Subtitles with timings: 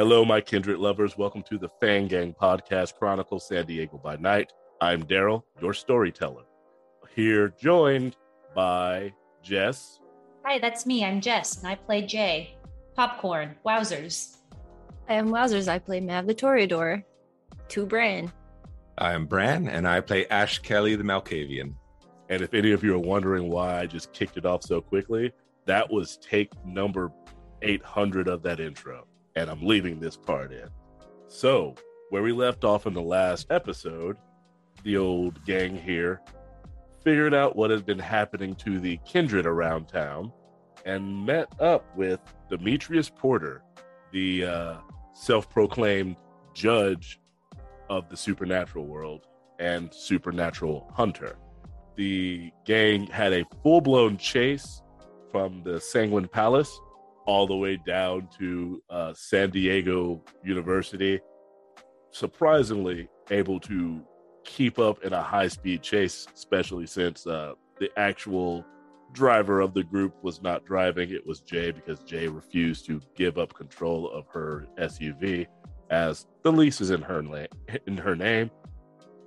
[0.00, 1.18] Hello, my kindred lovers.
[1.18, 4.50] Welcome to the Fang Gang Podcast Chronicle San Diego by Night.
[4.80, 6.44] I'm Daryl, your storyteller.
[7.14, 8.16] Here, joined
[8.54, 10.00] by Jess.
[10.46, 11.04] Hi, that's me.
[11.04, 12.56] I'm Jess, and I play Jay.
[12.96, 13.56] Popcorn.
[13.66, 14.38] Wowzers.
[15.06, 15.68] I am Wowzers.
[15.68, 17.04] I play Mav the Toreador.
[17.68, 18.32] To Bran.
[18.96, 21.74] I am Bran, and I play Ash Kelly the Malkavian.
[22.30, 25.30] And if any of you are wondering why I just kicked it off so quickly,
[25.66, 27.12] that was take number
[27.60, 29.06] 800 of that intro.
[29.40, 30.68] And I'm leaving this part in.
[31.26, 31.74] So,
[32.10, 34.18] where we left off in the last episode,
[34.82, 36.20] the old gang here
[37.02, 40.30] figured out what had been happening to the kindred around town
[40.84, 43.62] and met up with Demetrius Porter,
[44.12, 44.74] the uh,
[45.14, 46.16] self proclaimed
[46.52, 47.18] judge
[47.88, 49.26] of the supernatural world
[49.58, 51.38] and supernatural hunter.
[51.96, 54.82] The gang had a full blown chase
[55.30, 56.78] from the Sanguine Palace
[57.30, 61.20] all the way down to uh, San Diego University.
[62.10, 64.02] Surprisingly, able to
[64.44, 68.66] keep up in a high speed chase, especially since uh, the actual
[69.12, 71.10] driver of the group was not driving.
[71.10, 75.46] It was Jay because Jay refused to give up control of her SUV
[75.88, 78.50] as the lease is in her la- in her name.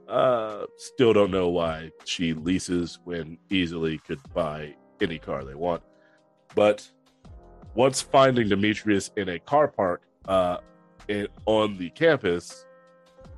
[0.09, 5.81] Uh, still don't know why she leases when easily could buy any car they want.
[6.53, 6.85] But
[7.75, 10.57] once finding Demetrius in a car park uh,
[11.07, 12.65] in, on the campus,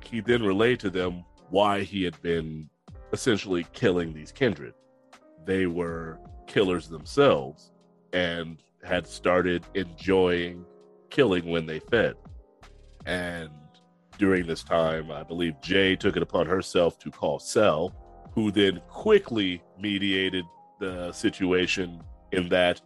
[0.04, 2.68] he then relayed to them why he had been
[3.12, 4.74] essentially killing these kindred.
[5.44, 7.72] They were killers themselves
[8.12, 10.64] and had started enjoying
[11.10, 12.14] killing when they fed.
[13.04, 13.50] And
[14.18, 17.94] during this time, I believe Jay took it upon herself to call Sel,
[18.32, 20.44] who then quickly mediated
[20.80, 22.80] the situation in that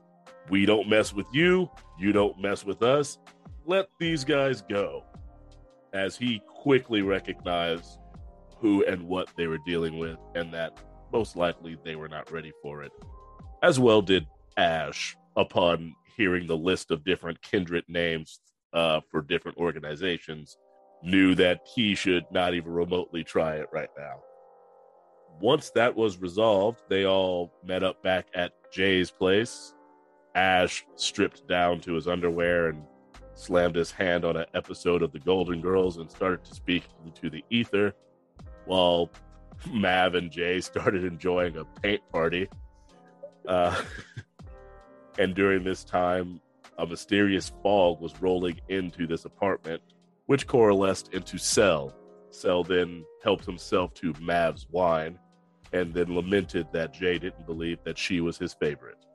[0.51, 3.19] we don't mess with you, you don't mess with us.
[3.67, 5.05] Let these guys go.
[5.93, 7.99] As he quickly recognized
[8.59, 10.79] who and what they were dealing with, and that
[11.13, 12.93] most likely they were not ready for it.
[13.63, 18.41] As well did Ash upon hearing the list of different kindred names
[18.73, 20.57] uh, for different organizations,
[21.03, 24.21] knew that he should not even remotely try it right now.
[25.41, 29.73] Once that was resolved, they all met up back at Jay's place.
[30.35, 32.83] Ash stripped down to his underwear and
[33.35, 37.31] slammed his hand on an episode of The Golden Girls and started to speak into
[37.31, 37.95] the ether
[38.67, 39.11] while
[39.73, 42.49] Mav and Jay started enjoying a paint party.
[43.47, 43.83] Uh,
[45.19, 46.41] and during this time,
[46.79, 49.83] a mysterious fog was rolling into this apartment,
[50.27, 51.95] which coalesced into Sel.
[52.31, 55.19] Sel then helped himself to Mav's wine
[55.73, 59.07] and then lamented that Jay didn't believe that she was his favorite.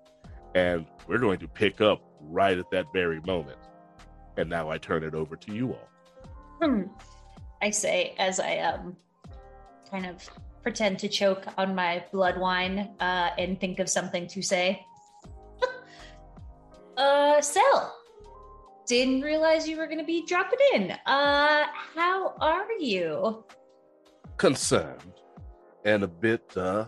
[0.56, 3.60] And we're going to pick up right at that very moment.
[4.38, 5.90] And now I turn it over to you all.
[6.62, 6.84] Hmm.
[7.62, 8.96] I say as I um
[9.92, 10.28] kind of
[10.66, 14.84] pretend to choke on my blood wine uh, and think of something to say.
[16.98, 17.96] uh, Sel,
[18.88, 20.92] didn't realize you were going to be dropping in.
[21.06, 23.44] Uh, how are you?
[24.38, 25.14] Concerned
[25.86, 26.86] and a bit, uh,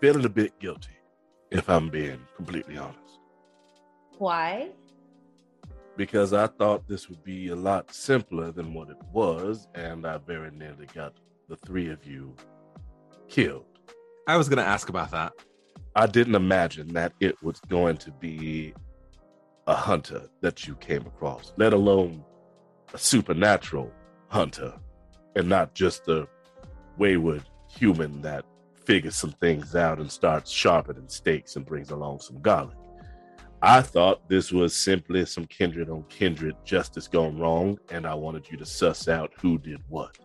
[0.00, 0.93] feeling a bit guilty,
[1.54, 3.20] if I'm being completely honest.
[4.18, 4.70] Why?
[5.96, 10.18] Because I thought this would be a lot simpler than what it was, and I
[10.18, 11.14] very nearly got
[11.48, 12.34] the three of you
[13.28, 13.66] killed.
[14.26, 15.32] I was going to ask about that.
[15.94, 18.74] I didn't imagine that it was going to be
[19.68, 22.24] a hunter that you came across, let alone
[22.92, 23.92] a supernatural
[24.26, 24.72] hunter,
[25.36, 26.26] and not just a
[26.98, 28.44] wayward human that
[28.86, 32.76] figures some things out and starts sharpening stakes and brings along some garlic.
[33.62, 38.46] I thought this was simply some kindred on kindred justice gone wrong, and I wanted
[38.50, 40.18] you to suss out who did what.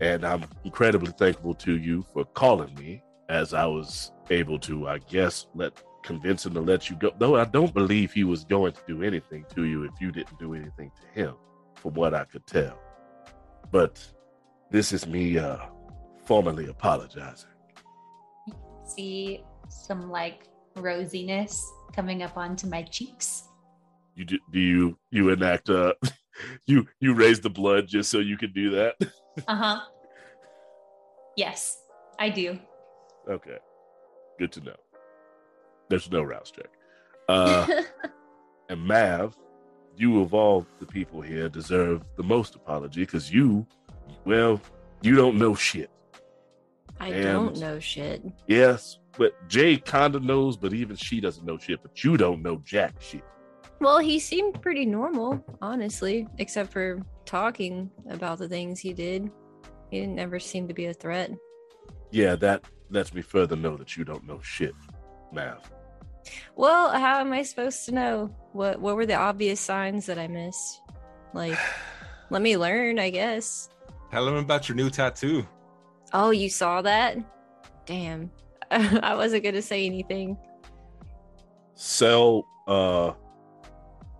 [0.00, 4.98] And I'm incredibly thankful to you for calling me as I was able to, I
[4.98, 7.12] guess, let convince him to let you go.
[7.18, 10.38] Though I don't believe he was going to do anything to you if you didn't
[10.38, 11.34] do anything to him,
[11.76, 12.78] from what I could tell.
[13.70, 14.04] But
[14.70, 15.58] this is me uh
[16.24, 17.51] formally apologizing.
[18.94, 21.62] See some like rosiness
[21.94, 23.44] coming up onto my cheeks.
[24.14, 25.94] You do, do you you enact uh
[26.66, 28.96] you you raise the blood just so you can do that?
[29.48, 29.80] Uh huh.
[31.38, 31.78] Yes,
[32.18, 32.58] I do.
[33.26, 33.56] Okay.
[34.38, 34.76] Good to know.
[35.88, 36.68] There's no rouse check.
[37.30, 37.66] Uh,
[38.68, 39.36] and Mav,
[39.96, 43.66] you of all the people here deserve the most apology because you,
[44.26, 44.60] well,
[45.00, 45.90] you don't know shit.
[47.02, 48.22] I And- don't know shit.
[48.46, 51.82] Yes, but Jay kind of knows, but even she doesn't know shit.
[51.82, 53.24] But you don't know jack shit.
[53.80, 59.28] Well, he seemed pretty normal, honestly, except for talking about the things he did.
[59.90, 61.32] He didn't ever seem to be a threat.
[62.12, 64.74] Yeah, that lets me further know that you don't know shit,
[65.32, 65.68] Mav.
[66.54, 68.32] Well, how am I supposed to know?
[68.52, 70.80] What what were the obvious signs that I missed?
[71.34, 71.58] Like,
[72.30, 73.68] let me learn, I guess.
[74.12, 75.44] Tell him about your new tattoo.
[76.12, 77.16] Oh, you saw that?
[77.86, 78.30] Damn.
[78.70, 80.36] I wasn't gonna say anything.
[81.74, 83.12] So, uh,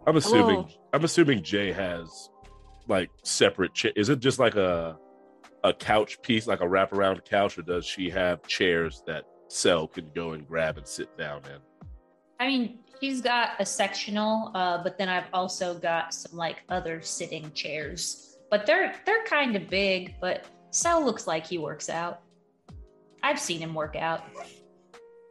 [0.06, 0.68] I'm assuming Whoa.
[0.92, 2.30] I'm assuming Jay has
[2.88, 3.74] like separate.
[3.74, 4.98] Cha- is it just like a
[5.64, 10.10] a couch piece, like a wraparound couch, or does she have chairs that Sel can
[10.14, 11.58] go and grab and sit down in?
[12.40, 17.00] I mean, she's got a sectional, uh, but then I've also got some like other
[17.00, 18.38] sitting chairs.
[18.50, 22.22] But they're they're kind of big, but Sel looks like he works out.
[23.22, 24.24] I've seen him work out.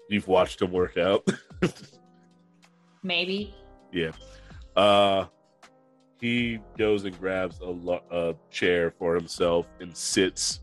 [0.08, 1.28] You've watched him work out.
[3.04, 3.54] Maybe.
[3.92, 4.12] Yeah.
[4.76, 5.26] Uh
[6.20, 10.60] he goes and grabs a, lo- a chair for himself and sits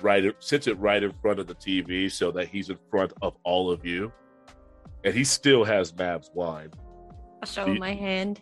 [0.00, 3.36] right sits it right in front of the TV so that he's in front of
[3.44, 4.10] all of you.
[5.04, 6.70] And he still has Mav's wine.
[7.42, 8.40] I'll show You- him my hand.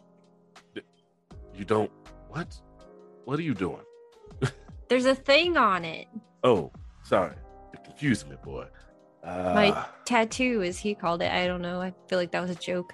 [1.57, 1.91] You don't
[2.29, 2.57] what?
[3.25, 3.83] What are you doing?
[4.89, 6.07] There's a thing on it.
[6.43, 6.71] Oh,
[7.03, 7.35] sorry.
[7.73, 8.67] You're confusing me, boy.
[9.23, 11.33] Uh, My tattoo, as he called it.
[11.33, 11.81] I don't know.
[11.81, 12.93] I feel like that was a joke.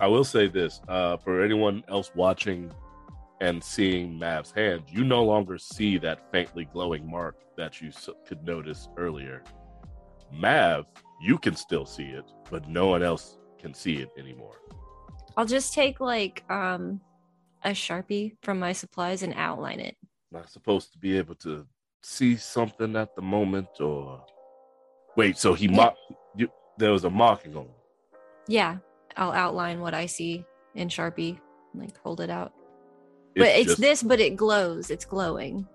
[0.00, 2.70] I will say this uh, for anyone else watching
[3.40, 8.08] and seeing Mav's hand, you no longer see that faintly glowing mark that you s-
[8.26, 9.42] could notice earlier.
[10.32, 10.86] Mav,
[11.20, 14.56] you can still see it, but no one else can see it anymore.
[15.36, 17.00] I'll just take like um
[17.64, 19.96] a sharpie from my supplies and outline it.
[20.34, 21.64] Not supposed to be able to
[22.02, 24.26] see something at the moment, or
[25.16, 25.38] wait.
[25.38, 26.00] So he mocked.
[26.36, 27.68] You, there was a marking on.
[28.48, 28.78] Yeah,
[29.16, 30.44] I'll outline what I see
[30.74, 31.38] in sharpie,
[31.72, 32.52] like hold it out.
[33.36, 34.90] but it's just- this, but it glows.
[34.90, 35.68] It's glowing,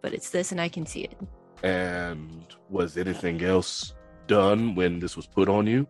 [0.00, 1.16] but it's this, and I can see it.
[1.62, 3.92] And was anything else
[4.26, 5.86] done when this was put on you?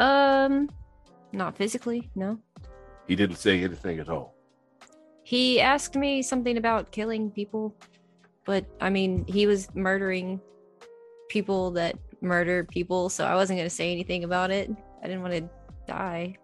[0.00, 0.68] Um,
[1.32, 2.38] not physically, no.
[3.06, 4.31] He didn't say anything at all.
[5.24, 7.74] He asked me something about killing people,
[8.44, 10.40] but I mean, he was murdering
[11.28, 14.70] people that murder people, so I wasn't going to say anything about it.
[15.02, 15.48] I didn't want to
[15.86, 16.36] die.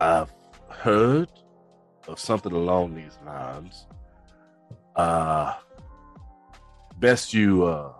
[0.00, 0.32] I've
[0.68, 1.28] heard
[2.08, 3.86] of something along these lines.
[4.96, 5.54] Uh
[6.98, 7.92] best you uh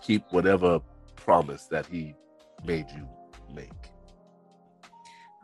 [0.00, 0.80] keep whatever
[1.16, 2.14] promise that he
[2.64, 3.08] made you
[3.52, 3.70] make.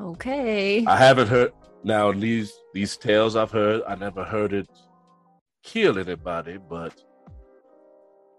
[0.01, 0.85] Okay.
[0.87, 4.69] I haven't heard now these these tales I've heard, I never heard it
[5.63, 6.95] kill anybody, but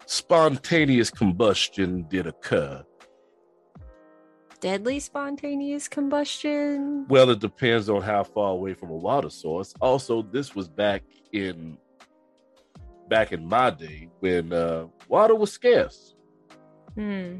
[0.05, 2.83] spontaneous combustion did occur.
[4.59, 7.07] Deadly spontaneous combustion.
[7.09, 9.73] Well, it depends on how far away from a water source.
[9.81, 11.01] Also, this was back
[11.31, 11.77] in
[13.09, 16.15] back in my day when uh, water was scarce.
[16.95, 17.39] Hmm.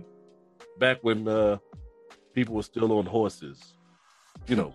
[0.80, 1.58] Back when uh,
[2.34, 3.76] people were still on horses,
[4.48, 4.74] you know.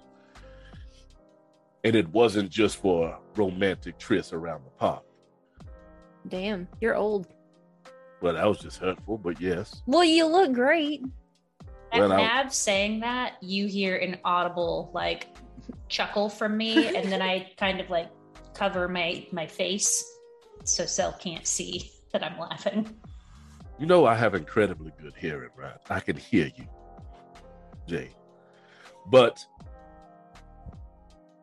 [1.86, 5.04] And it wasn't just for romantic trysts around the park.
[6.26, 7.28] Damn, you're old.
[8.20, 9.82] Well, that was just hurtful, but yes.
[9.86, 11.04] Well, you look great.
[11.92, 15.28] At Well, I- Mav saying that, you hear an audible like
[15.88, 18.08] chuckle from me, and then I kind of like
[18.52, 20.04] cover my my face
[20.64, 22.96] so Sel can't see that I'm laughing.
[23.78, 25.76] You know, I have incredibly good hearing, right?
[25.88, 26.66] I can hear you,
[27.86, 28.10] Jay.
[29.08, 29.46] But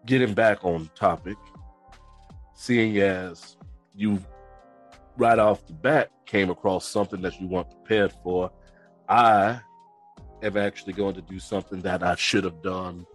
[0.05, 1.37] getting back on topic,
[2.53, 3.57] seeing as
[3.95, 4.21] you
[5.17, 8.51] right off the bat came across something that you weren't prepared for,
[9.07, 9.59] I
[10.41, 13.05] am actually going to do something that I should have done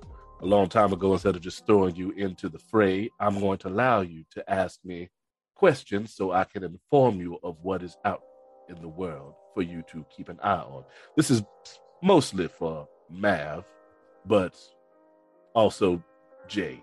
[0.40, 3.11] a long time ago instead of just throwing you into the fray.
[3.18, 5.11] I'm going to allow you to ask me
[5.54, 8.23] questions so I can inform you of what is out
[8.68, 10.85] in the world for you to keep an eye on.
[11.16, 11.42] This is
[12.02, 13.64] mostly for Mav,
[14.25, 14.57] but
[15.54, 16.02] also
[16.49, 16.83] Jay.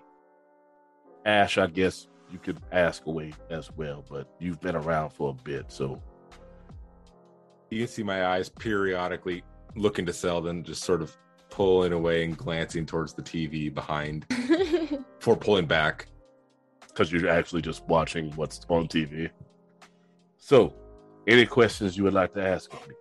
[1.25, 5.33] Ash, I guess you could ask away as well, but you've been around for a
[5.43, 6.01] bit, so
[7.71, 9.43] You can see my eyes periodically
[9.75, 11.15] looking to Selden, just sort of
[11.49, 14.25] pulling away and glancing towards the TV behind
[15.19, 16.07] before pulling back.
[16.87, 19.29] because you're actually just watching what's on TV.
[20.37, 20.73] So,
[21.27, 22.93] any questions you would like to ask of me?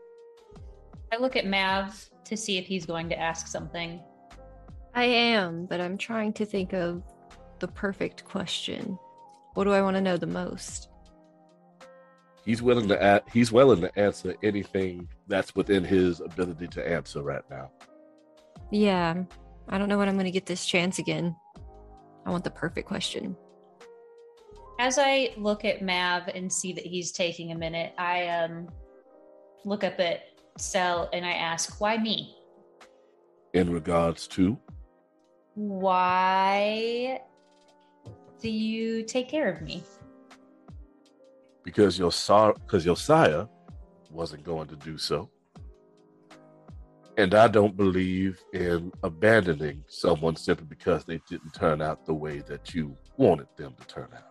[1.12, 4.00] I look at Mav to see if he's going to ask something.
[4.94, 7.02] I am, but I'm trying to think of
[7.58, 8.98] the perfect question.
[9.54, 10.88] What do I want to know the most?
[12.44, 17.22] He's willing to a- he's willing to answer anything that's within his ability to answer
[17.22, 17.70] right now.
[18.70, 19.24] Yeah.
[19.68, 21.34] I don't know when I'm going to get this chance again.
[22.26, 23.36] I want the perfect question.
[24.78, 28.68] As I look at Mav and see that he's taking a minute, I um
[29.64, 30.24] look up at
[30.58, 32.36] Sel and I ask, "Why me?
[33.54, 34.58] In regards to,
[35.54, 37.20] Why
[38.40, 39.82] do you take care of me?"
[41.64, 43.48] because your sar- because sire
[44.10, 45.28] wasn't going to do so.
[47.16, 52.40] And I don't believe in abandoning someone simply because they didn't turn out the way
[52.40, 54.30] that you wanted them to turn out.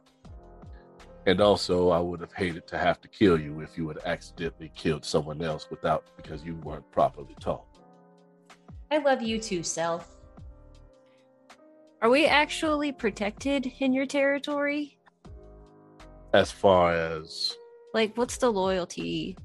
[1.25, 4.71] And also, I would have hated to have to kill you if you had accidentally
[4.75, 7.65] killed someone else without because you weren't properly taught.
[8.91, 10.03] I love you too, Sel.
[12.03, 14.97] Are we actually protected in your territory?
[16.33, 17.55] As far as
[17.93, 19.37] Like, what's the loyalty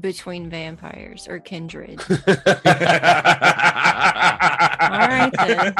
[0.00, 2.02] between vampires or kindred?
[2.26, 2.42] right
[5.38, 5.74] then.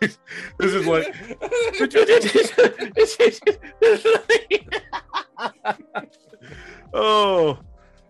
[0.00, 0.18] this
[0.58, 1.14] is like
[6.92, 7.56] oh,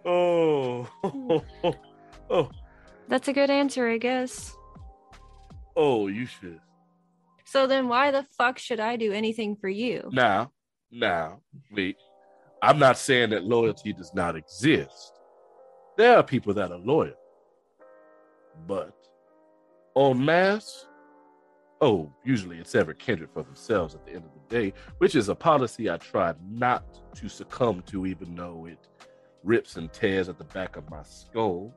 [0.06, 1.44] oh, oh,
[2.30, 2.50] oh,
[3.08, 4.54] That's a good answer, I guess.
[5.76, 6.60] oh, you should.
[7.44, 10.08] So then why the fuck should I do anything for you?
[10.12, 10.50] Now,
[10.90, 11.96] now, wait.
[12.62, 15.12] I'm not saying that loyalty does not exist.
[15.96, 17.14] There are people that are loyal.
[18.66, 18.94] But
[19.96, 20.86] en masse,
[21.80, 25.28] oh, usually it's ever kindred for themselves at the end of the day, which is
[25.28, 28.88] a policy I try not to succumb to, even though it
[29.44, 31.72] rips and tears at the back of my skull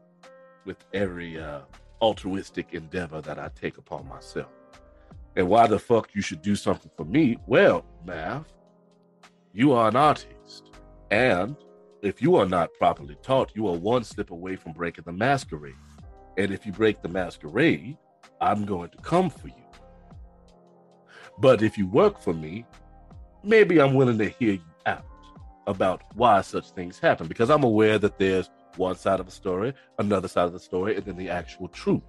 [0.69, 1.61] with every uh,
[1.99, 4.51] altruistic endeavor that I take upon myself.
[5.35, 7.39] And why the fuck you should do something for me?
[7.47, 8.45] Well, Mav,
[9.51, 10.69] you are an artist.
[11.09, 11.55] And
[12.03, 15.73] if you are not properly taught, you are one slip away from breaking the masquerade.
[16.37, 17.97] And if you break the masquerade,
[18.39, 19.65] I'm going to come for you.
[21.39, 22.63] But if you work for me,
[23.43, 25.05] maybe I'm willing to hear you out
[25.65, 29.73] about why such things happen because I'm aware that there's one side of the story,
[29.99, 32.01] another side of the story, and then the actual truth.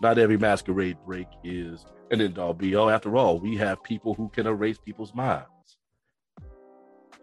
[0.00, 2.88] Not every masquerade break is an end all be all.
[2.88, 5.76] After all, we have people who can erase people's minds.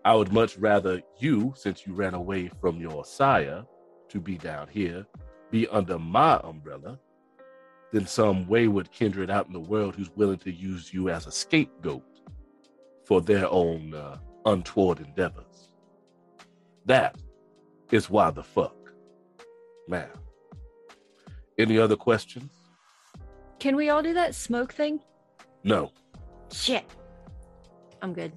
[0.04, 3.66] I would much rather you, since you ran away from your sire
[4.10, 5.06] to be down here,
[5.50, 7.00] be under my umbrella
[7.92, 11.32] than some wayward kindred out in the world who's willing to use you as a
[11.32, 12.04] scapegoat
[13.06, 15.72] for their own uh, untoward endeavors.
[16.86, 17.16] That
[17.92, 18.75] is why the fuck.
[19.88, 20.10] Man.
[21.58, 22.51] Any other questions?
[23.60, 25.00] Can we all do that smoke thing?
[25.63, 25.92] No.
[26.51, 26.86] Shit.
[28.01, 28.34] I'm good.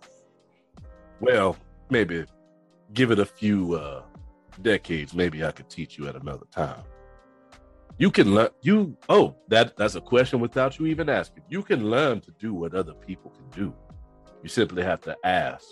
[1.21, 1.57] Well,
[1.91, 2.25] maybe
[2.95, 4.03] give it a few uh,
[4.63, 5.15] decades.
[5.15, 6.83] Maybe I could teach you at another time.
[7.99, 8.51] You can learn.
[8.63, 11.43] You oh, that that's a question without you even asking.
[11.49, 13.75] You can learn to do what other people can do.
[14.43, 15.67] You simply have to ask.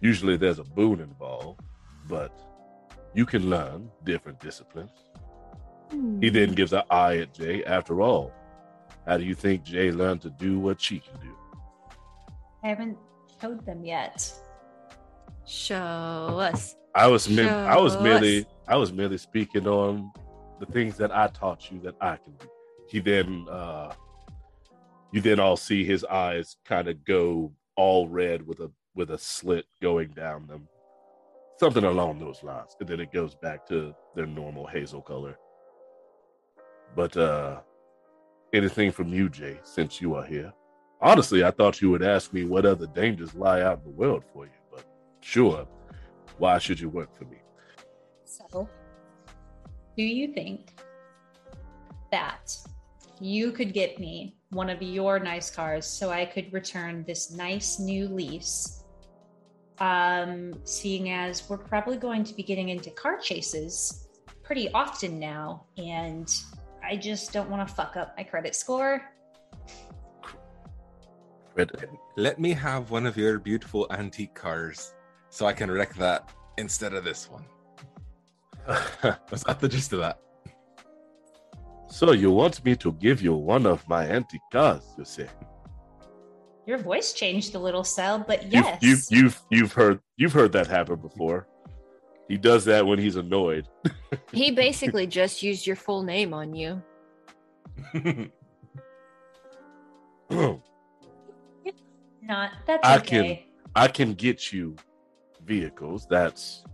[0.00, 1.60] Usually, there's a boon involved,
[2.08, 2.32] but
[3.16, 4.90] you can learn different disciplines.
[6.20, 7.64] He then gives an eye at Jay.
[7.64, 8.30] After all,
[9.06, 11.34] how do you think Jay learned to do what she can do?
[12.62, 12.98] I haven't
[13.40, 14.30] showed them yet.
[15.46, 16.76] Show us.
[16.94, 18.46] I was mem- I was merely us.
[18.68, 20.12] I was merely speaking on
[20.60, 22.48] the things that I taught you that I can do.
[22.88, 23.94] He then uh
[25.12, 29.18] you then all see his eyes kind of go all red with a with a
[29.18, 30.68] slit going down them.
[31.58, 32.76] Something along those lines.
[32.80, 35.38] And then it goes back to their normal hazel color.
[36.94, 37.60] But uh
[38.52, 40.52] anything from you, Jay, since you are here.
[41.00, 44.24] Honestly, I thought you would ask me what other dangers lie out in the world
[44.32, 44.84] for you, but
[45.20, 45.66] sure.
[46.38, 47.38] Why should you work for me?
[48.24, 48.68] So,
[49.96, 50.80] do you think
[52.10, 52.56] that
[53.20, 57.78] you could get me one of your nice cars so I could return this nice
[57.78, 58.84] new lease?
[59.78, 64.08] Um, seeing as we're probably going to be getting into car chases
[64.42, 66.32] pretty often now, and
[66.82, 69.02] I just don't want to fuck up my credit score.
[71.54, 71.70] Fred,
[72.16, 74.94] Let me have one of your beautiful antique cars
[75.30, 77.44] so I can wreck that instead of this one.
[79.30, 80.20] Was that the gist of that?
[81.88, 85.28] so you want me to give you one of my antique cars, you say?
[86.66, 88.82] Your voice changed a little, Sel, but You've- yes.
[88.82, 91.46] You've, you've you've heard you've heard that happen before.
[92.28, 93.66] He does that when he's annoyed.
[94.32, 96.82] He basically just used your full name on you.
[102.22, 102.50] Not.
[102.66, 103.38] That's I can-
[103.74, 104.74] I can get you
[105.44, 106.06] vehicles.
[106.08, 106.64] That's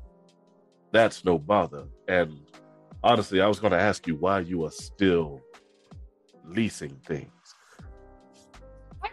[0.93, 1.87] that's no bother.
[2.09, 2.33] And
[3.03, 5.41] honestly, I was going to ask you why you are still
[6.47, 7.31] leasing things.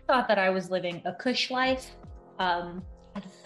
[0.10, 1.92] I thought that I was living a cush life.
[2.39, 2.82] Um,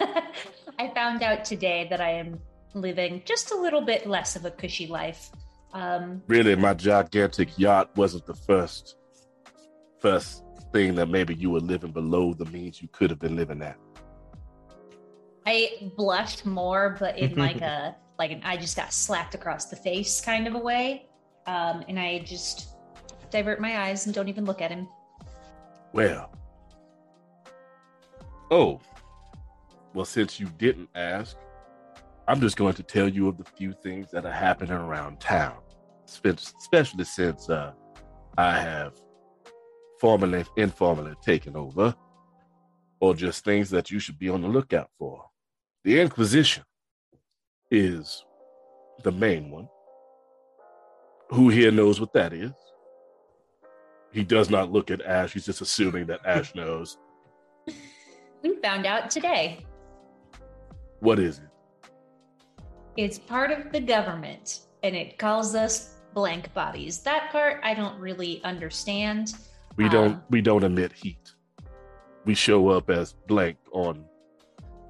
[0.78, 2.40] I found out today that I am
[2.72, 5.30] living just a little bit less of a cushy life.
[5.74, 8.96] Um, Really, my gigantic yacht wasn't the first
[10.00, 10.42] first
[10.72, 13.76] thing that maybe you were living below the means you could have been living at.
[15.44, 19.76] I blushed more, but in like a like an I just got slapped across the
[19.76, 21.10] face kind of a way.
[21.46, 22.68] Um, and I just
[23.30, 24.88] divert my eyes and don't even look at him.
[25.92, 26.30] Well.
[28.56, 28.80] Oh.
[29.94, 31.36] Well, since you didn't ask,
[32.28, 35.56] I'm just going to tell you of the few things that are happening around town,
[36.06, 37.72] especially since uh,
[38.38, 38.92] I have
[40.00, 41.96] formally, informally taken over,
[43.00, 45.24] or just things that you should be on the lookout for.
[45.82, 46.62] The Inquisition
[47.72, 48.24] is
[49.02, 49.68] the main one.
[51.30, 52.52] Who here knows what that is?
[54.12, 55.32] He does not look at Ash.
[55.32, 56.98] He's just assuming that Ash knows.
[58.44, 59.64] We found out today.
[61.00, 61.48] What is it?
[62.98, 67.00] It's part of the government and it calls us blank bodies.
[67.00, 69.32] That part I don't really understand.
[69.76, 71.32] We don't Um, we don't emit heat.
[72.26, 74.04] We show up as blank on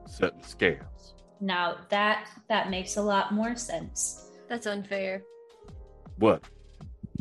[0.07, 1.15] certain scans.
[1.41, 4.33] Now that that makes a lot more sense.
[4.49, 5.23] That's unfair.
[6.19, 6.43] What?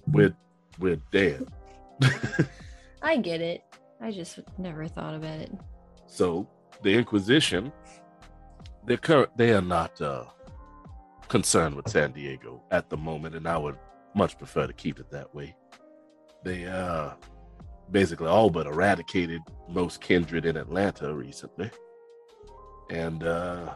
[0.08, 0.36] We're
[0.80, 1.48] we're dead.
[3.04, 3.62] I get it.
[4.02, 5.52] I just never thought about it.
[6.14, 6.48] So
[6.84, 7.72] the Inquisition,
[8.86, 10.26] they're cur- they are not uh,
[11.28, 13.80] concerned with San Diego at the moment, and I would
[14.14, 15.56] much prefer to keep it that way.
[16.44, 17.14] They uh
[17.90, 21.72] basically all but eradicated most kindred in Atlanta recently,
[22.92, 23.74] and uh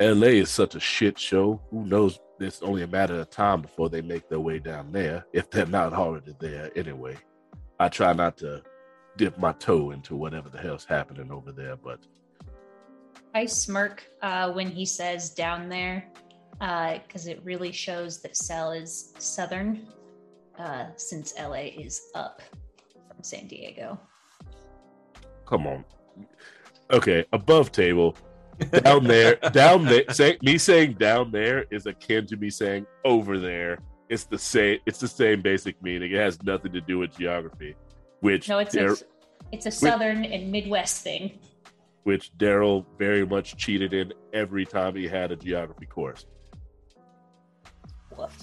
[0.00, 1.62] LA is such a shit show.
[1.70, 2.18] Who knows?
[2.40, 5.66] It's only a matter of time before they make their way down there, if they're
[5.66, 7.16] not already there anyway.
[7.78, 8.62] I try not to
[9.16, 12.00] dip my toe into whatever the hell's happening over there, but
[13.34, 16.08] I smirk uh, when he says down there
[16.58, 19.86] because it really shows that Sel is southern
[20.58, 22.40] uh, since LA is up
[23.08, 24.00] from San Diego.
[25.44, 25.84] come on.
[26.90, 28.16] Okay, above table,
[28.84, 30.04] down there, down there.
[30.10, 33.78] Say, me saying down there is akin to me saying over there.
[34.08, 34.78] It's the same.
[34.86, 36.12] It's the same basic meaning.
[36.12, 37.74] It has nothing to do with geography,
[38.26, 38.96] which No, it's a,
[39.52, 41.38] it's a southern and Midwest thing.
[42.02, 46.26] which Daryl very much cheated in every time he had a geography course.
[48.18, 48.36] Woof.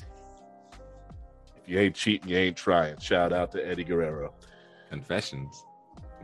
[1.58, 2.98] If you ain't cheating, you ain't trying.
[3.00, 4.34] Shout out to Eddie Guerrero.
[4.90, 5.66] Confessions.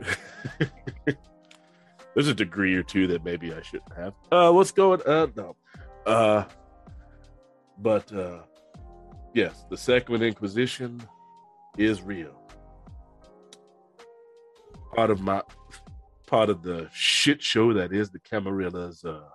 [2.14, 4.14] There's a degree or two that maybe I shouldn't have.
[4.32, 5.02] Uh, what's going?
[5.06, 5.54] Uh, no.
[6.06, 6.44] Uh,
[7.76, 8.38] but uh,
[9.34, 11.02] yes, the Second Inquisition
[11.76, 12.39] is real.
[14.94, 15.42] Part of my,
[16.26, 19.28] part of the shit show that is the Camarillas' uh,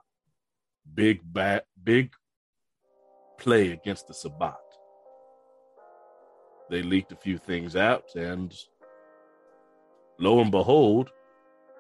[0.94, 2.14] big bat, big
[3.38, 4.56] play against the Sabbat.
[6.70, 8.54] They leaked a few things out, and
[10.20, 11.12] lo and behold,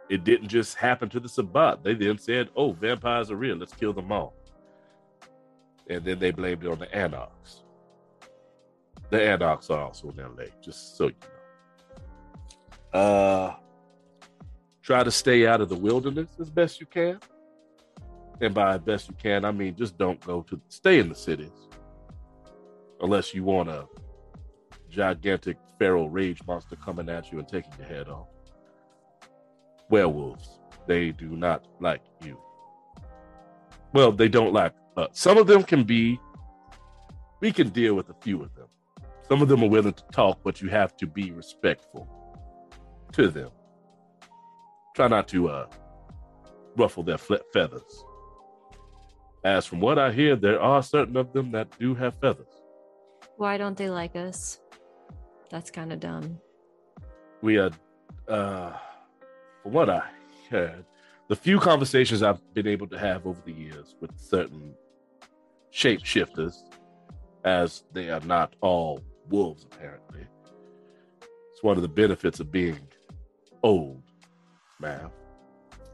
[0.09, 1.83] it didn't just happen to the Sabbat.
[1.83, 3.57] They then said, "Oh, vampires are real.
[3.57, 4.35] Let's kill them all."
[5.89, 7.63] And then they blamed it on the Anarchs.
[9.09, 12.99] The Anarchs are also in LA, just so you know.
[12.99, 13.55] Uh,
[14.86, 17.19] try to stay out of the wilderness as best you can.
[18.39, 21.69] And by best you can, I mean just don't go to stay in the cities,
[23.02, 23.88] unless you want a
[24.88, 28.28] gigantic feral rage monster coming at you and taking your head off
[29.89, 30.60] werewolves.
[30.88, 32.39] They do not like you.
[33.93, 35.10] Well, they don't like us.
[35.13, 36.19] Some of them can be,
[37.39, 38.67] we can deal with a few of them.
[39.28, 42.08] Some of them are willing to talk, but you have to be respectful
[43.13, 43.50] to them.
[44.95, 45.67] Try not to uh,
[46.77, 48.03] ruffle their fe- feathers.
[49.43, 52.47] As from what I hear, there are certain of them that do have feathers.
[53.38, 54.60] Why don't they like us?
[55.51, 56.39] That's kind of dumb.
[57.41, 57.69] we are
[58.27, 58.71] uh
[59.62, 60.01] from what i
[60.49, 60.84] heard
[61.27, 64.73] the few conversations i've been able to have over the years with certain
[65.71, 66.55] shapeshifters
[67.43, 70.25] as they are not all wolves apparently
[71.51, 72.79] it's one of the benefits of being
[73.62, 74.01] old
[74.79, 75.09] man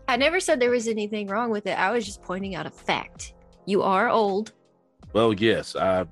[0.07, 1.79] I never said there was anything wrong with it.
[1.79, 3.33] I was just pointing out a fact.
[3.65, 4.51] You are old.
[5.13, 6.05] well yes i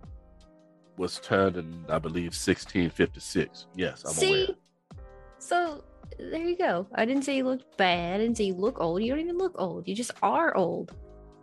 [0.98, 4.44] was turned in i believe 1656 yes i'm See?
[4.44, 4.56] aware
[5.40, 5.84] So
[6.18, 6.86] there you go.
[6.96, 8.16] I didn't say you looked bad.
[8.16, 9.02] I didn't say you look old.
[9.02, 9.88] You don't even look old.
[9.88, 10.94] You just are old.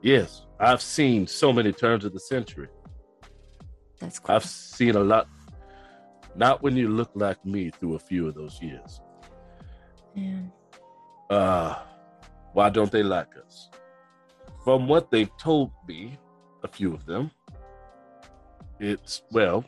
[0.02, 2.68] yes i've seen so many turns of the century
[4.00, 4.34] That's cool.
[4.36, 5.26] I've seen a lot.
[6.44, 9.00] Not when you look like me through a few of those years.
[10.14, 10.42] Yeah.
[11.28, 11.76] Uh,
[12.52, 13.70] why don't they like us?
[14.64, 16.18] From what they've told me,
[16.62, 17.30] a few of them,
[18.80, 19.64] it's, well,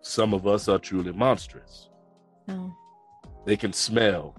[0.00, 1.88] some of us are truly monstrous.
[2.48, 2.74] No.
[3.46, 4.36] They can smell,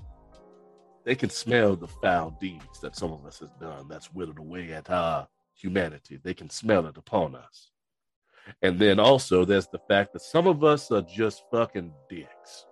[1.05, 4.71] they can smell the foul deeds that some of us has done that's withered away
[4.73, 6.19] at our humanity.
[6.21, 7.71] They can smell it upon us.
[8.61, 12.65] And then also there's the fact that some of us are just fucking dicks.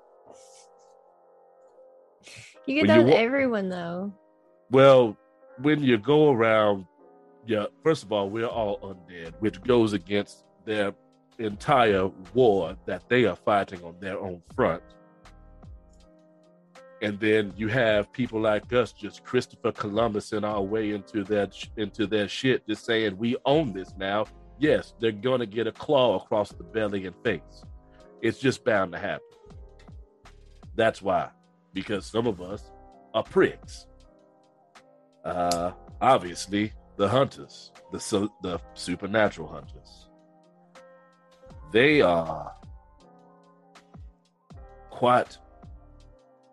[2.65, 4.13] You get When that you with everyone though.
[4.69, 5.17] Well,
[5.61, 6.85] when you go around,
[7.45, 10.93] yeah, first of all, we're all undead, which goes against their
[11.39, 14.83] entire war that they are fighting on their own front.
[17.01, 21.49] And then you have people like us, just Christopher Columbus, in our way into their
[21.77, 24.27] into their shit, just saying we own this now.
[24.59, 27.65] Yes, they're gonna get a claw across the belly and face.
[28.21, 29.25] It's just bound to happen.
[30.75, 31.29] That's why,
[31.73, 32.71] because some of us
[33.13, 33.87] are pricks.
[35.23, 40.09] Uh obviously the hunters the su- the supernatural hunters.
[41.71, 42.53] They are
[44.89, 45.37] quite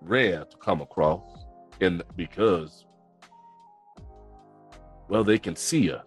[0.01, 1.45] rare to come across
[1.81, 2.87] and because
[5.09, 6.05] well they can see us.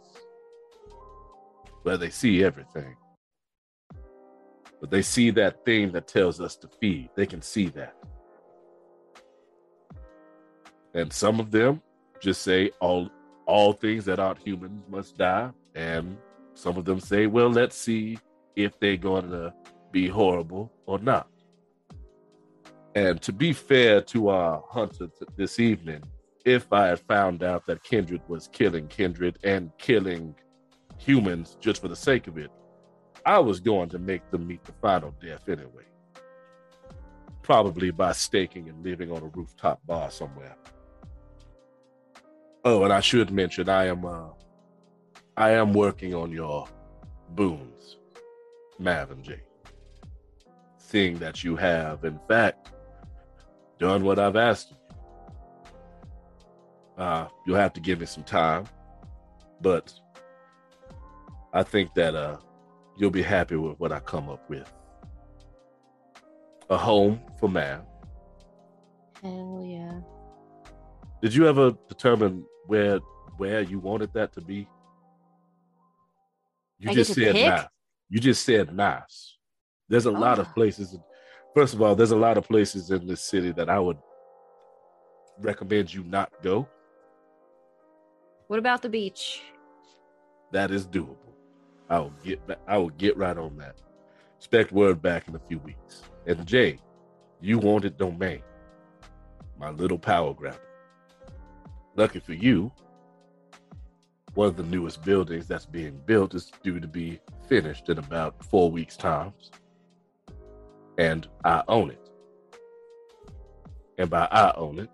[1.83, 2.95] Well they see everything.
[4.79, 7.09] But they see that thing that tells us to feed.
[7.15, 7.95] They can see that
[10.93, 11.81] and some of them
[12.19, 13.09] just say all
[13.45, 15.49] all things that aren't humans must die.
[15.75, 16.17] And
[16.53, 18.17] some of them say well let's see
[18.55, 19.53] if they're going to
[19.91, 21.27] be horrible or not.
[22.95, 26.03] And to be fair to our hunter this evening
[26.43, 30.33] if i had found out that kindred was killing kindred and killing
[30.97, 32.49] humans just for the sake of it
[33.25, 35.85] i was going to make them meet the final death anyway.
[37.43, 40.55] Probably by staking and living on a rooftop bar somewhere
[42.63, 44.29] Oh, and I should mention I am uh
[45.35, 46.67] I am working on your
[47.29, 47.97] boons,
[48.77, 49.41] Mav and Jay.
[50.77, 52.69] Seeing that you have, in fact,
[53.79, 54.77] done what I've asked you.
[56.97, 58.65] Uh you'll have to give me some time,
[59.61, 59.91] but
[61.53, 62.37] I think that uh
[62.95, 64.71] you'll be happy with what I come up with.
[66.69, 67.81] A home for man.
[69.23, 69.99] Hell yeah.
[71.21, 72.99] Did you ever determine where
[73.37, 74.65] where you wanted that to be?
[76.79, 77.47] You I just said pick?
[77.47, 77.65] nice.
[78.09, 79.37] You just said nice.
[79.89, 80.53] There's a lot of Ah.
[80.53, 80.97] places.
[81.53, 83.97] First of all, there's a lot of places in this city that I would
[85.39, 86.65] recommend you not go.
[88.47, 89.41] What about the beach?
[90.53, 91.17] That is doable.
[91.89, 93.75] I will get back, I will get right on that.
[94.37, 96.03] Expect word back in a few weeks.
[96.25, 96.79] And Jay,
[97.41, 98.43] you wanted domain.
[99.59, 100.70] My little power grabber.
[101.95, 102.71] Lucky for you,
[104.33, 108.43] one of the newest buildings that's being built is due to be finished in about
[108.45, 109.33] four weeks' time.
[110.97, 112.09] And I own it.
[113.97, 114.89] And by I own it,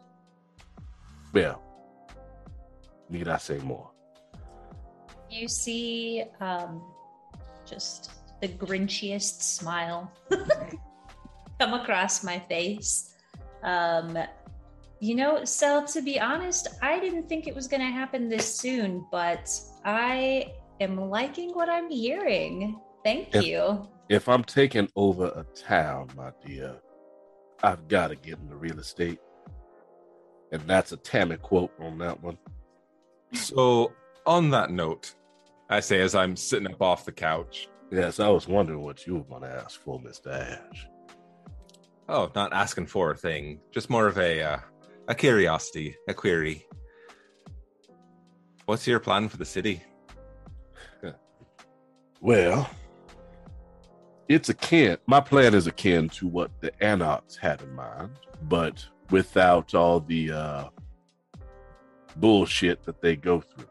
[1.34, 1.62] well,
[3.10, 3.92] need I say more?
[5.30, 6.82] You see um,
[7.66, 10.12] just the grinchiest smile
[11.60, 13.14] come across my face.
[13.64, 14.18] Um,
[15.00, 18.54] you know, Sel, to be honest, I didn't think it was going to happen this
[18.54, 19.50] soon, but
[19.86, 22.80] I am liking what I'm hearing.
[23.04, 23.44] Thank Yep.
[23.44, 23.88] you.
[24.10, 26.76] if I'm taking over a town, my dear,
[27.64, 29.20] I've got to get into real estate.
[30.52, 32.38] And that's a Tammy quote on that one.
[33.34, 33.92] So,
[34.26, 35.14] on that note,
[35.70, 39.16] I say as I'm sitting up off the couch, Yes, I was wondering what you
[39.16, 40.28] were going to ask for, Mr.
[40.28, 40.88] Ash.
[42.10, 44.58] oh, not asking for a thing, just more of a uh,
[45.08, 46.66] a curiosity, a query.
[48.66, 49.82] What's your plan for the city?
[52.20, 52.70] Well,
[54.28, 58.10] it's akin, my plan is akin to what the Anarchs had in mind,
[58.44, 60.64] but without all the uh,
[62.18, 63.68] bullshit that they go through.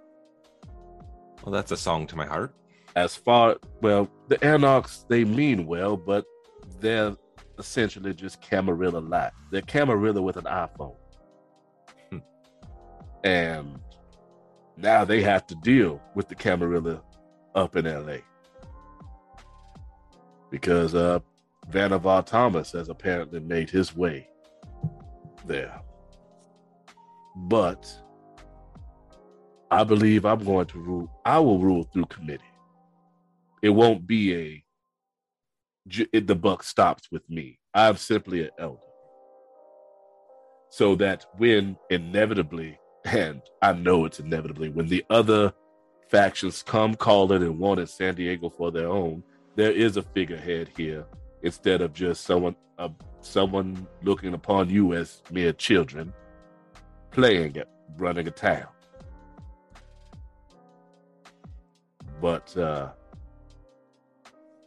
[1.42, 2.54] Well, that's a song to my heart.
[2.96, 6.24] as far well the anarchs they mean well but
[6.80, 7.14] they're
[7.58, 10.96] essentially just camarilla light they're camarilla with an iphone.
[13.26, 13.80] And
[14.76, 17.02] now they have to deal with the camarilla
[17.56, 18.18] up in la
[20.50, 21.18] because uh
[21.72, 24.28] Vannevar Thomas has apparently made his way
[25.44, 25.80] there.
[27.34, 27.92] But
[29.72, 32.44] I believe I'm going to rule I will rule through committee.
[33.60, 34.64] It won't be a
[36.12, 37.58] it, the buck stops with me.
[37.74, 38.78] I'm simply an elder.
[40.70, 45.52] So that when inevitably, and I know it's inevitably, when the other
[46.08, 49.22] factions come calling and wanted San Diego for their own,
[49.54, 51.06] there is a figurehead here
[51.42, 52.88] instead of just someone uh,
[53.20, 56.12] someone looking upon you as mere children
[57.10, 58.66] playing it, running a town.
[62.20, 62.90] But uh,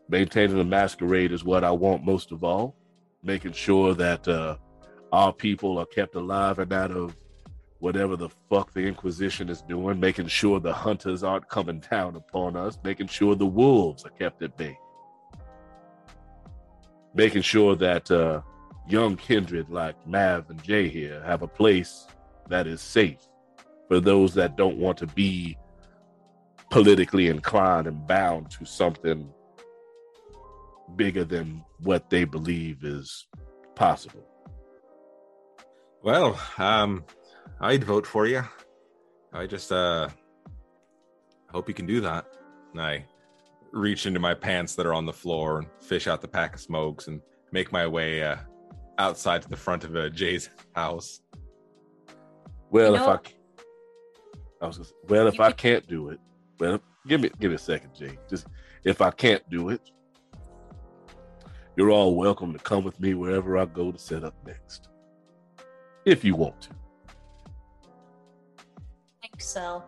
[0.08, 2.76] maintaining the masquerade is what I want most of all.
[3.22, 4.58] Making sure that uh,
[5.12, 7.16] our people are kept alive and out of
[7.80, 10.00] whatever the fuck the Inquisition is doing.
[10.00, 12.78] Making sure the hunters aren't coming down upon us.
[12.84, 14.78] Making sure the wolves are kept at bay.
[17.14, 18.42] Making sure that uh,
[18.88, 22.08] young kindred like Mav and Jay here have a place
[22.50, 23.28] that is safe
[23.88, 25.58] for those that don't want to be
[26.70, 29.28] politically inclined and bound to something
[30.96, 33.28] bigger than what they believe is
[33.76, 34.26] possible.
[36.04, 37.04] Well, um,
[37.62, 38.44] I'd vote for you.
[39.34, 40.10] I just uh
[41.52, 42.26] hope you can do that.
[42.74, 43.06] And I
[43.72, 46.62] reach into my pants that are on the floor and fish out the pack of
[46.62, 48.38] smokes and make my way uh,
[48.98, 51.22] outside to the front of uh, Jay's house.
[52.72, 53.36] Well, You if know- I, c-
[54.62, 56.20] I was gonna say, well, if I can't do it,
[56.60, 58.18] well, give me give me a second, Jay.
[58.30, 58.48] Just
[58.84, 59.82] if I can't do it,
[61.76, 64.90] you're all welcome to come with me wherever I go to set up next,
[66.06, 66.70] if you want to.
[69.40, 69.84] Think so.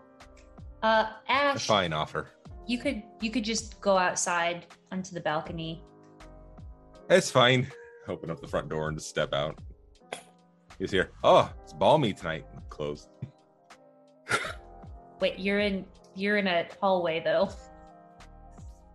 [0.83, 2.29] Uh, A Ash, fine offer.
[2.65, 5.83] you could you could just go outside onto the balcony.
[7.09, 7.67] It's fine.
[8.07, 9.59] Open up the front door and just step out.
[10.79, 11.11] He's here.
[11.23, 12.45] Oh, it's balmy tonight.
[12.69, 13.09] Closed.
[15.19, 15.85] Wait, you're in
[16.15, 17.49] you're in a hallway though.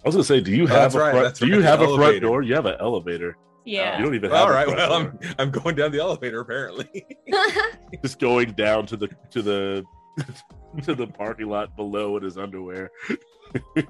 [0.05, 1.25] I was gonna say, do you Oh, have that's a right, front?
[1.27, 2.42] that's Do you have the a front door?
[2.42, 3.37] You have an elevator.
[3.64, 3.99] Yeah.
[3.99, 4.40] You don't even have.
[4.40, 4.66] All a right.
[4.66, 5.12] Well, door.
[5.23, 7.07] I'm I'm going down the elevator apparently.
[8.03, 9.85] just going down to the to the
[10.83, 12.90] to the parking lot below in his underwear.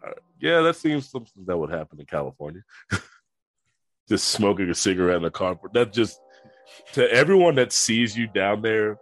[0.00, 2.62] Uh, yeah, that seems something that would happen in California.
[4.08, 5.58] just smoking a cigarette in the car.
[5.74, 6.20] That just
[6.92, 8.98] to everyone that sees you down there,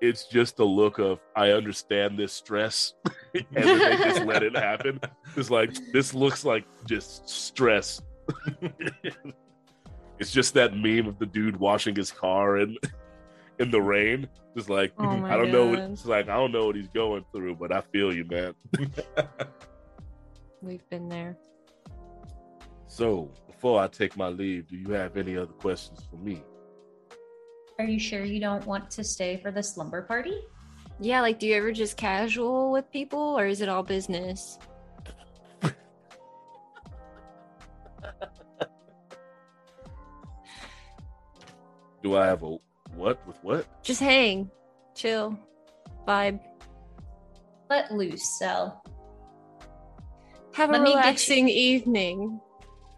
[0.00, 2.94] it's just a look of I understand this stress,
[3.34, 5.00] and then they just let it happen.
[5.36, 8.00] It's like this looks like just stress.
[10.18, 12.76] it's just that meme of the dude washing his car in
[13.58, 14.28] in the rain.
[14.56, 15.66] Just like Oh I don't know.
[15.66, 18.54] What, it's like I don't know what he's going through, but I feel you, man.
[20.62, 21.36] We've been there.
[22.86, 26.42] So before I take my leave, do you have any other questions for me?
[27.78, 30.38] Are you sure you don't want to stay for the slumber party?
[31.00, 34.60] Yeah, like, do you ever just casual with people, or is it all business?
[42.02, 42.58] Do I have a
[42.96, 43.66] what with what?
[43.82, 44.50] Just hang,
[44.94, 45.38] chill,
[46.06, 46.40] vibe,
[47.70, 48.72] Let loose, so
[50.54, 52.40] have a Let me get you- relaxing evening.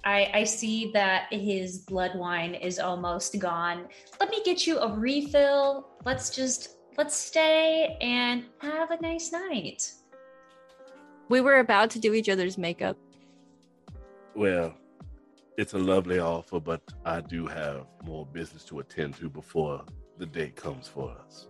[0.04, 3.88] I, I see that his blood wine is almost gone.
[4.20, 5.88] Let me get you a refill.
[6.04, 9.90] Let's just let's stay and have a nice night.
[11.28, 12.96] We were about to do each other's makeup.
[14.37, 14.74] Well,
[15.57, 19.85] it's a lovely offer, but I do have more business to attend to before
[20.19, 21.49] the day comes for us.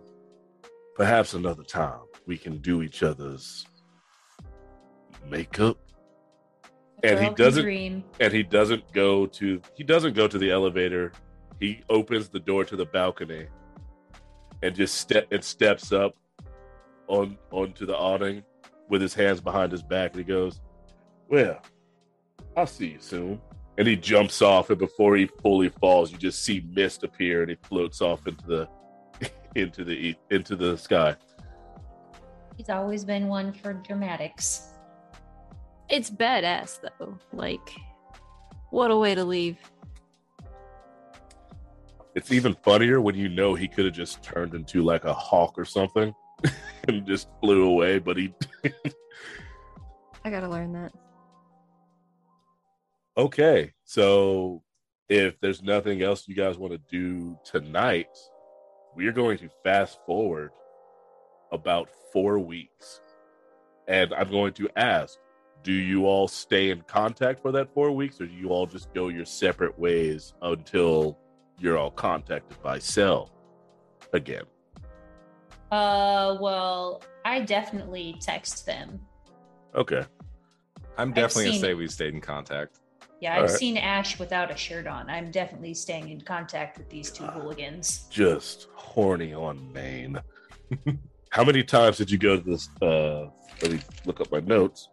[0.95, 3.65] Perhaps another time we can do each other's
[5.29, 5.77] makeup.
[7.03, 8.03] A And he doesn't- dream.
[8.19, 11.11] and he doesn't go to he doesn't go to the elevator
[11.59, 13.45] he opens the door to the balcony
[14.63, 16.15] and just step and steps up
[17.07, 18.43] on onto the awning
[18.89, 20.59] with his hands behind his back and he goes
[21.29, 21.61] well
[22.55, 23.39] i'll see you soon
[23.77, 27.49] and he jumps off and before he fully falls you just see mist appear and
[27.49, 28.67] he floats off into the
[29.55, 31.15] into the e- into the sky
[32.57, 34.69] He's always been one for dramatics.
[35.89, 37.19] It's badass though.
[37.31, 37.69] Like,
[38.71, 39.57] what a way to leave.
[42.15, 45.53] it's even funnier when you know he could have just turned into like a hawk
[45.55, 46.15] or something
[46.87, 48.33] and just flew away but he
[50.25, 50.91] I gotta learn that.
[53.17, 54.61] Okay, so
[55.09, 58.15] if there's nothing else you guys want to do tonight,
[58.95, 60.51] we are going to fast forward
[61.51, 63.01] about four weeks.
[63.87, 65.17] And I'm going to ask
[65.63, 68.93] do you all stay in contact for that four weeks, or do you all just
[68.93, 71.17] go your separate ways until
[71.59, 73.31] you're all contacted by Sel
[74.13, 74.43] again?
[75.71, 78.99] Uh, well, I definitely text them.
[79.73, 80.05] Okay.
[80.99, 82.79] I'm definitely gonna seen- say we stayed in contact.
[83.19, 83.57] Yeah, I've Alright.
[83.57, 85.09] seen Ash without a shirt on.
[85.09, 88.07] I'm definitely staying in contact with these two hooligans.
[88.11, 90.19] Just horny on Maine.
[91.31, 92.69] How many times did you go to this?
[92.81, 93.27] Uh,
[93.61, 94.89] let me look up my notes.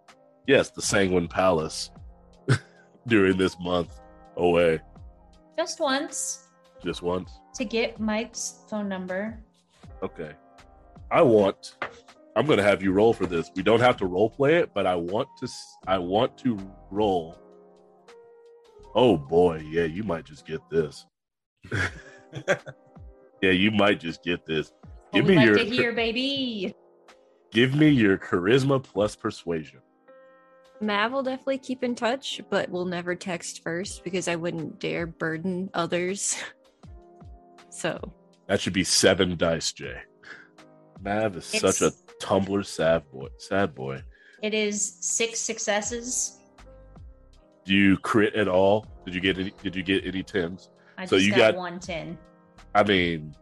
[0.46, 1.90] Yes, the Sanguine Palace
[3.06, 4.00] during this month
[4.36, 4.80] away.
[5.56, 6.48] Just once
[6.82, 7.30] Just once.
[7.54, 9.38] to get Mike's phone number.
[10.02, 10.32] Okay.
[11.10, 11.76] I want.
[12.36, 13.50] I'm going to have you roll for this.
[13.54, 15.48] We don't have to role play it, but I want to.
[15.86, 16.58] I want to
[16.90, 17.38] roll.
[18.94, 21.04] Oh boy, yeah, you might just get this.
[23.42, 24.72] yeah, you might just get this.
[25.12, 26.74] Give What me your to hear, baby.
[27.52, 29.80] give me your charisma plus persuasion.
[30.80, 35.06] Mav will definitely keep in touch, but we'll never text first because I wouldn't dare
[35.06, 36.36] burden others.
[37.70, 38.12] so
[38.48, 39.98] That should be seven dice, Jay.
[41.00, 43.28] Mav is such a Tumblr sad boy.
[43.38, 44.02] Sad boy.
[44.42, 46.38] It is six successes.
[47.64, 48.86] Do you crit at all?
[49.04, 49.52] Did you get any?
[49.62, 50.70] Did you get any tens?
[50.98, 52.18] I So just you got, got- one ten.
[52.74, 53.34] I mean,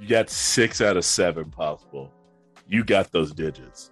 [0.00, 2.10] you got six out of seven possible.
[2.66, 3.90] You got those digits.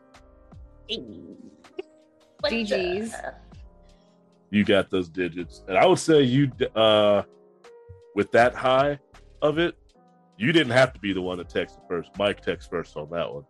[2.41, 3.11] What GGs.
[3.11, 3.35] the-
[4.51, 7.23] You got those digits, and I would say you, uh,
[8.17, 8.99] with that high
[9.43, 9.77] of it,
[10.39, 12.11] you didn't have to be the one that texted first.
[12.19, 13.45] Mike texted first on that one.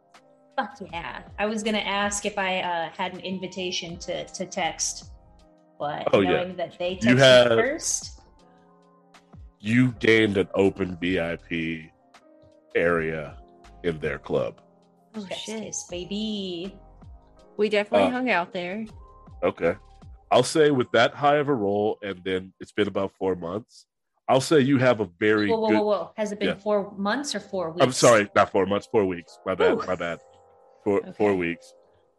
[0.58, 1.22] Fuck yeah!
[1.38, 5.12] I was gonna ask if I uh, had an invitation to to text,
[5.80, 6.44] but Oh, yeah.
[6.44, 8.16] that they You texted had- first,
[9.62, 11.90] You gained an open VIP
[12.74, 13.36] area
[13.82, 14.60] in their club.
[15.16, 15.64] oh Yes, shit.
[15.64, 16.74] yes, baby.
[17.58, 18.86] We definitely Uh, hung out there.
[19.42, 19.74] Okay.
[20.30, 23.86] I'll say with that high of a roll, and then it's been about four months.
[24.28, 25.76] I'll say you have a very Whoa, whoa, good.
[25.78, 26.10] whoa, whoa!
[26.16, 26.54] Has it been Yeah.
[26.54, 27.84] four months or four weeks?
[27.84, 29.38] I'm sorry, not four months, four weeks.
[29.44, 29.82] My bad, Ooh.
[29.86, 30.20] my bad.
[30.84, 31.74] Four four weeks.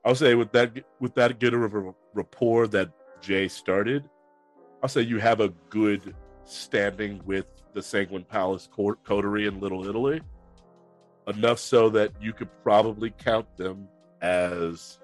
[0.06, 2.90] I'll say with that with that good of a rapport that
[3.22, 4.10] Jay started,
[4.82, 9.88] I'll say you have a good standing with the Sanguine Palace co- coterie in Little
[9.88, 10.22] Italy.
[11.28, 13.88] Enough so that you could probably count them
[14.22, 15.00] as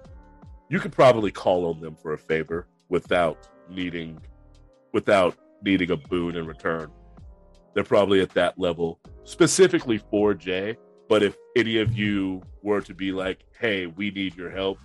[0.68, 4.20] you could probably call on them for a favor without needing
[4.92, 6.90] without needing a boon in return.
[7.74, 10.76] They're probably at that level specifically for Jay.
[11.08, 14.78] But if any of you were to be like, "Hey, we need your help,"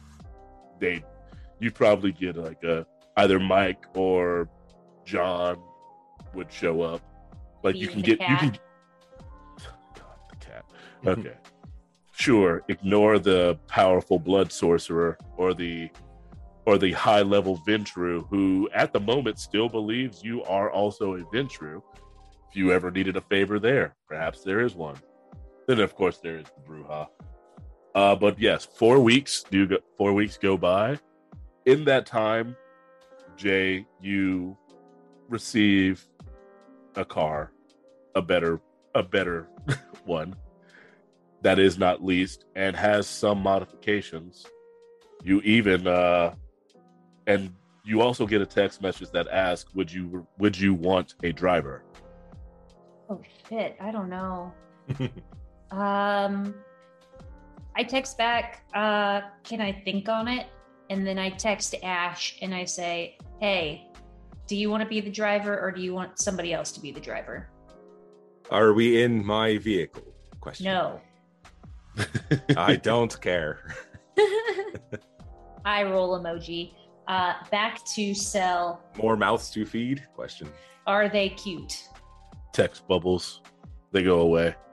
[0.79, 1.03] they,
[1.59, 2.85] you'd probably get like a
[3.17, 4.49] either Mike or
[5.05, 5.57] John
[6.33, 7.01] would show up.
[7.63, 8.51] Like you can the get you can.
[8.51, 8.59] cat.
[9.95, 10.65] God, the cat.
[11.05, 11.35] Okay,
[12.13, 12.63] sure.
[12.67, 15.89] Ignore the powerful blood sorcerer or the
[16.65, 21.23] or the high level Ventrue, who at the moment still believes you are also a
[21.25, 21.81] Ventrue.
[22.49, 24.95] If you ever needed a favor there, perhaps there is one.
[25.67, 27.07] Then of course there is the Brujah.
[27.95, 30.99] Uh, but yes, four weeks do go, four weeks go by.
[31.65, 32.55] In that time,
[33.37, 34.57] Jay, you
[35.29, 36.07] receive
[36.95, 37.51] a car,
[38.15, 38.59] a better
[38.95, 39.47] a better
[40.05, 40.35] one
[41.41, 44.45] that is not leased and has some modifications.
[45.23, 46.35] You even uh
[47.27, 51.31] and you also get a text message that asks, "Would you would you want a
[51.31, 51.83] driver?"
[53.09, 53.75] Oh shit!
[53.81, 54.53] I don't know.
[55.73, 56.53] Um,
[57.75, 60.45] I text back, uh, can I think on it?
[60.93, 63.87] And then I text Ash and I say, hey,
[64.45, 66.91] do you want to be the driver or do you want somebody else to be
[66.91, 67.49] the driver?
[68.51, 70.03] Are we in my vehicle?
[70.39, 70.65] Question.
[70.65, 71.01] No.
[72.57, 73.73] I don't care.
[75.65, 76.75] I roll emoji.
[77.07, 78.79] Uh, back to Sel.
[79.01, 80.07] More mouths to feed?
[80.13, 80.47] Question.
[80.85, 81.89] Are they cute?
[82.51, 83.41] Text bubbles,
[83.91, 84.55] they go away.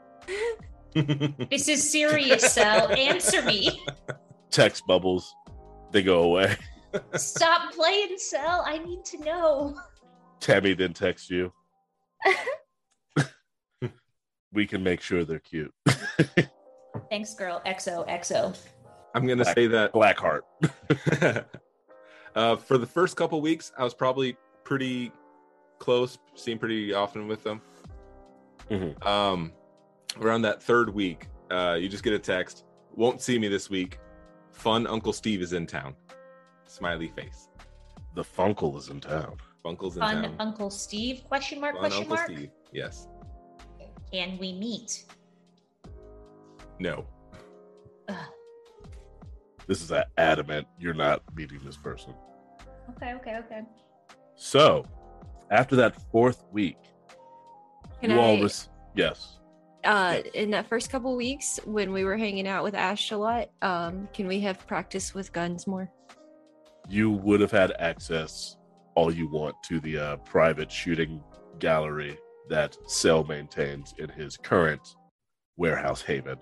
[1.50, 2.90] This is serious, Sel.
[2.90, 3.80] Answer me.
[4.50, 5.36] Text bubbles,
[5.92, 6.56] they go away.
[7.14, 8.62] Stop playing, Sel.
[8.66, 9.76] I need to know.
[10.40, 11.52] Tammy then texts you.
[14.52, 15.72] we can make sure they're cute.
[17.08, 17.62] Thanks, girl.
[17.66, 18.56] XO, XO.
[19.14, 20.40] I'm gonna Black- say that Blackheart.
[22.34, 25.12] uh, for the first couple weeks, I was probably pretty
[25.78, 27.60] close, seen pretty often with them.
[28.70, 29.04] Mhm.
[29.04, 29.52] Um,
[30.20, 32.64] around that third week, uh, you just get a text.
[32.94, 33.98] Won't see me this week.
[34.60, 35.94] Fun Uncle Steve is in town.
[36.66, 37.48] Smiley face.
[38.14, 39.38] The Funkle is in town.
[39.64, 40.12] Funkle's in town.
[40.12, 40.36] Fun town.
[40.38, 41.24] Uncle Steve?
[41.26, 41.76] Question mark?
[41.76, 42.30] Fun question Uncle mark?
[42.30, 42.50] Steve.
[42.70, 43.08] Yes.
[44.12, 45.06] Can we meet?
[46.78, 47.06] No.
[48.10, 48.16] Ugh.
[49.66, 50.66] This is a adamant.
[50.78, 52.12] You're not meeting this person.
[52.90, 53.62] Okay, okay, okay.
[54.34, 54.84] So,
[55.50, 56.76] after that fourth week,
[58.02, 59.38] Can you all I- res- yes.
[59.84, 63.50] Uh in that first couple weeks when we were hanging out with ash a lot
[63.62, 65.90] um can we have practice with guns more
[66.88, 68.56] you would have had access
[68.94, 71.22] all you want to the uh, private shooting
[71.58, 72.18] gallery
[72.48, 74.96] that Sel maintains in his current
[75.56, 76.36] warehouse haven.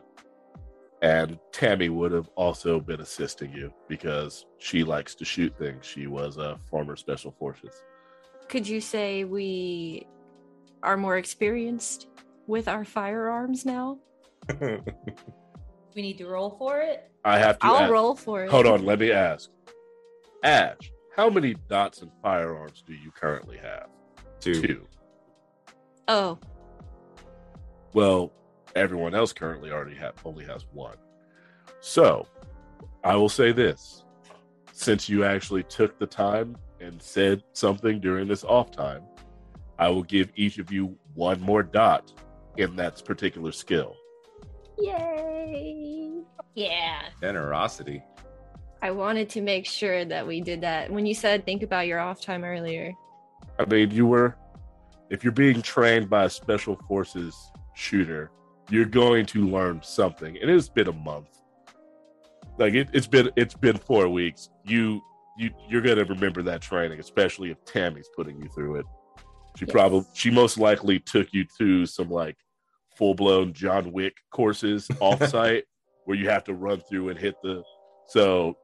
[1.02, 5.86] And Tammy would have also been assisting you because she likes to shoot things.
[5.86, 7.82] She was a former special forces.
[8.48, 10.06] Could you say we
[10.82, 12.08] are more experienced
[12.48, 13.98] with our firearms now?
[15.94, 17.10] We need to roll for it.
[17.24, 17.66] I have to.
[17.66, 18.50] I'll ask- roll for it.
[18.50, 19.50] Hold on, let me ask.
[20.44, 20.76] Ash,
[21.16, 23.88] how many dots and firearms do you currently have?
[24.38, 24.60] Two.
[24.62, 24.86] Two.
[26.06, 26.38] Oh,
[27.94, 28.32] Well,
[28.76, 30.98] everyone else currently already have only has one.
[31.80, 32.28] So,
[33.02, 34.04] I will say this:
[34.72, 39.02] since you actually took the time and said something during this off time,
[39.80, 42.12] I will give each of you one more dot
[42.58, 43.94] in that particular skill.
[44.78, 46.12] yay!
[46.54, 47.02] Yeah.
[47.20, 48.02] Generosity.
[48.82, 50.90] I wanted to make sure that we did that.
[50.90, 52.92] When you said think about your off time earlier,
[53.58, 54.36] I mean, you were,
[55.10, 57.34] if you're being trained by a special forces
[57.74, 58.30] shooter,
[58.70, 60.36] you're going to learn something.
[60.40, 61.28] And it's been a month.
[62.58, 64.50] Like it, it's been, it's been four weeks.
[64.64, 65.00] You,
[65.38, 68.86] you, you're gonna remember that training, especially if Tammy's putting you through it.
[69.56, 69.72] She Yes.
[69.72, 72.36] probably, she most likely took you to some like
[72.98, 75.62] full blown John Wick courses offsite
[76.04, 77.62] where you have to run through and hit the.
[78.06, 78.56] So,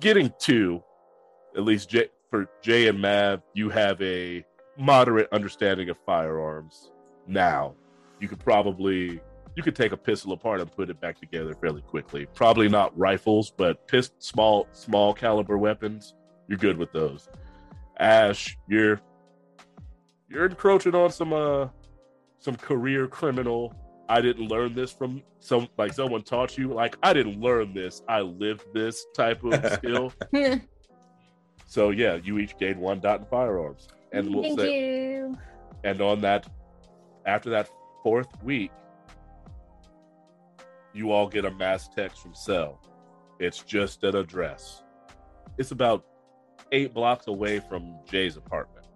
[0.00, 0.82] getting two,
[1.56, 4.44] at least J, for Jay and Mav, you have a
[4.78, 6.90] moderate understanding of firearms
[7.26, 7.74] now.
[8.20, 9.20] You could probably
[9.54, 12.26] you could take a pistol apart and put it back together fairly quickly.
[12.34, 16.14] Probably not rifles, but pist- small small caliber weapons.
[16.48, 17.28] You're good with those.
[17.98, 19.00] Ash, you're
[20.28, 21.68] you're encroaching on some uh
[22.42, 23.74] some career criminal.
[24.08, 26.68] I didn't learn this from some like someone taught you.
[26.74, 28.02] Like I didn't learn this.
[28.08, 30.12] I lived this type of skill.
[31.72, 35.38] So yeah, you each gain one dot in firearms, and we'll thank say, you.
[35.84, 36.46] and on that,
[37.24, 37.70] after that
[38.02, 38.70] fourth week,
[40.92, 42.78] you all get a mass text from Sel.
[43.38, 44.82] It's just an address.
[45.56, 46.04] It's about
[46.72, 48.86] eight blocks away from Jay's apartment.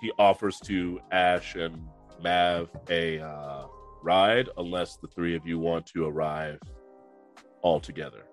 [0.00, 1.86] He offers to Ash and
[2.22, 3.66] Mav a uh,
[4.02, 6.58] ride, unless the three of you want to arrive
[7.62, 8.24] all together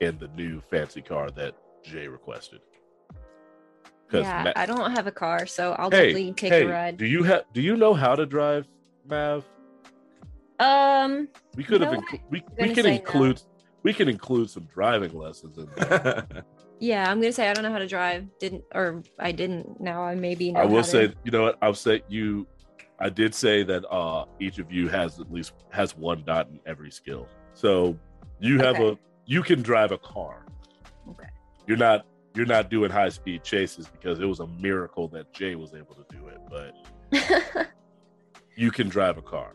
[0.00, 2.60] in the new fancy car that Jay requested.
[4.12, 6.96] Yeah, Ma- I don't have a car, so I'll hey, definitely take hey, a ride.
[6.96, 7.44] Do you have?
[7.52, 8.66] Do you know how to drive,
[9.06, 9.44] Mav?
[10.58, 11.92] Um, We could have.
[11.92, 12.96] No, inclu- we we can say no.
[12.96, 13.42] include.
[13.82, 16.26] We can include some driving lessons in there.
[16.80, 18.26] yeah, I'm gonna say I don't know how to drive.
[18.40, 19.78] Didn't or I didn't.
[19.80, 21.58] Now I maybe know I will how to- say, you know what?
[21.60, 22.46] I'll say you.
[23.00, 26.58] I did say that uh each of you has at least has one dot in
[26.66, 27.28] every skill.
[27.54, 27.98] So
[28.40, 28.90] you have Okay.
[28.90, 28.98] a.
[29.26, 30.46] You can drive a car.
[31.10, 31.28] Okay.
[31.66, 32.06] You're not.
[32.34, 35.94] You're not doing high speed chases because it was a miracle that Jay was able
[35.96, 36.38] to do it.
[36.50, 37.68] But
[38.56, 39.54] you can drive a car.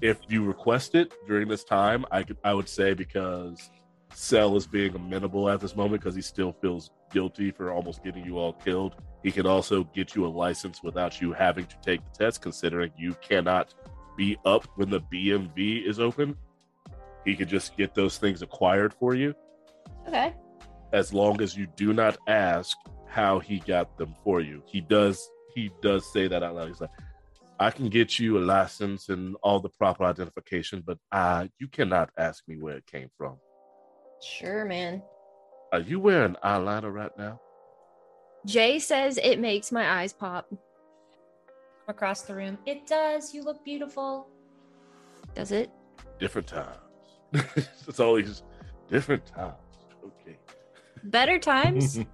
[0.00, 3.70] If you request it during this time, I could I would say because
[4.12, 8.24] Sel is being amenable at this moment because he still feels guilty for almost getting
[8.26, 8.96] you all killed.
[9.22, 12.90] He can also get you a license without you having to take the test, considering
[12.98, 13.72] you cannot
[14.16, 16.36] be up when the BMV is open.
[17.24, 19.34] He could just get those things acquired for you
[20.06, 20.34] okay.
[20.92, 22.76] as long as you do not ask
[23.08, 24.62] how he got them for you.
[24.66, 26.68] He does he does say that out loud.
[26.68, 26.90] He's like,
[27.60, 32.10] I can get you a license and all the proper identification, but uh you cannot
[32.18, 33.38] ask me where it came from.
[34.20, 35.02] Sure, man.
[35.74, 37.40] Are you wearing eyeliner right now?
[38.46, 40.48] Jay says it makes my eyes pop.
[41.88, 42.58] Across the room.
[42.64, 43.34] It does.
[43.34, 44.28] You look beautiful.
[45.34, 45.72] Does it?
[46.20, 46.78] Different times.
[47.88, 48.44] it's always
[48.88, 49.56] different times.
[50.04, 50.38] Okay.
[51.02, 51.98] Better times.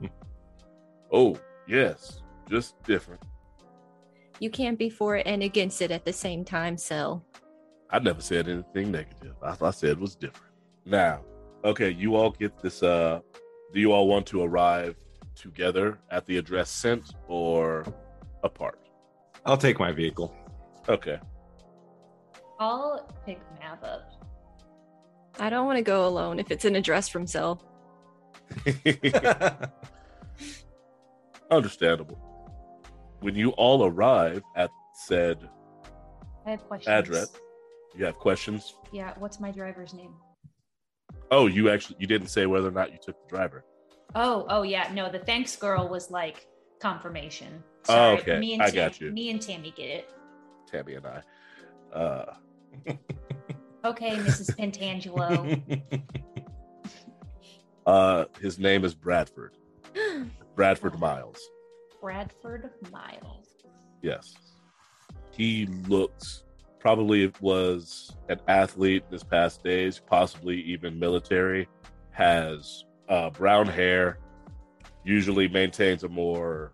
[1.13, 1.37] Oh,
[1.67, 2.23] yes.
[2.49, 3.21] Just different.
[4.39, 7.23] you can't be for it and against it at the same time, Sel.
[7.91, 9.35] I never said anything negative.
[9.43, 10.55] I, I said it was different.
[10.87, 11.23] Now,
[11.65, 12.85] okay, you all get this.
[12.85, 13.21] Uh,
[13.73, 14.97] do you all want to arrive
[15.35, 17.85] together at the address sent or
[18.43, 18.89] apart?
[19.47, 20.35] I'll take my vehicle.
[20.89, 21.19] Okay.
[22.59, 24.13] I'll pick Mav up.
[25.39, 27.63] I don't want to go alone if it's an address from Sel.
[31.51, 32.19] Understandable.
[33.21, 35.49] When you all arrive at said
[36.47, 36.93] I have questions.
[36.93, 37.33] address,
[37.97, 38.75] you have questions.
[38.93, 39.15] Yeah.
[39.19, 40.15] What's my driver's name?
[41.31, 43.65] Oh, you actually you didn't say whether or not you took the driver.
[44.15, 44.91] Oh, oh yeah.
[44.93, 46.47] No, the thanks girl was like
[46.81, 47.63] confirmation.
[47.89, 48.39] Oh, okay.
[48.39, 49.13] Me and I Tam- got you.
[49.13, 50.11] Me and Tammy get it.
[50.71, 51.23] Tammy and I.
[51.97, 52.35] Uh,
[53.85, 54.57] Okay, Mrs.
[54.57, 55.61] Pentangelo.
[57.87, 59.57] Uh, his name is Bradford.
[60.55, 61.41] Bradford Miles.
[62.01, 63.49] Bradford Miles.
[64.03, 64.35] Yes.
[65.33, 66.45] He looks
[66.81, 71.69] probably was an athlete this past days, possibly even military.
[72.11, 74.19] Has uh, brown hair.
[75.05, 76.73] Usually maintains a more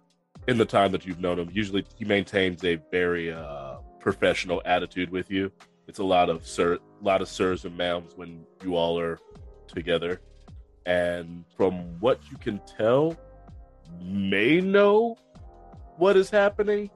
[0.49, 1.49] in the time that you've known him.
[1.53, 5.51] Usually he maintains a very uh, professional attitude with you.
[5.89, 9.19] It's a lot of sir, lot of sirs and ma'ams when you all are
[9.69, 10.21] together.
[10.85, 13.17] And from what you can tell,
[14.01, 15.17] may know
[15.97, 16.91] what is happening,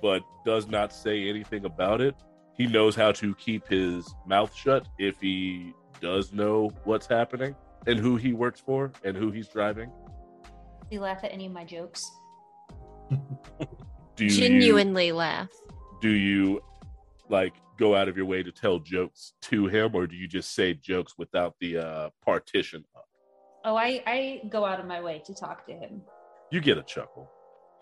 [0.00, 2.14] but does not say anything about it.
[2.60, 7.56] He knows how to keep his mouth shut if he does know what's happening
[7.86, 9.90] and who he works for and who he's driving.
[10.82, 12.06] Do you laugh at any of my jokes?
[14.14, 15.48] Do you, Genuinely laugh.
[16.02, 16.60] do you
[17.30, 20.54] like go out of your way to tell jokes to him or do you just
[20.54, 23.08] say jokes without the uh partition up?
[23.64, 26.02] Oh, I, I go out of my way to talk to him.
[26.50, 27.30] You get a chuckle.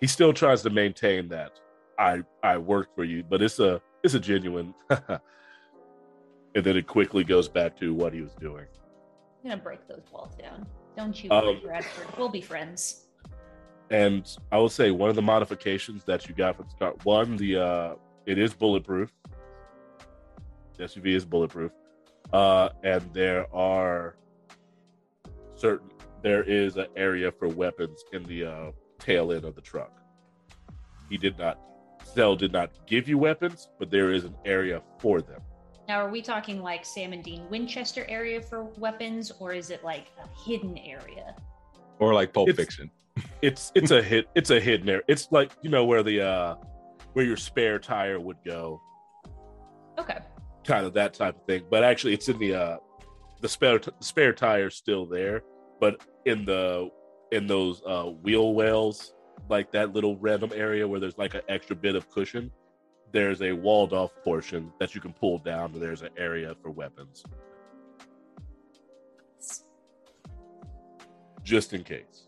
[0.00, 1.58] He still tries to maintain that
[1.98, 5.20] I I work for you, but it's a it's a genuine and
[6.54, 8.64] then it quickly goes back to what he was doing.
[9.44, 10.66] I'm gonna break those walls down.
[10.96, 12.06] Don't you Um, Bradford.
[12.16, 13.08] We'll be friends.
[13.90, 17.36] And I will say one of the modifications that you got from the start, one,
[17.36, 17.94] the uh
[18.24, 19.10] it is bulletproof.
[20.78, 21.72] The SUV is bulletproof.
[22.32, 24.16] Uh and there are
[25.54, 25.90] certain
[26.22, 29.92] there is an area for weapons in the uh tail end of the truck.
[31.10, 31.60] He did not
[32.18, 35.40] Sel did not give you weapons, but there is an area for them.
[35.86, 39.84] Now, are we talking like Sam and Dean Winchester area for weapons, or is it
[39.84, 41.36] like a hidden area?
[42.00, 42.90] Or like Pulp It's- Fiction.
[43.42, 45.02] It's it's a hit it's a hidden area.
[45.08, 46.54] It's like you know where the uh
[47.12, 48.80] where your spare tire would go.
[49.98, 50.18] Okay.
[50.64, 51.62] kind of that type of thing.
[51.70, 52.76] But actually, it's in the uh,
[53.40, 55.42] the spare t- spare tire's still there,
[55.80, 56.90] but in the
[57.32, 59.14] in those uh, wheel wells,
[59.48, 62.50] like that little random area where there's like an extra bit of cushion,
[63.12, 66.70] there's a walled off portion that you can pull down, and there's an area for
[66.70, 67.22] weapons,
[71.42, 72.26] just in case.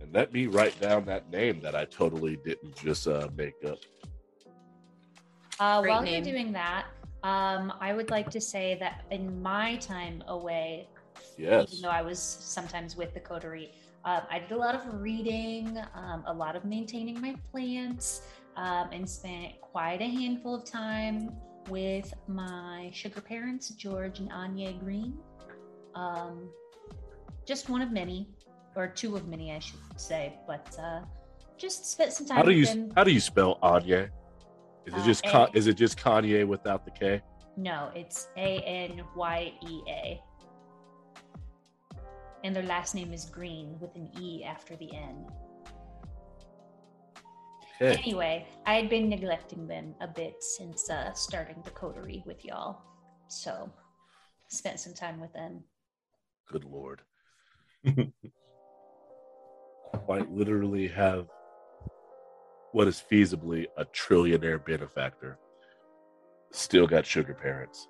[0.00, 3.78] And let me write down that name that I totally didn't just uh, make up.
[5.58, 6.14] Uh, while name.
[6.14, 6.86] you're doing that,
[7.22, 10.88] um, I would like to say that in my time away,
[11.36, 11.72] Yes.
[11.72, 13.72] even though I was sometimes with the coterie,
[14.04, 18.22] um, I did a lot of reading, um, a lot of maintaining my plants,
[18.56, 21.30] um, and spent quite a handful of time
[21.68, 25.16] with my sugar parents, George and Anya Green.
[25.94, 26.50] Um,
[27.46, 28.28] just one of many,
[28.76, 31.00] or two of many, I should say, but uh,
[31.56, 32.92] just spent some time How do with you them.
[32.96, 34.10] how do you spell Anya?
[34.86, 37.22] Is it Uh, just Ka- is it just Kanye without the K?
[37.56, 40.20] No, it's A N Y E A.
[42.44, 45.26] And their last name is Green with an E after the N.
[47.80, 47.98] Okay.
[48.02, 52.82] Anyway, I had been neglecting them a bit since uh, starting the coterie with y'all.
[53.28, 53.72] So,
[54.48, 55.64] spent some time with them.
[56.52, 57.00] Good lord.
[60.04, 61.28] Quite literally have
[62.72, 65.38] what is feasibly a trillionaire benefactor.
[66.52, 67.88] Still got sugar parents.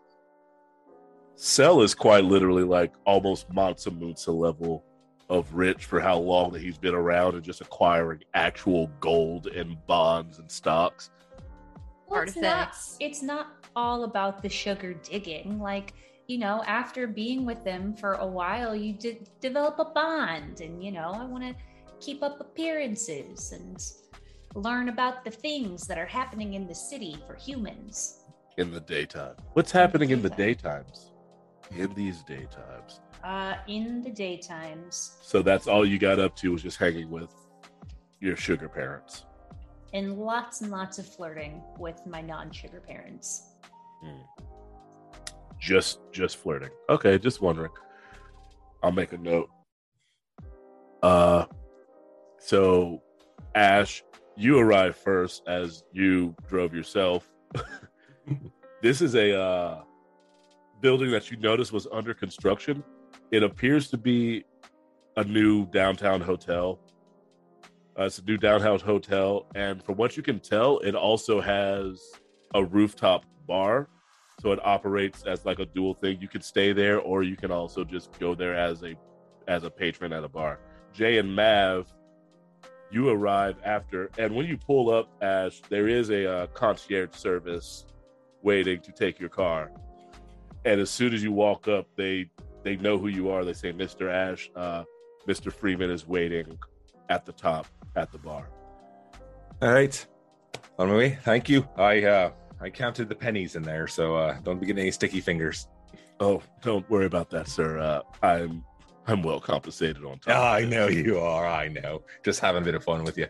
[1.37, 4.85] Sel is quite literally like almost Mansa Musa level
[5.29, 9.77] of rich for how long that he's been around and just acquiring actual gold and
[9.87, 11.11] bonds and stocks.
[12.09, 15.59] Well, it's not, it's not all about the sugar digging.
[15.59, 15.95] Like,
[16.29, 20.61] you know, after being with them for a while, you did develop a bond.
[20.61, 21.55] And, you know, I want to
[22.01, 23.83] keep up appearances and
[24.55, 28.21] learn about the things that are happening in the city for humans.
[28.57, 29.35] in the daytime.
[29.55, 31.11] What's happening in the daytimes?
[31.71, 33.01] In these daytimes.
[33.23, 37.31] Uh, in the daytimes, So that's all you got up to was just hanging with
[38.21, 39.25] your sugar parents.
[39.95, 43.51] and lots and lots of flirting with my non sugar parents.
[45.59, 46.71] Just just flirting.
[46.91, 47.71] Okay, just wondering.
[48.83, 49.49] I'll make a note.
[51.03, 51.47] Uh
[52.39, 53.01] so
[53.55, 54.03] Ash,
[54.37, 57.31] you arrived first as you drove yourself.
[58.83, 59.83] this is a uh
[60.85, 62.85] building that you noticed was under construction.
[63.31, 64.45] It appears to be
[65.17, 66.79] a new downtown hotel.
[67.99, 72.03] Uh, it's a new downtown hotel, and from what you can tell, it also has
[72.55, 73.89] a rooftop bar
[74.43, 77.51] so it operates as like a dual thing you can stay there or you can
[77.51, 78.95] also just go there as a
[79.49, 80.59] as a patron at a bar
[80.93, 81.87] jay and mav
[82.91, 87.87] you arrive after and when you pull up ash there is a uh, concierge service
[88.43, 89.71] waiting to take your car
[90.65, 92.31] and as soon as you walk up they
[92.63, 93.45] they know who you are.
[93.45, 94.11] They say, "Mr.
[94.11, 94.85] Ash, uh,
[95.29, 95.53] Mr.
[95.53, 96.59] Freeman is waiting
[97.11, 98.49] at the top at the bar."
[99.61, 100.07] All right.
[100.79, 101.19] On my way.
[101.23, 101.69] Thank you.
[101.77, 105.21] I uh I counted the pennies in there, so uh don't be getting any sticky
[105.21, 105.69] fingers.
[106.21, 107.79] Oh, don't worry about that, sir.
[107.79, 108.65] Uh, I'm
[109.07, 110.37] I'm well compensated on top.
[110.37, 111.47] Oh, I know you are.
[111.47, 112.03] I know.
[112.25, 113.27] Just having a bit of fun with you.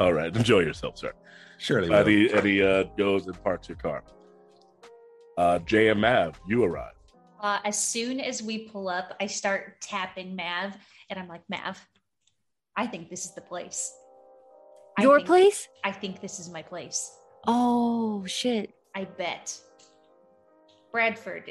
[0.00, 1.12] All right, enjoy yourself, sir.
[1.58, 1.92] Surely.
[1.92, 4.02] And he, and he uh, goes and parks your car.
[5.36, 6.92] Uh, Jay and Mav, you arrive.
[7.40, 10.76] Uh, as soon as we pull up, I start tapping Mav,
[11.10, 11.78] and I'm like, Mav,
[12.76, 13.92] I think this is the place.
[14.98, 15.68] I Your think- place?
[15.82, 17.12] I think this is my place.
[17.46, 18.72] Oh shit.
[18.94, 19.58] I bet.
[20.92, 21.50] Bradford,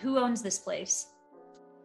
[0.00, 1.06] who owns this place?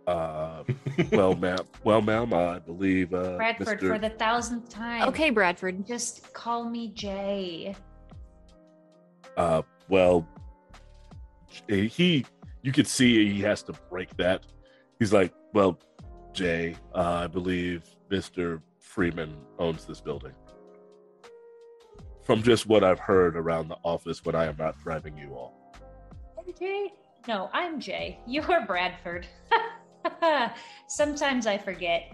[0.08, 0.64] Uh,
[1.12, 3.88] well, ma'am, well, ma'am, I believe uh, Bradford, Mr.
[3.88, 5.08] for the thousandth time.
[5.10, 5.86] Okay, Bradford.
[5.86, 7.76] Just call me Jay.
[9.36, 10.28] Uh, well,
[11.68, 12.26] he,
[12.62, 14.46] you could see he has to break that.
[15.00, 15.80] He's like, well,
[16.34, 18.62] Jay, uh, I believe Mr.
[18.80, 20.34] Freeman owns this building.
[22.24, 25.58] From just what I've heard around the office when I am not driving you all.
[26.60, 26.94] Jay?
[27.28, 28.20] No, I'm Jay.
[28.26, 29.28] You're Bradford.
[30.88, 32.14] Sometimes I forget.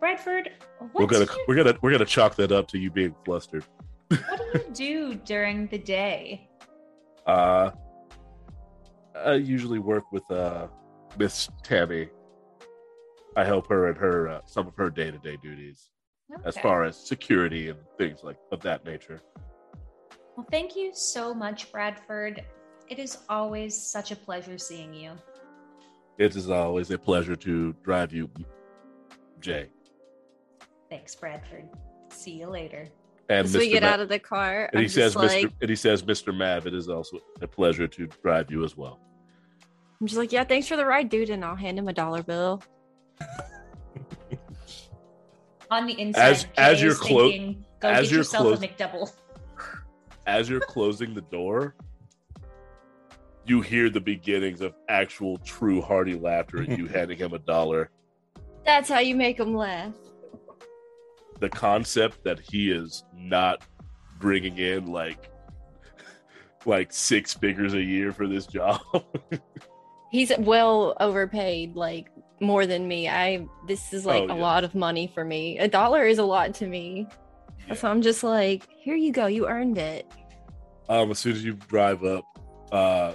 [0.00, 0.50] Bradford,
[0.92, 3.64] We're gonna you, we're gonna we're gonna chalk that up to you being flustered.
[4.08, 6.48] what do you do during the day?
[7.26, 7.70] Uh,
[9.14, 10.68] I usually work with uh
[11.18, 12.08] Miss Tammy.
[13.36, 15.90] I help her in her uh, some of her day to day duties
[16.44, 19.20] as far as security and things like of that nature.
[20.36, 22.44] Well, thank you so much, Bradford.
[22.88, 25.12] It is always such a pleasure seeing you.
[26.18, 28.30] It is always a pleasure to drive you,
[29.40, 29.68] Jay.
[30.90, 31.68] Thanks, Bradford.
[32.10, 32.88] See you later.
[33.28, 35.52] And As we get Ma- out of the car, and I'm he says, like, Mr.
[35.60, 36.36] And he says, Mr.
[36.36, 39.00] Mav, it is also a pleasure to drive you as well.
[40.00, 42.22] I'm just like, yeah, thanks for the ride, dude, and I'll hand him a dollar
[42.22, 42.62] bill.
[45.70, 48.42] On the inside, As- Jay as you're is clo- thinking, go as get you're yourself
[48.44, 49.12] close- a McDouble.
[50.26, 51.74] As you're closing the door,
[53.44, 57.90] you hear the beginnings of actual, true, hearty laughter at you handing him a dollar.
[58.64, 59.92] That's how you make him laugh.
[61.40, 63.64] the concept that he is not
[64.18, 65.30] bringing in like
[66.64, 68.80] like six figures a year for this job.
[70.10, 73.08] He's well overpaid, like more than me.
[73.08, 74.42] I this is like Oh, a yeah.
[74.42, 75.58] lot of money for me.
[75.58, 77.08] A dollar is a lot to me.
[77.66, 77.74] Yeah.
[77.74, 80.06] So I'm just like, here you go, you earned it.
[80.88, 82.24] um, as soon as you drive up,
[82.70, 83.14] uh,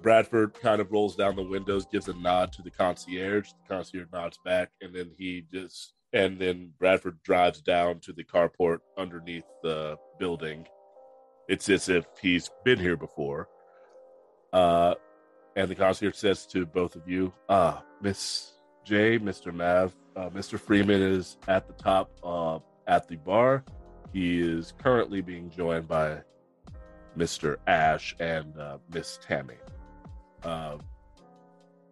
[0.00, 3.48] Bradford kind of rolls down the windows, gives a nod to the concierge.
[3.50, 8.24] The concierge nods back, and then he just and then Bradford drives down to the
[8.24, 10.66] carport underneath the building.
[11.48, 13.48] It's as if he's been here before.
[14.52, 14.94] Uh,
[15.58, 18.52] and the concierge says to both of you, "Ah, Miss
[18.84, 23.64] Jay, Mister Mav, uh, Mister Freeman is at the top uh, at the bar.
[24.12, 26.22] He is currently being joined by
[27.16, 27.56] Mr.
[27.66, 29.56] Ash and uh, Miss Tammy.
[30.44, 30.78] Uh,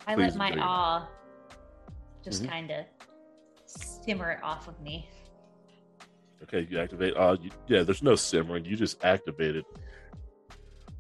[0.07, 1.09] I let my awe
[2.25, 2.49] just Mhm.
[2.49, 2.85] kind of
[3.67, 5.09] simmer it off of me.
[6.45, 7.17] okay, you activate.
[7.17, 8.65] Uh, you, yeah, there's no simmering.
[8.65, 9.65] You just activate it.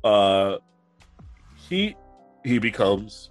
[0.03, 0.57] Uh,
[1.69, 1.95] he
[2.47, 3.31] he becomes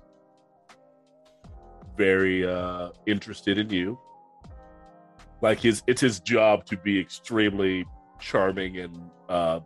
[1.95, 3.97] very uh interested in you.
[5.41, 7.85] Like his, it's his job to be extremely
[8.19, 9.61] charming and uh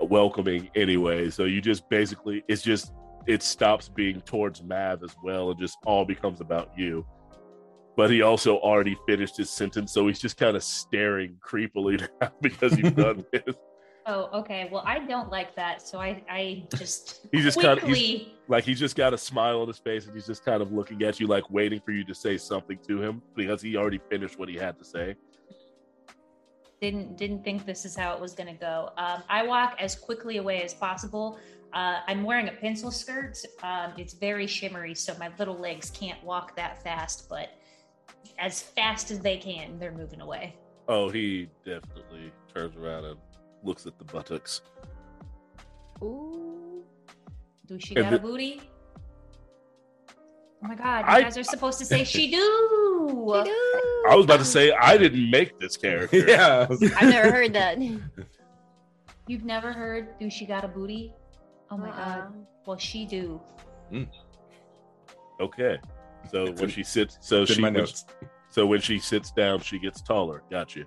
[0.00, 1.30] welcoming anyway.
[1.30, 2.92] So you just basically, it's just
[3.26, 7.04] it stops being towards Mav as well and just all becomes about you.
[7.96, 12.32] But he also already finished his sentence, so he's just kind of staring creepily now
[12.40, 13.56] because you've done this.
[14.06, 14.68] Oh, okay.
[14.70, 18.34] Well, I don't like that, so I I just He just quickly.
[18.48, 21.02] Like he's just got a smile on his face and he's just kind of looking
[21.02, 24.38] at you, like waiting for you to say something to him because he already finished
[24.38, 25.16] what he had to say.
[26.80, 28.90] didn't didn't think this is how it was going to go.
[28.98, 31.38] Um, I walk as quickly away as possible.
[31.72, 33.38] Uh, I'm wearing a pencil skirt.
[33.62, 37.28] Um, it's very shimmery, so my little legs can't walk that fast.
[37.28, 37.48] But
[38.38, 40.56] as fast as they can, they're moving away.
[40.86, 43.18] Oh, he definitely turns around and
[43.64, 44.60] looks at the buttocks.
[46.02, 46.82] Ooh,
[47.66, 48.60] do she And got a booty?
[50.62, 51.00] Oh my god!
[51.06, 52.36] You I- guys are supposed to say she do.
[54.08, 56.18] I was about to say I didn't make this character.
[56.28, 56.66] yeah.
[56.96, 57.78] I've never heard that.
[59.26, 61.12] You've never heard "Do she got a booty"?
[61.70, 61.94] Oh my Uh-uh.
[62.20, 62.46] god!
[62.66, 63.40] Well, she do.
[63.92, 64.08] Mm.
[65.40, 65.78] Okay.
[66.30, 68.06] So It's when in- she sits, so she my when- notes.
[68.48, 70.42] so when she sits down, she gets taller.
[70.50, 70.86] Got you.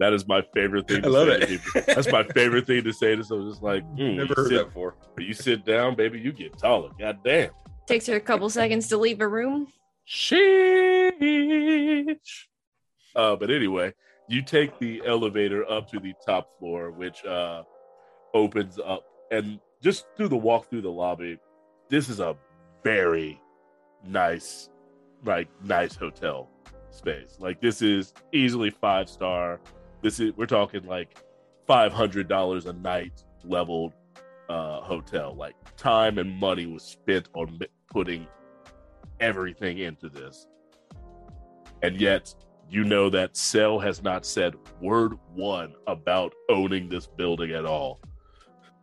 [0.00, 1.02] That is my favorite thing.
[1.02, 1.48] To I love say to it.
[1.48, 1.82] people.
[1.94, 3.48] That's my favorite thing to say to someone.
[3.50, 4.96] Just like, hmm, Never you heard sit, that before.
[5.18, 6.18] You sit down, baby.
[6.20, 6.90] You get taller.
[6.98, 7.50] God damn.
[7.86, 9.68] Takes her a couple seconds to leave a room.
[11.14, 12.16] Sheesh.
[13.14, 13.92] Uh, but anyway,
[14.28, 17.62] you take the elevator up to the top floor, which uh,
[18.32, 21.38] opens up, and just through the walk through the lobby,
[21.90, 22.36] this is a
[22.82, 23.40] very
[24.04, 24.68] nice,
[25.24, 26.48] like nice hotel
[26.90, 27.36] space.
[27.38, 29.60] Like this is easily five star.
[30.04, 31.16] This is we're talking like
[31.66, 33.94] five hundred dollars a night leveled
[34.50, 35.34] uh, hotel.
[35.34, 37.58] Like time and money was spent on
[37.90, 38.26] putting
[39.18, 40.46] everything into this.
[41.82, 42.34] And yet,
[42.68, 47.98] you know that Sel has not said word one about owning this building at all.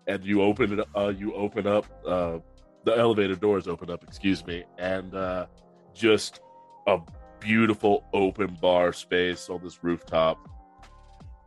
[0.07, 2.39] And you open it, uh, you open up, uh,
[2.83, 5.45] the elevator doors open up, excuse me, and uh,
[5.93, 6.39] just
[6.87, 6.97] a
[7.39, 10.39] beautiful open bar space on this rooftop.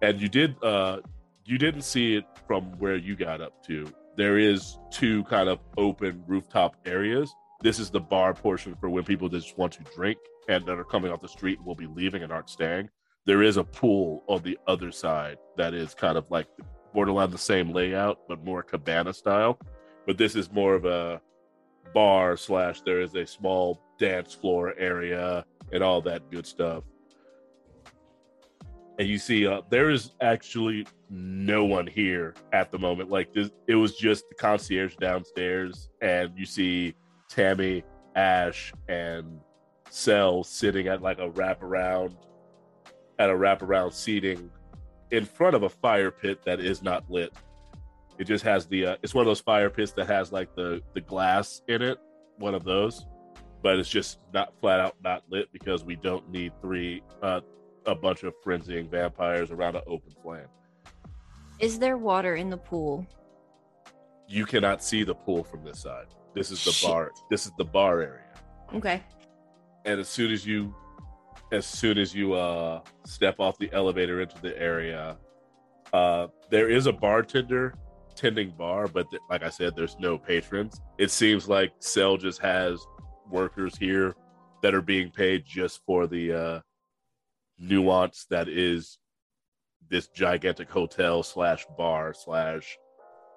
[0.05, 1.01] And you did, uh,
[1.45, 3.87] you didn't see it from where you got up to.
[4.17, 7.35] There is two kind of open rooftop areas
[7.65, 10.19] this is the bar portion for when people just want to drink
[10.51, 12.91] and that are coming off the street and will be leaving and aren't staying.
[13.25, 16.47] There is a pool on the other side that is kind of like
[16.93, 19.59] borderline the same layout, but more cabana style.
[20.07, 21.23] But this is more of a
[21.95, 26.85] bar slash there is a small dance floor area and all that good stuff.
[28.99, 33.11] And you see, uh, there is actually no one here at the moment.
[33.11, 36.95] Like this, it was just the concierge downstairs, and you see
[37.29, 37.83] Tammy,
[38.15, 39.41] Ash, and
[39.91, 42.17] Sel sitting at like a wraparound
[43.19, 44.51] at a wraparound seating
[45.11, 47.33] in front of a fire pit that is not lit.
[48.19, 50.83] It just has the uh, it's one of those fire pits that has like the
[50.95, 51.99] the glass in it,
[52.39, 53.07] one of those,
[53.63, 57.41] but it's just not flat out not lit because we don't need three uh
[57.87, 60.47] a bunch of frenzying vampires around an open flame.
[61.61, 63.07] Is there water in the pool?
[64.29, 66.07] You cannot see the pool from this side.
[66.35, 66.89] This is the Shit.
[66.91, 67.13] bar.
[67.31, 68.21] This is the bar area.
[68.75, 69.03] Okay.
[69.85, 70.75] and as soon as you
[71.53, 75.17] as soon as you uh step off the elevator into the area
[75.93, 77.75] uh there is a bartender
[78.17, 82.41] tending bar but th- like i said there's no patrons it seems like Sel just
[82.41, 82.85] has
[83.31, 84.15] workers here
[84.63, 86.61] that are being paid just for the uh
[87.59, 88.99] nuance that is
[89.89, 92.77] this gigantic hotel slash bar slash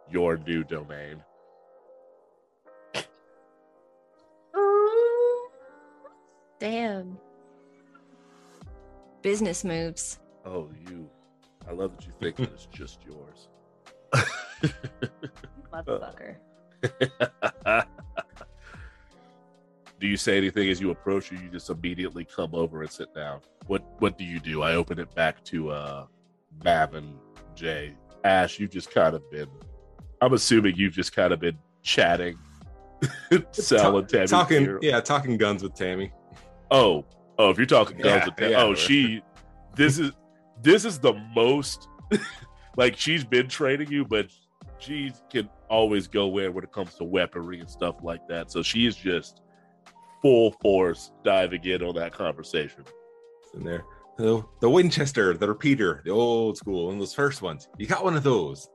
[0.09, 1.23] your new domain
[6.59, 7.17] Damn.
[9.21, 10.19] Business moves.
[10.45, 11.09] oh you
[11.67, 13.49] i love that you think that it's just yours
[15.73, 16.37] Motherfucker.
[19.99, 23.13] do you say anything as you approach or you just immediately come over and sit
[23.15, 23.41] down?
[23.67, 24.61] What what do you do?
[24.61, 26.05] I open it back to uh
[26.63, 27.17] mav and
[27.55, 27.93] jay.
[28.23, 29.47] Ash you've just kind of been
[30.21, 32.35] i'm assuming you've just kind of been chatting
[33.51, 34.79] Sel and Tammy talking, here.
[34.81, 36.11] yeah, talking guns with Tammy.
[36.71, 37.05] oh
[37.37, 39.21] oh if you're talking guns Yeah, with Tam- yeah, oh she
[39.75, 40.11] this is
[40.63, 41.87] this is the most
[42.77, 44.27] like she's been training you but
[44.79, 48.51] she can always go in when it comes to weaponry and stuff like that.
[48.51, 49.41] So she is just
[50.21, 52.83] full force diving in on that conversation
[53.53, 53.83] in there.
[54.17, 57.69] The, the Winchester, the repeater, the old school, one of those first ones.
[57.77, 58.67] You got one of those.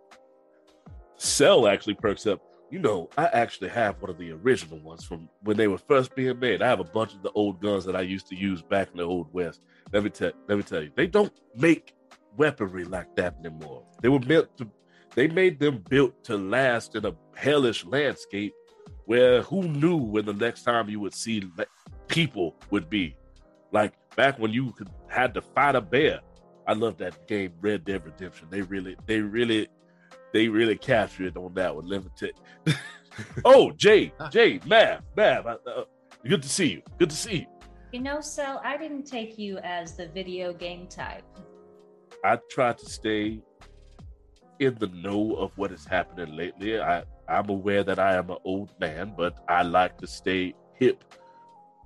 [1.16, 2.40] Sel actually perks up.
[2.70, 6.14] You know, I actually have one of the original ones from when they were first
[6.14, 6.62] being made.
[6.62, 8.97] I have a bunch of the old guns that I used to use back in
[8.97, 9.61] the old west.
[9.93, 11.95] Let me tell, let me tell you, they don't make
[12.36, 13.84] weaponry like that anymore.
[14.01, 14.70] They were built to,
[15.14, 18.55] they made them built to last in a hellish landscape
[19.13, 21.43] where who knew when the next time you would see
[22.09, 23.15] people would be.
[23.71, 26.21] Like back when you could, had to fight a bear.
[26.67, 28.49] I love that game, Red Dead Redemption.
[28.49, 29.69] They really, they really
[30.33, 31.87] they really captured it on that one.
[31.89, 32.31] Let me tell
[32.67, 32.75] you.
[33.45, 35.59] oh, Jay, Jay, Mav, Mav, uh,
[36.27, 36.83] good to see you.
[36.99, 37.47] Good to see you.
[37.93, 41.25] You know, Sel, I didn't take you as the video game type.
[42.25, 43.43] I try to stay
[44.59, 46.81] in the know of what is happening lately.
[46.81, 51.03] I I'm aware that I am an old man, but I like to stay hip,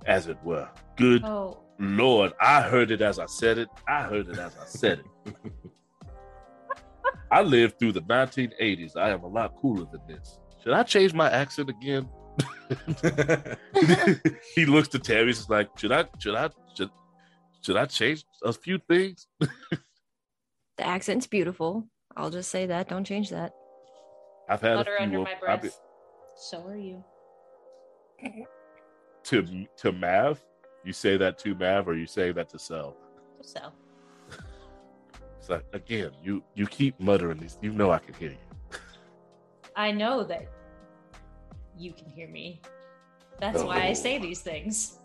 [0.05, 0.69] as it were.
[0.97, 3.69] Good Oh, Lord, I heard it as I said it.
[3.87, 5.31] I heard it as I said it.
[7.31, 8.97] I lived through the 1980s.
[8.97, 10.39] I am a lot cooler than this.
[10.63, 12.09] Should I change my accent again?
[14.55, 15.27] he looks to Tammy.
[15.27, 16.89] He's like, should I, should I, should,
[17.61, 19.27] should I change a few things?
[19.39, 21.87] The accent's beautiful.
[22.15, 22.89] I'll just say that.
[22.89, 23.53] Don't change that.
[24.49, 25.79] I've had butter a few under of- my I've breath.
[26.35, 27.03] So are you.
[29.23, 30.43] to to Mav.
[30.83, 32.95] You say that to Mav, or you say that to Sel?
[33.41, 33.59] So,
[35.39, 37.57] It's like again, you you keep muttering these.
[37.61, 38.37] You know I can hear you.
[39.75, 40.47] I know that
[41.77, 42.61] you can hear me.
[43.39, 44.21] That's why I say Oh.
[44.21, 44.97] these things.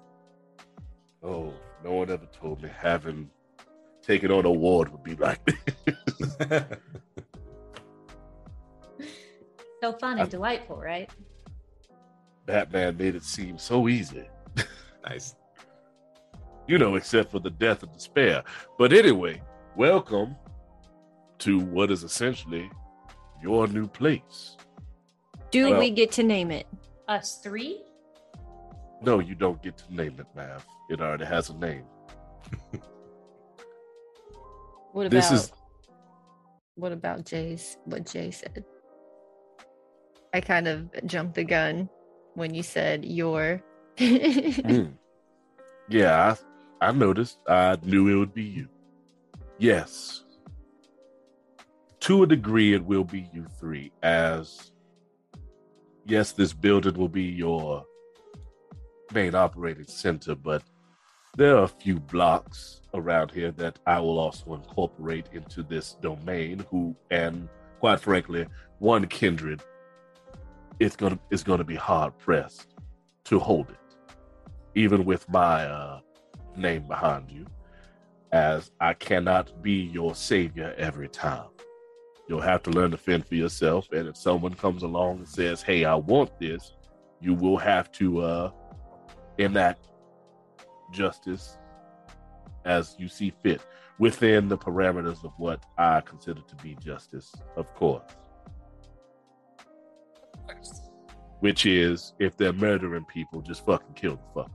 [1.22, 1.52] Oh,
[1.84, 3.30] no one ever told me having
[4.02, 6.36] taken on a ward would be like this.
[9.82, 11.10] So fun I- and delightful, right?
[12.46, 14.28] Batman made it seem so easy.
[15.04, 15.34] nice.
[16.68, 18.44] you know, except for the death of despair.
[18.78, 19.42] But anyway,
[19.76, 20.36] welcome
[21.40, 22.70] to what is essentially
[23.42, 24.56] your new place.
[25.50, 26.68] Do Well- we get to name it?
[27.08, 27.82] Us three?
[29.02, 30.64] No, you don't get to name it, Mav.
[30.90, 31.84] It already has a name.
[34.92, 35.52] What about This is
[36.74, 38.62] what about Jay's what Jay said?
[40.34, 41.88] I kind of jumped the gun
[42.34, 43.62] when you said your
[43.98, 44.94] Mm.
[45.88, 46.34] Yeah,
[46.80, 47.38] I, I noticed.
[47.48, 48.68] I knew it would be you.
[49.58, 50.24] Yes.
[52.00, 54.72] To a degree, it will be you three, as
[56.06, 57.84] yes, this building will be your
[59.14, 60.62] main operating center, but
[61.36, 66.64] there are a few blocks around here that I will also incorporate into this domain,
[66.70, 68.46] who and quite frankly,
[68.78, 69.62] one kindred
[70.84, 72.74] it's gonna is gonna be hard pressed
[73.24, 73.76] to hold it
[74.74, 76.00] even with my uh,
[76.56, 77.46] name behind you,
[78.32, 81.48] as I cannot be your savior every time.
[82.28, 83.90] You'll have to learn to fend for yourself.
[83.92, 86.72] And if someone comes along and says, Hey, I want this,
[87.20, 88.50] you will have to uh,
[89.38, 89.88] enact
[90.92, 91.58] justice
[92.64, 93.60] as you see fit
[93.98, 98.02] within the parameters of what I consider to be justice, of course.
[101.40, 104.50] Which is if they're murdering people, just fucking kill the fuckers.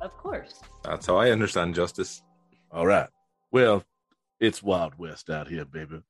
[0.00, 0.60] Of course.
[0.84, 2.22] That's how I understand justice.
[2.70, 3.08] All right.
[3.52, 3.84] Well,
[4.40, 6.00] it's Wild West out here, baby.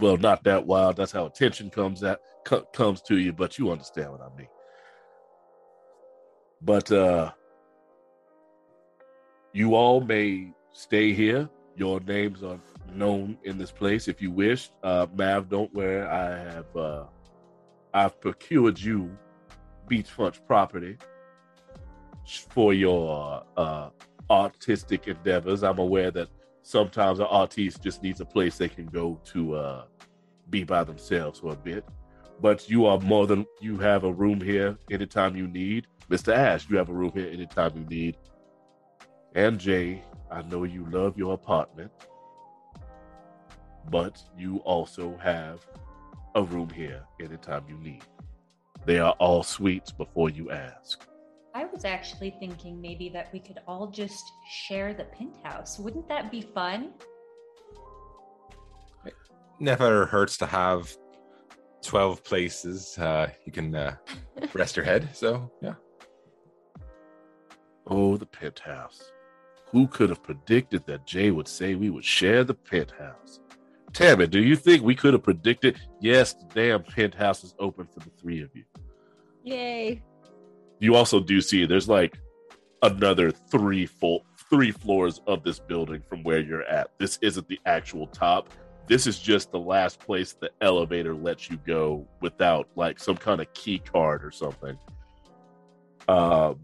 [0.00, 0.96] Well, not that wild.
[0.96, 4.48] That's how attention comes at co- comes to you, but you understand what I mean.
[6.62, 7.32] But uh
[9.52, 11.48] you all may stay here.
[11.76, 12.60] Your names are
[12.92, 14.70] known in this place if you wish.
[14.82, 16.02] Uh Mav, don't worry.
[16.02, 17.04] I have uh
[17.96, 19.16] I've procured you
[19.88, 20.98] beachfront property
[22.50, 23.88] for your uh
[24.28, 25.62] artistic endeavors.
[25.62, 26.28] I'm aware that
[26.60, 29.84] sometimes an artist just needs a place they can go to uh,
[30.50, 31.84] be by themselves for a bit.
[32.40, 35.86] But you are more than you have a room here anytime you need.
[36.10, 36.34] Mr.
[36.34, 38.18] Ash, you have a room here anytime you need.
[39.34, 41.92] And Jay, I know you love your apartment,
[43.90, 45.64] but you also have
[46.36, 48.02] a room here anytime you need.
[48.84, 51.04] They are all suites before you ask.
[51.54, 55.78] I was actually thinking maybe that we could all just share the penthouse.
[55.78, 56.92] Wouldn't that be fun?
[59.58, 60.94] Never hurts to have
[61.82, 63.96] 12 places uh, you can uh,
[64.52, 65.08] rest your head.
[65.14, 65.74] So, yeah.
[67.86, 69.10] Oh, the penthouse.
[69.70, 73.40] Who could have predicted that Jay would say we would share the penthouse?
[73.96, 75.80] Tammy, do you think we could have predicted?
[76.02, 78.62] Yes, the damn penthouse is open for the three of you.
[79.42, 80.02] Yay.
[80.80, 82.18] You also do see there's like
[82.82, 86.90] another three full three floors of this building from where you're at.
[86.98, 88.50] This isn't the actual top.
[88.86, 93.40] This is just the last place the elevator lets you go without like some kind
[93.40, 94.78] of key card or something.
[96.06, 96.60] Um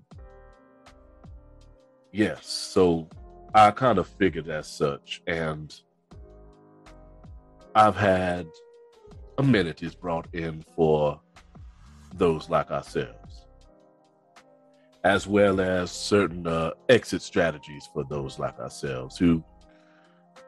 [2.12, 3.08] Yes, so
[3.54, 5.74] I kind of figured as such and
[7.74, 8.46] I've had
[9.38, 11.20] amenities brought in for
[12.14, 13.46] those like ourselves
[15.04, 19.42] as well as certain uh, exit strategies for those like ourselves who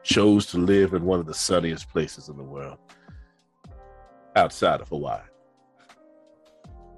[0.03, 2.77] chose to live in one of the sunniest places in the world
[4.35, 5.21] outside of Hawaii.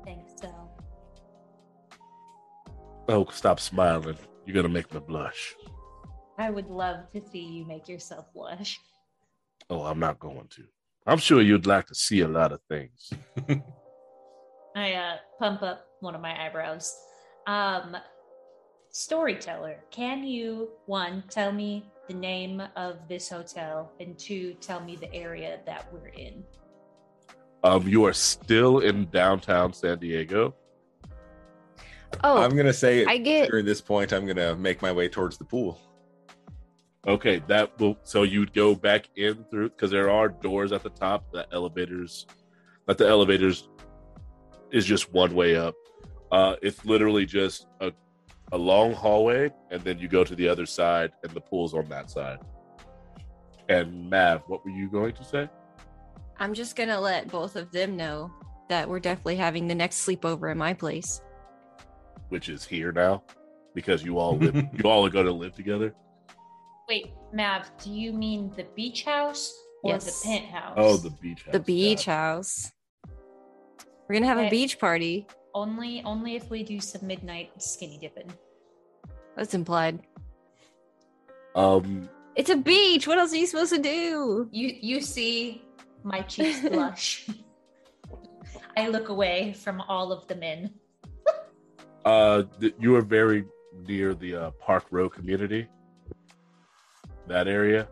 [0.05, 0.51] Thanks, so.
[3.09, 4.17] Oh, stop smiling.
[4.45, 5.55] You're going to make me blush.
[6.37, 8.79] I would love to see you make yourself blush.
[9.69, 10.63] Oh, I'm not going to.
[11.05, 13.11] I'm sure you'd like to see a lot of things.
[14.75, 16.95] I uh, pump up one of my eyebrows.
[17.47, 17.97] Um,
[18.91, 24.95] storyteller, can you one tell me the name of this hotel, and two tell me
[24.95, 26.43] the area that we're in?
[27.63, 30.55] Um, you are still in downtown San Diego.
[32.23, 34.91] Oh, I'm going to say I get during this point, I'm going to make my
[34.91, 35.79] way towards the pool.
[37.07, 40.89] Okay, that will so you'd go back in through because there are doors at the
[40.89, 41.31] top.
[41.31, 42.27] The elevators,
[42.85, 43.69] that the elevators
[44.71, 45.75] is just one way up.
[46.31, 47.93] Uh, it's literally just a
[48.51, 51.87] a long hallway, and then you go to the other side, and the pool's on
[51.89, 52.39] that side.
[53.69, 55.49] And Mav, what were you going to say?
[56.39, 58.31] I'm just gonna let both of them know
[58.67, 61.21] that we're definitely having the next sleepover at my place.
[62.27, 63.23] Which is here now,
[63.73, 65.93] because you all live, you all are going to live together.
[66.87, 70.05] Wait, Mav, do you mean the beach house or Yes.
[70.21, 70.73] the penthouse?
[70.77, 71.51] Oh, the beach house.
[71.53, 72.15] The beach yeah.
[72.15, 72.71] house.
[74.07, 75.27] We're gonna have a beach party.
[75.53, 78.31] Only only if we do some midnight skinny dipping.
[79.35, 79.99] That's implied.
[81.55, 83.05] Um, It's a beach.
[83.07, 84.47] What else are you supposed to do?
[84.51, 85.63] You you see
[86.03, 87.27] my cheeks blush.
[88.77, 90.73] I look away from all of the men.
[92.05, 93.43] uh, th- you are very
[93.87, 95.67] near the uh, Park Row community.
[97.27, 97.87] That area,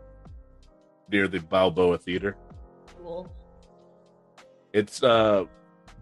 [1.10, 2.36] near the Balboa Theater.
[3.02, 3.30] Cool.
[4.72, 5.44] It's uh,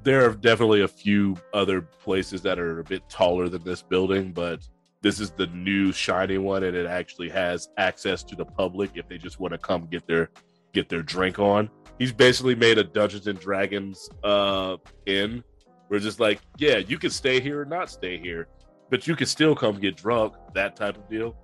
[0.03, 4.33] there are definitely a few other places that are a bit taller than this building,
[4.33, 4.61] but
[5.03, 9.09] this is the new shiny one, and it actually has access to the public if
[9.09, 10.31] they just want to come get their
[10.73, 11.69] get their drink on.
[11.99, 14.77] He's basically made a Dungeons and Dragons uh
[15.07, 15.43] inn.
[15.89, 18.49] We're just like, yeah, you can stay here or not stay here,
[18.91, 20.35] but you can still come get drunk.
[20.55, 21.37] That type of deal.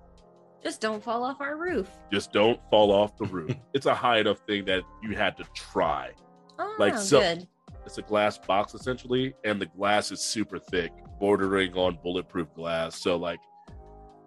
[0.63, 1.89] Just don't fall off our roof.
[2.11, 3.55] Just don't fall off the roof.
[3.73, 6.11] it's a high enough thing that you had to try.
[6.59, 7.47] Oh, Like so- good.
[7.83, 13.01] It's a glass box essentially, and the glass is super thick, bordering on bulletproof glass.
[13.01, 13.39] So like,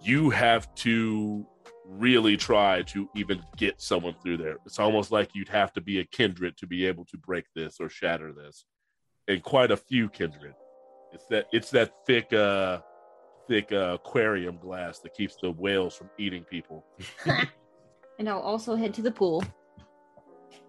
[0.03, 1.47] you have to
[1.87, 4.57] really try to even get someone through there.
[4.66, 7.76] It's almost like you'd have to be a kindred to be able to break this
[7.78, 8.64] or shatter this,
[9.28, 10.55] and quite a few kindred.
[11.12, 12.80] It's that it's that thick, uh,
[13.49, 16.85] thick uh, aquarium glass that keeps the whales from eating people.
[18.19, 19.43] And I'll also head to the pool.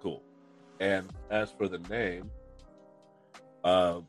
[0.02, 0.24] Cool.
[0.80, 2.32] And as for the name,
[3.64, 4.08] um,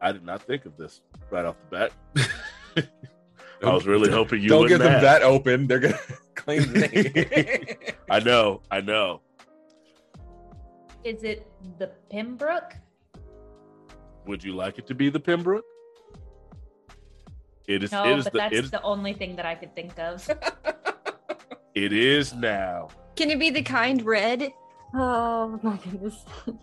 [0.00, 1.00] I did not think of this
[1.30, 1.90] right off the
[2.76, 2.86] bat.
[3.64, 5.02] I was really hoping you Don't wouldn't give them have.
[5.02, 5.66] that open.
[5.66, 5.98] They're gonna
[6.34, 7.94] claim the name.
[8.08, 9.20] I know, I know.
[11.04, 11.46] Is it
[11.78, 12.74] the Pembroke?
[14.26, 15.64] Would you like it to be the Pembroke?
[17.70, 17.92] It is.
[17.92, 18.38] No, it is but the.
[18.40, 20.28] that's It is, the only thing that I could think of.
[21.74, 22.88] it is now.
[23.14, 24.52] Can it be the kind red?
[24.92, 26.24] Oh my goodness.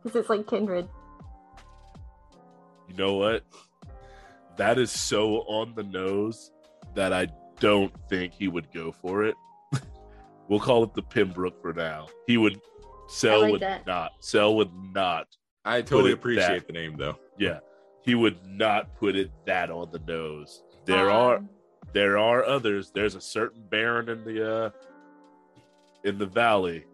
[0.00, 0.88] Because it's like kindred.
[2.88, 3.42] You know what?
[4.56, 6.52] That is so on the nose
[6.94, 7.26] that I
[7.58, 9.34] don't think he would go for it.
[10.48, 12.06] we'll call it the Pembroke for now.
[12.28, 12.60] He would.
[13.08, 13.88] Sel like would that.
[13.88, 14.12] not.
[14.20, 15.26] Sel would not
[15.64, 16.66] I totally appreciate that.
[16.68, 17.18] the name though.
[17.38, 17.58] Yeah,
[18.08, 20.62] he would not put it that on the nose.
[20.86, 21.50] There are Um,
[21.92, 22.90] there are others.
[22.90, 24.70] There's a certain baron in the uh
[26.04, 26.86] in the valley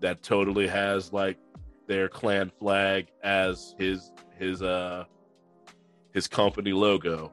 [0.00, 1.38] that totally has like
[1.86, 5.04] their clan flag as his his uh
[6.12, 7.32] his company logo,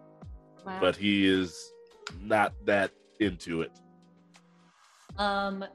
[0.66, 0.80] Wow.
[0.80, 1.74] but he is
[2.22, 3.72] not that into it.
[5.18, 5.66] Um,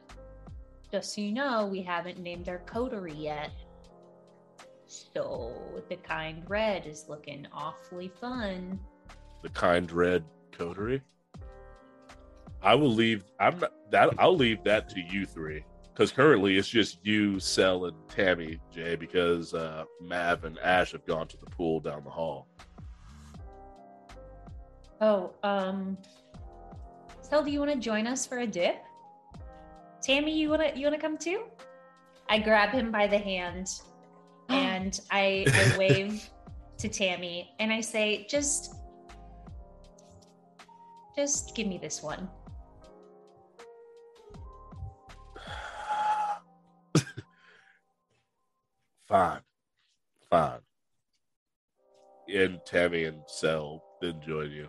[0.90, 3.50] just so you know, we haven't named our coterie yet.
[4.90, 5.54] So
[5.88, 8.80] the kind red is looking awfully fun.
[9.40, 11.00] The kind red coterie.
[12.60, 13.24] I will leave.
[13.38, 14.10] I'm not that.
[14.18, 15.64] I'll leave that to you three
[15.94, 21.06] because currently it's just you, Sel, and Tammy Jay because uh, Mav and Ash have
[21.06, 22.48] gone to the pool down the hall.
[25.00, 25.96] Oh, um,
[27.22, 28.82] Sel, do you want to join us for a dip?
[30.02, 31.44] Tammy, you wanna you wanna come too?
[32.28, 33.70] I grab him by the hand
[34.54, 36.28] and I, I wave
[36.78, 38.74] to Tammy and I say, just
[41.16, 42.28] just give me this one.
[49.08, 49.40] Fine,
[50.30, 50.60] fine.
[52.32, 54.68] And Tammy and Sel then join you.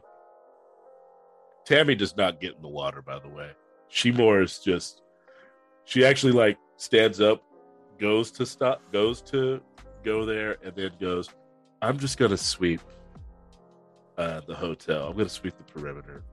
[1.66, 3.52] Tammy does not get in the water, by the way.
[3.88, 5.04] She more is just.
[5.86, 7.44] She actually like stands up,
[8.00, 9.62] goes to stop, goes to
[10.04, 11.30] go there, and then goes.
[11.82, 12.82] I'm just gonna sweep
[14.18, 15.08] uh, the hotel.
[15.08, 16.24] I'm gonna sweep the perimeter.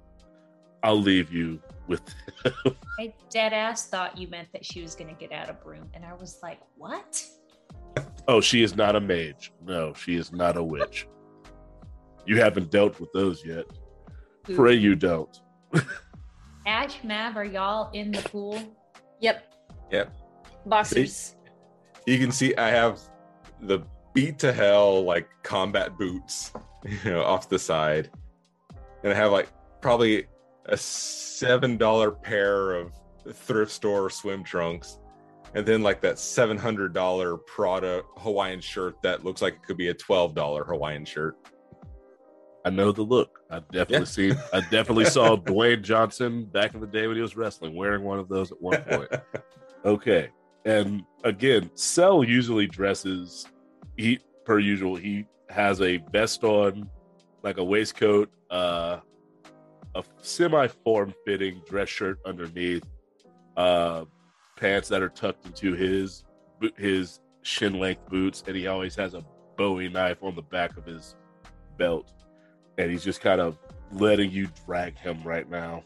[0.83, 2.03] I'll leave you with.
[3.01, 6.05] I dead ass thought you meant that she was gonna get out of broom, and
[6.05, 7.25] I was like, what?
[8.29, 9.53] oh, she is not a mage.
[9.65, 11.09] No, she is not a witch.
[12.27, 13.65] you haven't dealt with those yet.
[14.55, 15.41] Pray you don't.
[16.67, 18.61] Ash, Mav, are y'all in the pool?
[19.21, 19.55] Yep.
[19.91, 20.15] Yep.
[20.67, 21.35] Boxers.
[22.07, 23.01] You can see I have
[23.63, 23.81] the
[24.15, 26.53] beat to hell like combat boots,
[26.85, 28.11] you know, off the side,
[29.03, 29.49] and I have like
[29.81, 30.27] probably
[30.67, 32.93] a seven dollar pair of
[33.33, 34.99] thrift store swim trunks,
[35.55, 39.77] and then like that seven hundred dollar Prada Hawaiian shirt that looks like it could
[39.77, 41.37] be a twelve dollar Hawaiian shirt.
[42.65, 43.39] I know the look.
[43.51, 44.05] I definitely Yeah.
[44.35, 44.43] seen.
[44.53, 48.19] I definitely saw Dwayne Johnson back in the day when he was wrestling, wearing one
[48.19, 49.09] of those at one point.
[49.85, 50.29] Okay,
[50.65, 53.47] and again, Sel usually dresses.
[53.97, 54.97] He per usual.
[54.97, 56.89] He has a vest on,
[57.43, 59.01] like a waistcoat, uh,
[59.95, 62.85] a semi-form fitting dress shirt underneath,
[63.57, 64.05] uh,
[64.57, 66.25] pants that are tucked into his
[66.77, 69.25] his shin length boots, and he always has a
[69.57, 71.17] Bowie knife on the back of his
[71.77, 72.13] belt,
[72.77, 73.59] and he's just kind of
[73.93, 75.83] letting you drag him right now.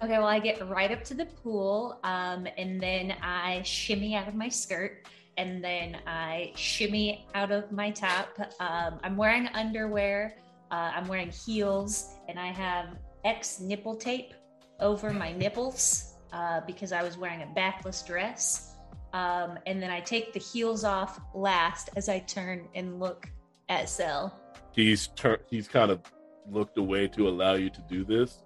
[0.00, 4.28] Okay, well, I get right up to the pool, um, and then I shimmy out
[4.28, 8.28] of my skirt, and then I shimmy out of my top.
[8.60, 10.36] Um, I'm wearing underwear,
[10.70, 14.34] uh, I'm wearing heels, and I have X nipple tape
[14.78, 18.76] over my nipples uh, because I was wearing a backless dress.
[19.12, 23.28] Um, and then I take the heels off last as I turn and look
[23.68, 24.38] at Sel.
[24.70, 25.42] He's turned.
[25.50, 26.02] He's kind of
[26.48, 28.44] looked away to allow you to do this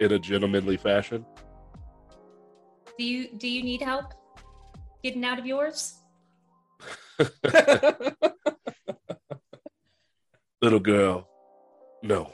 [0.00, 1.24] in a gentlemanly fashion.
[2.98, 4.12] Do you do you need help
[5.02, 5.94] getting out of yours?
[10.62, 11.28] Little girl,
[12.02, 12.32] no,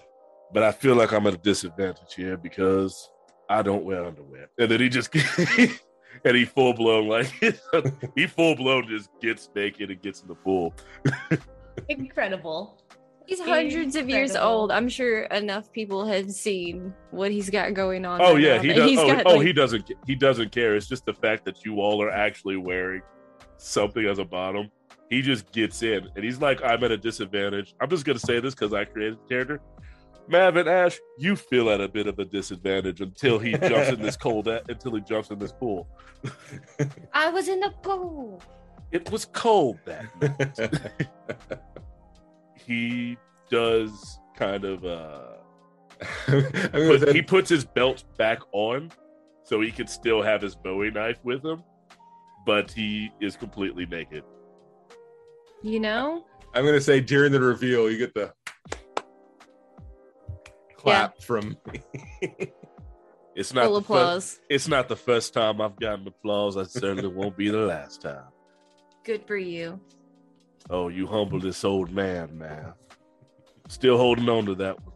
[0.53, 3.09] but I feel like I'm at a disadvantage here because
[3.49, 4.49] I don't wear underwear.
[4.59, 5.14] And then he just
[6.25, 7.33] and he full blown like
[8.17, 10.75] he full blown just gets naked and gets in the pool.
[11.89, 12.81] Incredible.
[13.27, 14.70] He's hundreds of years old.
[14.70, 18.20] I'm sure enough people have seen what he's got going on.
[18.22, 18.99] Oh right yeah, now he that does.
[18.99, 19.91] Oh, got, oh like, he doesn't.
[20.07, 20.77] He doesn't care.
[20.77, 23.03] It's just the fact that you all are actually wearing
[23.57, 24.70] something as a bottom.
[25.11, 28.39] He just gets in, and he's like, "I'm at a disadvantage." I'm just gonna say
[28.39, 29.61] this because I created the character.
[30.29, 34.03] Mav and Ash, you feel at a bit of a disadvantage until he jumps in
[34.03, 34.49] this cold.
[34.49, 35.89] Until he jumps in this pool.
[37.12, 38.43] I was in the pool.
[38.93, 41.61] It was cold that night.
[42.67, 43.17] he
[43.51, 44.85] does kind of.
[44.85, 45.21] uh
[46.29, 46.43] I'm
[46.73, 48.91] gonna but say- he puts his belt back on
[49.45, 51.62] so he can still have his bowie knife with him
[52.45, 54.23] but he is completely naked
[55.62, 56.25] You know?
[56.55, 58.33] I'm gonna say during the reveal, you get the
[60.77, 61.57] clap from.
[61.73, 61.81] me.
[63.35, 64.41] it's not Full the fir- applause.
[64.49, 68.25] it's not the first time i've gotten applause i certainly won't be the last time
[69.05, 69.81] Good for you.
[70.71, 72.73] Oh you humble this old man man
[73.69, 74.93] still holding on to that one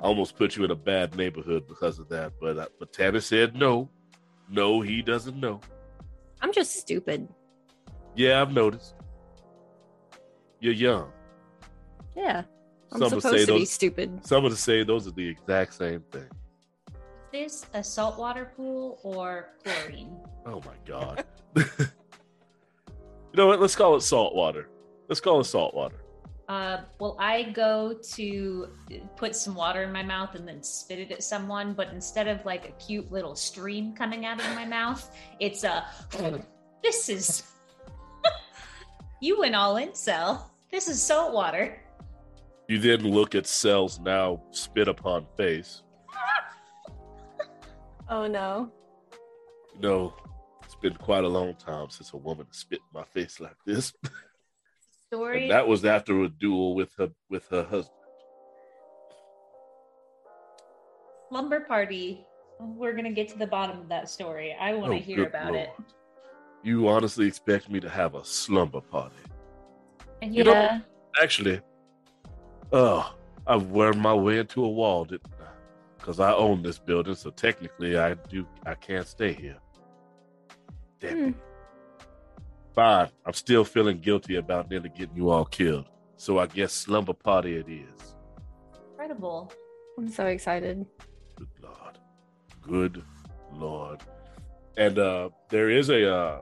[0.00, 3.20] I almost put you in a bad neighborhood because of that but uh, but Tanner
[3.20, 3.88] said no
[4.48, 5.60] no he doesn't know
[6.40, 7.28] I'm just stupid.
[8.14, 8.94] yeah i've noticed
[10.60, 11.12] you're young
[12.16, 12.42] Yeah.
[12.90, 14.26] I'm Some would supposed say to be those- stupid.
[14.26, 16.26] Some would say those are the exact same thing.
[17.34, 20.16] Is this a saltwater pool or chlorine?
[20.46, 21.24] Oh my god.
[23.32, 23.60] you know what?
[23.60, 24.68] Let's call it salt water.
[25.08, 25.96] Let's call it salt water.
[26.48, 28.68] Uh, well, I go to
[29.16, 32.42] put some water in my mouth and then spit it at someone, but instead of
[32.46, 35.86] like a cute little stream coming out of my mouth, it's a.
[36.80, 37.42] This is.
[39.20, 40.54] you went all in, Sel.
[40.70, 41.82] This is salt water.
[42.68, 45.82] You then look at Sel's now spit upon face.
[48.10, 48.72] Oh no.
[49.74, 50.27] You know, it's
[50.80, 53.92] been quite a long time since a woman spit in my face like this.
[55.12, 55.42] Story.
[55.42, 57.94] And that was after a duel with her with her husband.
[61.30, 62.24] Lumber party.
[62.60, 64.54] We're gonna get to the bottom of that story.
[64.58, 65.70] I want to Oh, hear about it.
[66.62, 69.14] You honestly expect me to have a slumber party?
[70.22, 70.80] And You know- yeah,
[71.22, 71.60] Actually,
[72.72, 73.14] oh,
[73.46, 75.48] I've wormed my way into a wall, didn't I?
[75.96, 79.58] Because I own this building, so technically I do I can't stay here.
[81.00, 81.34] Damn it.
[82.74, 83.08] Fine.
[83.26, 85.86] I'm still feeling guilty about nearly getting you all killed.
[86.16, 88.14] So I guess slumber party it is.
[88.90, 89.52] incredible.
[89.96, 90.86] I'm so excited.
[91.36, 91.98] Good Lord.
[92.62, 93.02] Good
[93.52, 94.00] Lord.
[94.76, 96.40] And uh there is a uh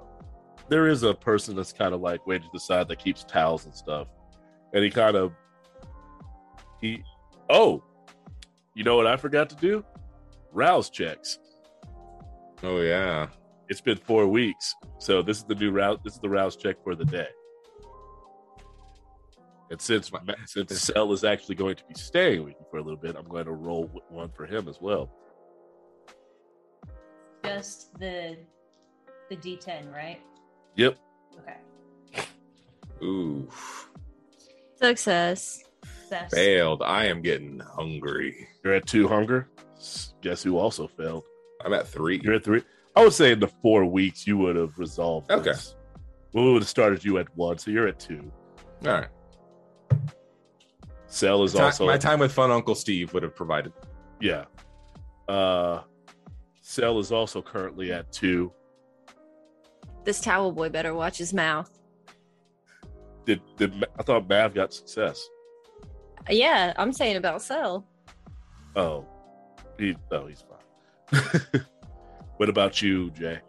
[0.68, 3.64] there is a person that's kind of like way to the side that keeps towels
[3.66, 4.08] and stuff.
[4.74, 5.32] And he kind of
[6.80, 7.02] he
[7.48, 7.82] oh
[8.74, 9.84] you know what I forgot to do?
[10.52, 11.38] Rouse checks.
[12.62, 13.28] Oh yeah.
[13.68, 14.74] It's been four weeks.
[14.98, 17.28] So this is the new route this is the rouse check for the day.
[19.70, 22.82] And since my since Sel is actually going to be staying with you for a
[22.82, 25.10] little bit, I'm going to roll one for him as well.
[27.44, 28.36] Just the
[29.28, 30.20] the D10, right?
[30.76, 30.98] Yep.
[31.40, 32.26] Okay.
[33.02, 33.48] Ooh,
[34.76, 35.64] Success.
[36.08, 36.32] Success.
[36.32, 36.82] failed.
[36.82, 38.48] I am getting hungry.
[38.62, 39.48] You're at two hunger.
[40.22, 41.24] Guess who also failed?
[41.64, 42.20] I'm at three.
[42.22, 42.62] You're at three.
[42.96, 45.30] I would say in the four weeks you would have resolved.
[45.30, 45.50] Okay.
[45.50, 45.76] This.
[46.32, 48.30] We would have started you at one, so you're at two.
[48.84, 49.08] All right.
[51.06, 53.72] Sel is Ti- also my time with fun Uncle Steve would have provided.
[54.20, 54.44] yeah.
[55.28, 55.82] Uh,
[56.60, 58.52] Sel is also currently at two.
[60.04, 61.70] This towel boy better watch his mouth.
[63.24, 65.28] Did did I thought Mav got success?
[66.30, 67.86] Yeah, I'm saying about Cell.
[68.76, 69.04] Oh,
[69.78, 70.44] he oh he's
[71.10, 71.40] fine.
[72.36, 73.40] what about you, Jay?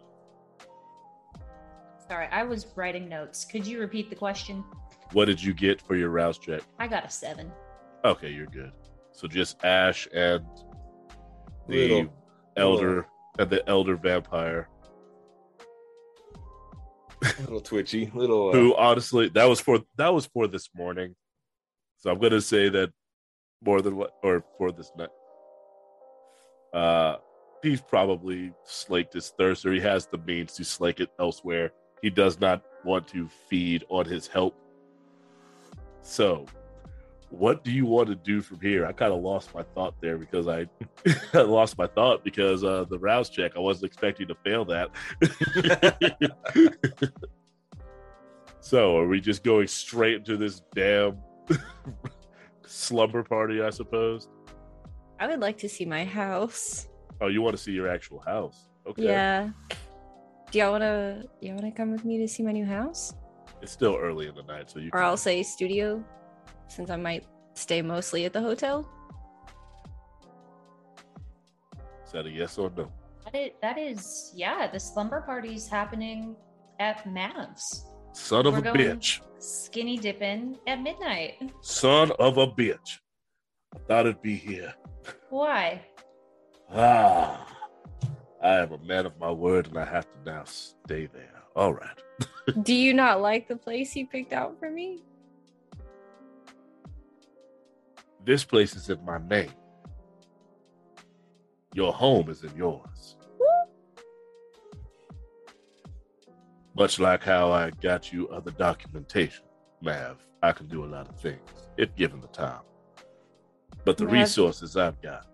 [2.08, 3.44] Sorry, I was writing notes.
[3.44, 4.64] Could you repeat the question?
[5.12, 6.62] What did you get for your rouse check?
[6.78, 7.50] I got a seven.
[8.04, 8.72] Okay, you're good.
[9.12, 10.44] So just Ash and
[11.68, 12.12] the Little-
[12.56, 13.06] elder
[13.38, 14.68] and the elder vampire.
[17.40, 18.50] little twitchy, little.
[18.50, 21.14] Uh, Who honestly that was for that was for this morning.
[21.98, 22.90] So I'm gonna say that
[23.64, 25.08] more than what or for this night.
[26.72, 27.16] Uh
[27.62, 31.72] he's probably slaked his thirst or he has the means to slake it elsewhere.
[32.02, 34.54] He does not want to feed on his help.
[36.02, 36.46] So
[37.30, 38.86] what do you want to do from here?
[38.86, 40.66] I kind of lost my thought there because I,
[41.34, 43.52] I lost my thought because uh the rouse check.
[43.56, 44.90] I wasn't expecting to fail that.
[48.60, 51.18] so are we just going straight into this damn
[52.66, 54.28] slumber party, I suppose?
[55.20, 56.88] I would like to see my house.
[57.20, 58.68] Oh, you want to see your actual house?
[58.86, 59.04] Okay.
[59.04, 59.50] Yeah.
[60.50, 63.12] Do y'all wanna y'all wanna come with me to see my new house?
[63.60, 66.02] It's still early in the night, so you Or I'll say studio,
[66.68, 68.88] since I might stay mostly at the hotel.
[72.06, 72.90] is that a yes or no?
[73.24, 76.36] That is, that is yeah, the slumber party's happening
[76.78, 77.84] at Mav's.
[78.12, 79.20] Son of We're a bitch.
[79.38, 81.52] Skinny dipping at midnight.
[81.60, 82.98] Son of a bitch.
[83.74, 84.72] I thought it'd be here.
[85.28, 85.82] Why?
[86.72, 87.46] Ah.
[88.42, 91.42] I am a man of my word and I have to now stay there.
[91.56, 92.02] All right.
[92.62, 95.02] Do you not like the place you picked out for me?
[98.24, 99.50] This place is in my name.
[101.74, 103.16] Your home is in yours.
[106.76, 109.44] Much like how I got you other documentation,
[109.82, 111.40] Mav, I can do a lot of things
[111.76, 112.60] if given the time.
[113.84, 115.26] But the Mav- resources I've got,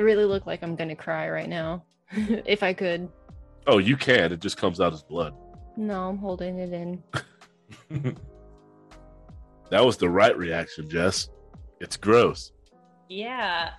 [0.00, 1.84] really look like I'm gonna cry right now.
[2.12, 3.08] if I could.
[3.66, 4.32] oh, you can.
[4.32, 5.34] It just comes out as blood.
[5.76, 8.16] No, I'm holding it in.
[9.72, 11.30] That was the right reaction, Jess.
[11.80, 12.52] It's gross.
[13.08, 13.70] Yeah.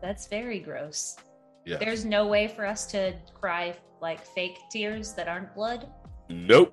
[0.00, 1.18] That's very gross.
[1.66, 1.76] Yeah.
[1.76, 5.90] There's no way for us to cry like fake tears that aren't blood.
[6.30, 6.72] Nope.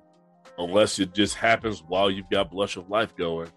[0.56, 3.50] Unless it just happens while you've got blush of life going.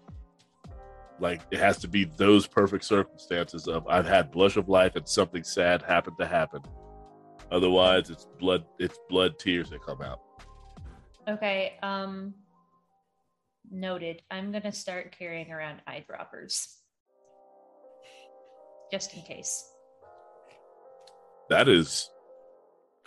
[1.20, 5.06] Like it has to be those perfect circumstances of I've had blush of life and
[5.06, 6.62] something sad happened to happen.
[7.52, 8.64] Otherwise, it's blood.
[8.78, 10.20] It's blood tears that come out.
[11.28, 12.34] Okay, um
[13.70, 14.22] noted.
[14.30, 16.74] I'm gonna start carrying around eyedroppers.
[18.90, 19.70] Just in case.
[21.48, 22.10] That is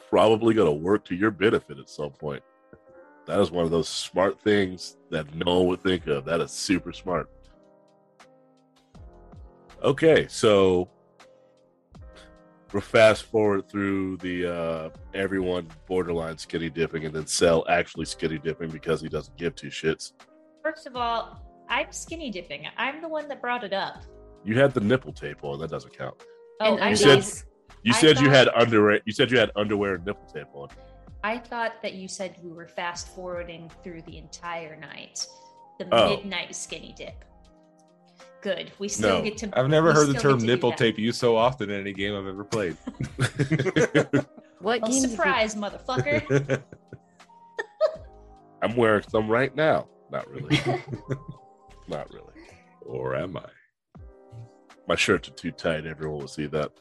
[0.10, 2.44] probably going to work to your benefit at some point.
[3.26, 6.26] That is one of those smart things that no one would think of.
[6.26, 7.30] That is super smart.
[9.84, 10.90] Okay, so
[12.72, 18.38] we'll fast forward through the uh, everyone borderline skinny dipping and then Sel actually skinny
[18.38, 20.14] dipping because he doesn't give two shits.
[20.64, 22.66] First of all, I'm skinny dipping.
[22.78, 24.04] I'm the one that brought it up.
[24.46, 25.60] You had the nipple tape on.
[25.60, 26.16] That doesn't count.
[26.62, 27.44] Oh, And I You thought, said-
[27.84, 29.02] You I said you had underwear.
[29.06, 30.70] You said you had underwear and nipple tape on.
[31.26, 35.26] I thought that you said we were fast forwarding through the entire night.
[35.80, 36.10] The Oh.
[36.16, 37.26] midnight skinny dip.
[38.44, 38.72] Good.
[38.78, 41.70] We still No, get to I've never heard the term nipple tape used so often
[41.70, 42.78] in any game I've ever played.
[44.60, 45.02] What Well, games?
[45.02, 46.62] have you- surprise, motherfucker.
[48.62, 49.88] I'm wearing some right now.
[50.10, 50.58] Not really.
[51.90, 52.34] Not really.
[52.86, 53.46] or am I?
[54.88, 55.86] My shirts are too tight.
[55.86, 56.72] Everyone will see that.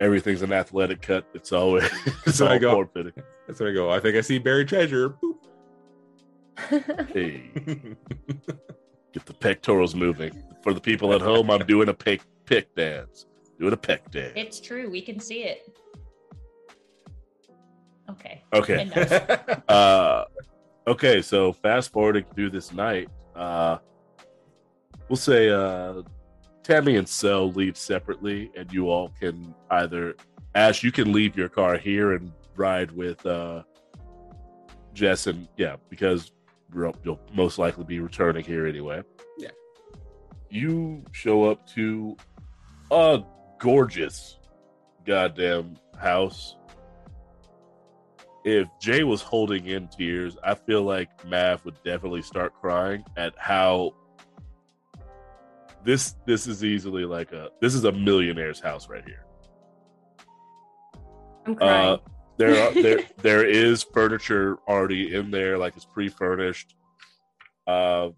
[0.00, 1.28] Everything's an athletic cut.
[1.32, 1.88] It's always
[2.26, 2.72] it's There all I go.
[2.72, 3.12] form fitting.
[3.46, 3.88] That's where I go.
[3.90, 5.10] I think I see buried treasure.
[5.10, 5.38] Boop.
[7.12, 7.50] Hey,
[9.12, 10.42] get the pectorals moving.
[10.62, 13.26] For the people at home, I'm doing a pick pick dance.
[13.58, 14.32] Doing a peck dance.
[14.36, 14.90] it's true.
[14.90, 15.76] We can see it.
[18.10, 18.42] Okay.
[18.52, 18.90] Okay.
[19.68, 20.24] Uh
[20.86, 23.78] okay so fast forwarding through this night uh
[25.08, 26.02] we'll say uh
[26.62, 30.14] tammy and Sel leave separately and you all can either
[30.54, 33.62] ash you can leave your car here and ride with uh
[34.92, 36.32] jess and yeah because
[36.74, 39.02] you'll most likely be returning here anyway
[39.38, 39.50] Yeah.
[40.50, 42.16] you show up to
[42.90, 43.22] a
[43.58, 44.38] gorgeous
[45.04, 46.56] goddamn house
[48.44, 53.34] if Jay was holding in tears, I feel like Mav would definitely start crying at
[53.38, 53.92] how
[55.84, 59.24] this this is easily like a this is a millionaire's house right here.
[61.46, 61.88] I'm crying.
[61.94, 61.96] Uh,
[62.42, 66.74] there are, there there is furniture already in there, like it's pre-furnished.
[67.66, 68.08] Uh,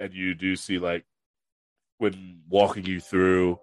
[0.00, 1.04] and you do see like
[1.98, 3.58] when walking you through,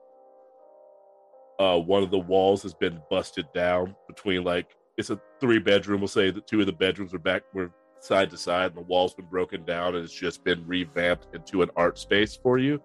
[1.59, 6.01] uh, one of the walls has been busted down between like it's a three bedroom.
[6.01, 8.81] We'll say that two of the bedrooms are back were side to side, and the
[8.81, 12.81] wall's been broken down, and it's just been revamped into an art space for you.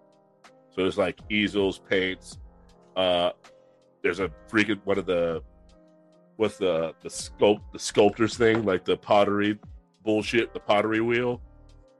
[0.70, 2.38] So there's like easels, paints.
[2.96, 3.30] Uh,
[4.02, 5.42] there's a freaking one of the
[6.40, 9.58] what's the the sculpt the sculptor's thing like the pottery
[10.02, 11.38] bullshit, the pottery wheel.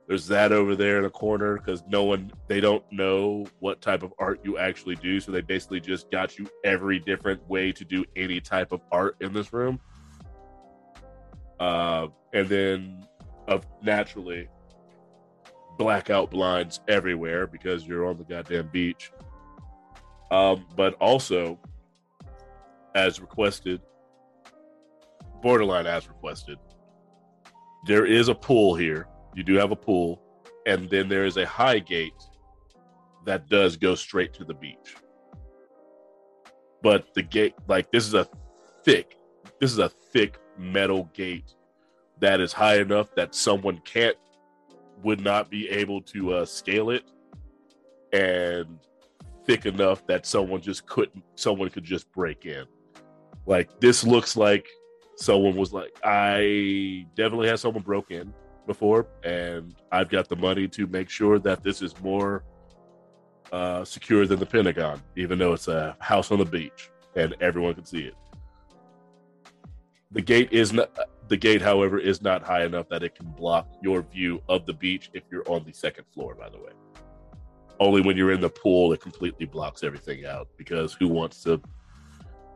[0.07, 4.01] There's that over there in a corner because no one they don't know what type
[4.01, 7.85] of art you actually do, so they basically just got you every different way to
[7.85, 9.79] do any type of art in this room.
[11.59, 13.05] Uh, and then,
[13.47, 14.47] of naturally,
[15.77, 19.11] blackout blinds everywhere because you're on the goddamn beach.
[20.31, 21.59] Um, but also,
[22.95, 23.81] as requested,
[25.41, 26.57] borderline as requested,
[27.85, 29.07] there is a pool here.
[29.35, 30.21] You do have a pool,
[30.65, 32.13] and then there is a high gate
[33.25, 34.95] that does go straight to the beach.
[36.81, 38.27] But the gate, like this is a
[38.83, 39.17] thick,
[39.59, 41.53] this is a thick metal gate
[42.19, 44.17] that is high enough that someone can't
[45.03, 47.03] would not be able to uh, scale it
[48.13, 48.79] and
[49.45, 52.65] thick enough that someone just couldn't someone could just break in
[53.47, 54.67] like this looks like
[55.15, 58.33] someone was like i definitely had someone broke in
[58.67, 62.43] before and i've got the money to make sure that this is more
[63.51, 67.73] uh, secure than the pentagon even though it's a house on the beach and everyone
[67.73, 68.15] can see it.
[70.11, 70.91] The gate is not
[71.27, 74.73] the gate however is not high enough that it can block your view of the
[74.73, 76.71] beach if you're on the second floor by the way.
[77.79, 81.61] Only when you're in the pool it completely blocks everything out because who wants to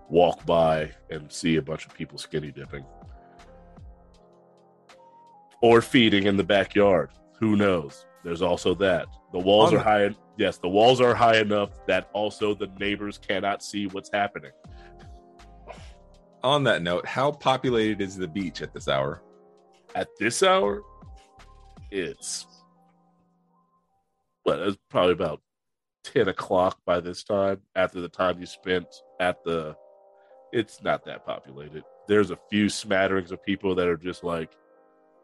[0.09, 2.85] walk by and see a bunch of people skinny dipping
[5.61, 7.09] or feeding in the backyard
[7.39, 11.69] who knows there's also that the walls are high yes the walls are high enough
[11.87, 14.51] that also the neighbors cannot see what's happening
[16.43, 19.23] On that note, how populated is the beach at this hour?
[19.95, 20.83] at this hour,
[21.89, 22.45] it's
[24.43, 25.41] what it's probably about
[26.03, 27.61] ten o'clock by this time.
[27.75, 28.85] After the time you spent
[29.19, 29.75] at the,
[30.55, 31.83] it's not that populated.
[32.07, 34.53] There's a few smatterings of people that are just like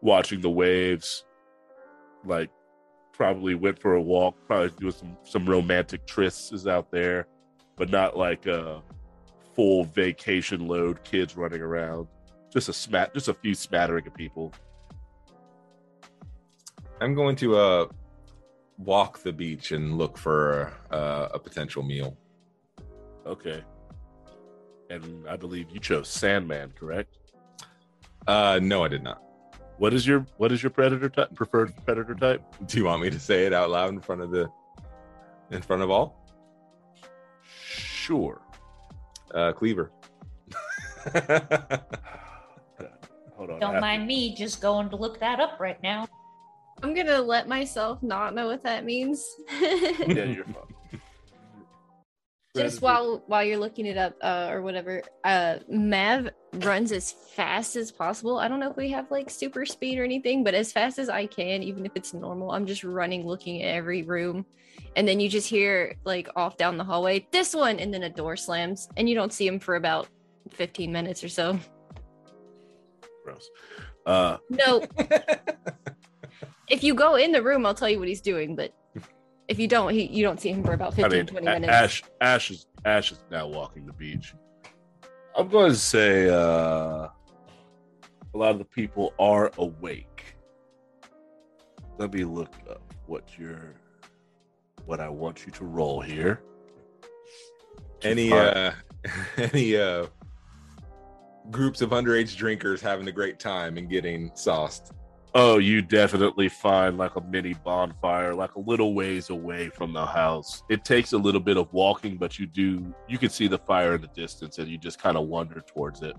[0.01, 1.23] watching the waves,
[2.25, 2.49] like
[3.13, 7.27] probably went for a walk, probably doing some some romantic trysts is out there,
[7.77, 8.83] but not like a
[9.55, 12.07] full vacation load kids running around.
[12.51, 14.53] Just a smat, just a few smattering of people.
[16.99, 17.85] I'm going to uh
[18.77, 22.17] walk the beach and look for uh, a potential meal.
[23.25, 23.63] Okay.
[24.91, 27.17] And I believe you chose Sandman, correct?
[28.27, 29.21] Uh no, I did not.
[29.77, 32.43] What is your what is your predator type preferred predator type?
[32.67, 34.51] Do you want me to say it out loud in front of the
[35.49, 36.27] in front of all?
[37.63, 38.41] Sure.
[39.33, 39.91] Uh cleaver.
[43.37, 43.59] Hold on.
[43.59, 46.05] Don't have mind me just going to look that up right now.
[46.83, 49.25] I'm gonna let myself not know what that means.
[49.61, 50.70] yeah, you're fine.
[52.55, 57.77] Just while while you're looking it up uh, or whatever, uh, Mav runs as fast
[57.77, 58.39] as possible.
[58.39, 61.07] I don't know if we have like super speed or anything, but as fast as
[61.07, 64.45] I can, even if it's normal, I'm just running, looking at every room,
[64.97, 68.09] and then you just hear like off down the hallway, this one, and then a
[68.09, 70.09] door slams, and you don't see him for about
[70.49, 71.57] 15 minutes or so.
[73.23, 73.49] gross.
[74.05, 74.83] Uh No,
[76.67, 78.73] if you go in the room, I'll tell you what he's doing, but
[79.51, 81.71] if you don't, he you don't see him for about 15, I mean 20 minutes.
[81.71, 84.33] Ash Ash is Ash is now walking the beach.
[85.37, 87.09] I'm going to say uh
[88.33, 90.35] a lot of the people are awake.
[91.97, 93.75] Let me look up what you're
[94.85, 96.41] what I want you to roll here.
[98.03, 98.71] Any uh
[99.37, 100.07] any uh
[101.49, 104.93] groups of underage drinkers having a great time and getting sauced.
[105.33, 110.05] Oh, you definitely find like a mini bonfire, like a little ways away from the
[110.05, 110.61] house.
[110.69, 113.95] It takes a little bit of walking, but you do you can see the fire
[113.95, 116.15] in the distance and you just kind of wander towards it.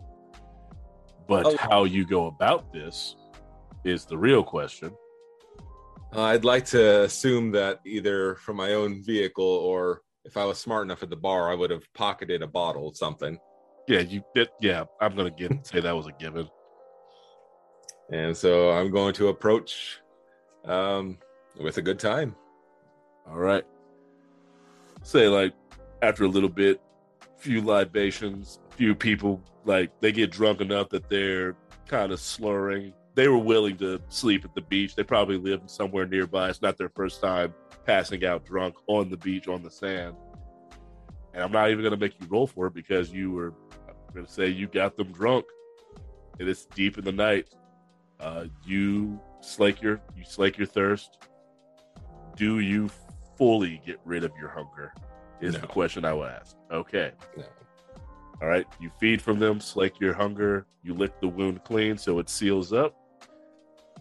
[1.29, 1.57] But Oh.
[1.59, 3.17] how you go about this
[3.85, 4.97] is the real question.
[6.15, 10.59] Uh, I'd like to assume that either from my own vehicle or if I was
[10.59, 13.39] smart enough at the bar, I would have pocketed a bottle or something.
[13.89, 16.49] Yeah, you it, yeah, I'm gonna get say that was a given.
[18.11, 20.01] And so I'm going to approach
[20.65, 21.19] um,
[21.61, 22.35] with a good time.
[23.29, 23.65] All right.
[25.03, 25.55] Say like
[26.03, 26.81] after a little bit,
[27.39, 31.57] few libations, few people like they get drunk enough that they're
[31.87, 32.93] kind of slurring.
[33.15, 34.95] They were willing to sleep at the beach.
[34.95, 36.49] They probably lived somewhere nearby.
[36.49, 37.55] It's not their first time
[37.85, 40.15] passing out drunk on the beach on the sand.
[41.35, 43.55] And I'm not even going to make you roll for it because you were
[44.15, 45.47] going to say you got them drunk.
[46.39, 47.49] And it's deep in the night.
[48.23, 51.19] Uh, you slake your you slake your thirst.
[52.37, 52.89] Do you
[53.37, 54.95] fully get rid of your hunger?
[55.41, 55.61] Is No.
[55.61, 56.57] the question I will ask.
[56.71, 57.11] Okay.
[57.37, 57.45] No.
[58.41, 58.67] All right.
[58.81, 60.67] You feed from them, slake your hunger.
[60.83, 62.95] You lick the wound clean so it seals up.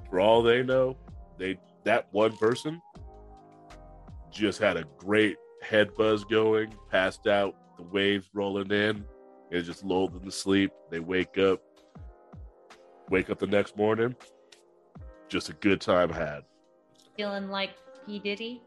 [0.09, 0.97] For all they know,
[1.37, 2.81] they that one person
[4.31, 9.03] just had a great head buzz going, passed out, the waves rolling in,
[9.51, 10.71] and just lulled them to sleep.
[10.89, 11.61] They wake up,
[13.11, 14.15] wake up the next morning,
[15.27, 16.41] just a good time had.
[17.17, 17.71] Feeling like
[18.05, 18.63] P Diddy.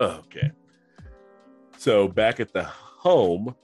[0.00, 0.50] Okay.
[1.78, 3.54] So back at the home,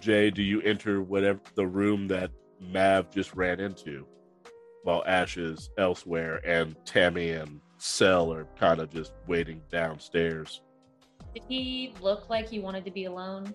[0.00, 2.30] Jay, do you enter whatever the room that
[2.60, 4.06] Mav just ran into
[4.82, 10.60] while Ash is elsewhere and Tammy and Sel are kind of just waiting downstairs?
[11.34, 13.52] Did he look like he wanted to be alone?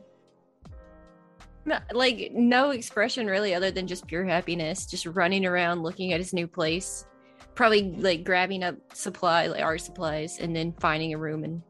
[1.63, 6.19] No, like no expression really other than just pure happiness just running around looking at
[6.19, 7.05] his new place
[7.53, 11.61] probably like grabbing up supply like art supplies and then finding a room and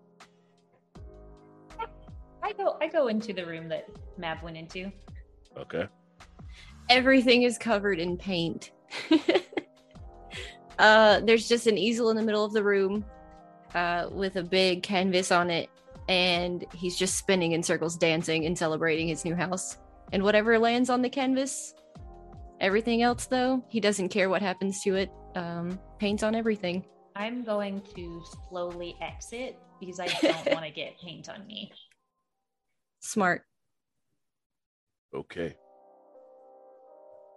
[2.42, 3.88] I go I go into the room that
[4.18, 4.92] Mav went into.
[5.58, 5.86] Okay.
[6.90, 8.72] everything is covered in paint
[10.80, 13.04] uh there's just an easel in the middle of the room
[13.76, 15.70] uh with a big canvas on it
[16.08, 19.78] and he's just spinning in circles dancing and celebrating his new house
[20.12, 21.74] and whatever lands on the canvas
[22.60, 26.86] everything else though he doesn't care what happens to it um paint on everything
[27.16, 31.72] I'm going to slowly exit because I don't want to get paint on me.
[33.02, 33.44] smart
[35.14, 35.56] Okay.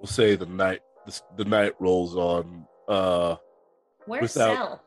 [0.00, 2.66] We'll say the night the, the night rolls on.
[2.88, 3.36] Uh
[4.06, 4.84] Where's Without- Sel?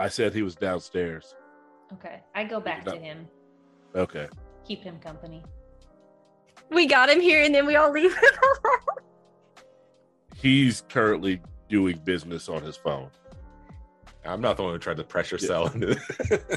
[0.00, 1.34] I said he was downstairs.
[1.92, 3.28] Okay, I go back to him.
[3.94, 4.28] Okay.
[4.64, 5.44] Keep him company.
[6.70, 8.16] We got him here and then we all leave
[10.36, 13.10] He's currently doing business on his phone.
[14.24, 15.98] I'm not the one who tried to pressure sell into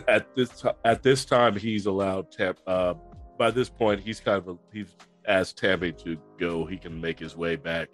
[0.08, 2.56] at this ti- at this time he's allowed Tam.
[2.68, 2.94] Uh,
[3.38, 4.96] by this point, he's kind of a, he's
[5.28, 6.66] asked Tammy to go.
[6.66, 7.90] He can make his way back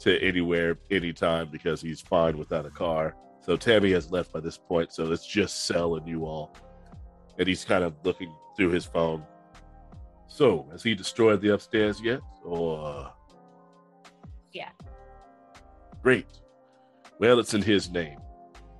[0.00, 3.16] to anywhere, anytime because he's fine without a car.
[3.40, 4.92] So Tammy has left by this point.
[4.92, 6.54] So it's just Sel and you all,
[7.38, 9.24] and he's kind of looking through his phone.
[10.28, 12.20] So has he destroyed the upstairs yet?
[12.44, 13.12] Or
[14.52, 14.70] Yeah.
[16.02, 16.26] great.
[17.18, 18.20] Well, it's in his name,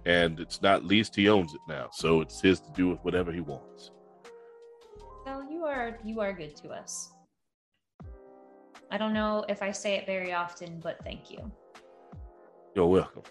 [0.06, 3.32] and it's not least, He owns it now, so it's his to do with whatever
[3.32, 3.90] he wants.
[5.24, 7.12] Sel, you are you are good to us.
[8.90, 11.50] I don't know if I say it very often, but thank you.
[12.74, 13.24] You're welcome.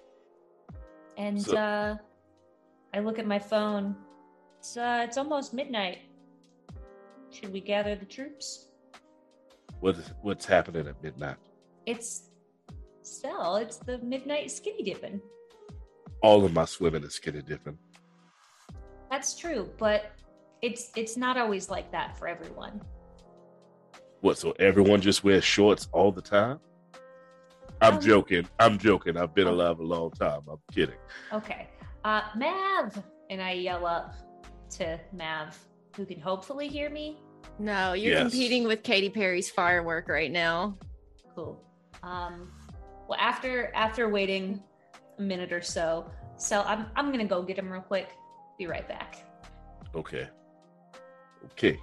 [1.18, 1.98] And So- uh
[2.94, 3.96] I look at my phone.
[4.60, 6.00] It's uh it's almost midnight.
[7.32, 8.68] Should we gather the troops?
[9.80, 11.38] What is what's happening at midnight?
[11.86, 12.30] It's
[13.04, 15.22] Sel, it's the midnight skinny dipping.
[16.22, 17.78] All of my swimming is skinny dipping.
[19.12, 20.12] That's true, but
[20.62, 22.82] it's it's not always like that for everyone.
[24.22, 24.38] What?
[24.38, 26.60] So everyone just wears shorts all the time?
[27.80, 28.48] I'm Um, joking.
[28.60, 29.16] I'm joking.
[29.18, 30.42] I've been alive a long time.
[30.50, 30.96] I'm kidding.
[31.32, 31.70] Okay.
[32.04, 34.16] Uh Mav and I yell up
[34.72, 35.56] to Mav,
[35.98, 37.18] who can hopefully hear me.
[37.60, 38.22] no you're Yes.
[38.22, 40.78] competing with Katy Perry's firework right now
[41.36, 41.62] Cool.
[42.04, 42.52] Um
[43.08, 44.62] well after after waiting
[45.18, 48.10] a minute or so, so I'm I'm gonna go get him real quick.
[48.58, 49.18] Be right back.
[49.96, 50.28] Okay.
[51.52, 51.80] Okay.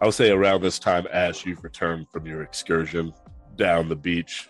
[0.00, 3.12] I would say around this time, as you've returned from your excursion
[3.56, 4.48] down the beach.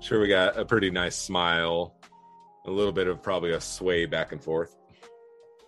[0.00, 1.96] Sure, we got a pretty nice smile,
[2.66, 4.76] a little bit of probably a sway back and forth.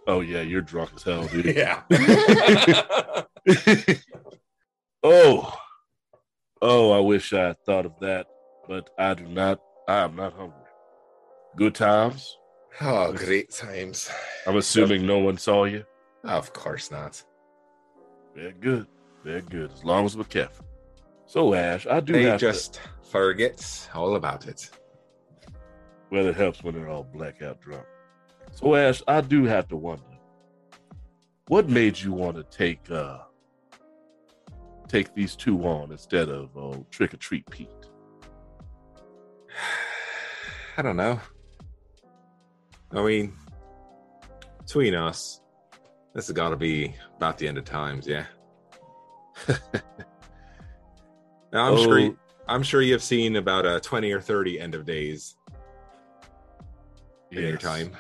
[0.08, 1.54] Oh yeah, you're drunk as hell, dude.
[1.54, 1.82] Yeah.
[5.02, 5.54] oh,
[6.62, 8.26] oh, I wish I had thought of that,
[8.66, 9.60] but I do not.
[9.86, 10.56] I am not hungry.
[11.56, 12.38] Good times.
[12.80, 14.10] oh, great times.
[14.46, 15.84] I'm assuming no one saw you.
[16.24, 17.22] Of course not.
[18.34, 18.86] Very good.
[19.24, 19.70] Very good.
[19.72, 20.64] As long as we're careful.
[21.26, 22.80] So, Ash, I do They have just
[23.10, 24.70] forget all about it.
[26.10, 27.84] Well, it helps when they're all blackout drunk.
[28.52, 30.02] So, Ash, I do have to wonder,
[31.46, 33.18] what made you want to take uh
[34.88, 37.68] take these two on instead of uh, trick or treat Pete?
[40.76, 41.20] I don't know.
[42.92, 43.34] I mean,
[44.64, 45.40] between us,
[46.14, 48.24] this has got to be about the end of times, yeah.
[51.52, 51.98] now, I'm sure.
[51.98, 52.02] Oh.
[52.02, 52.18] You,
[52.48, 55.36] I'm sure you've seen about uh, 20 or 30 end of days
[57.30, 57.92] in your time.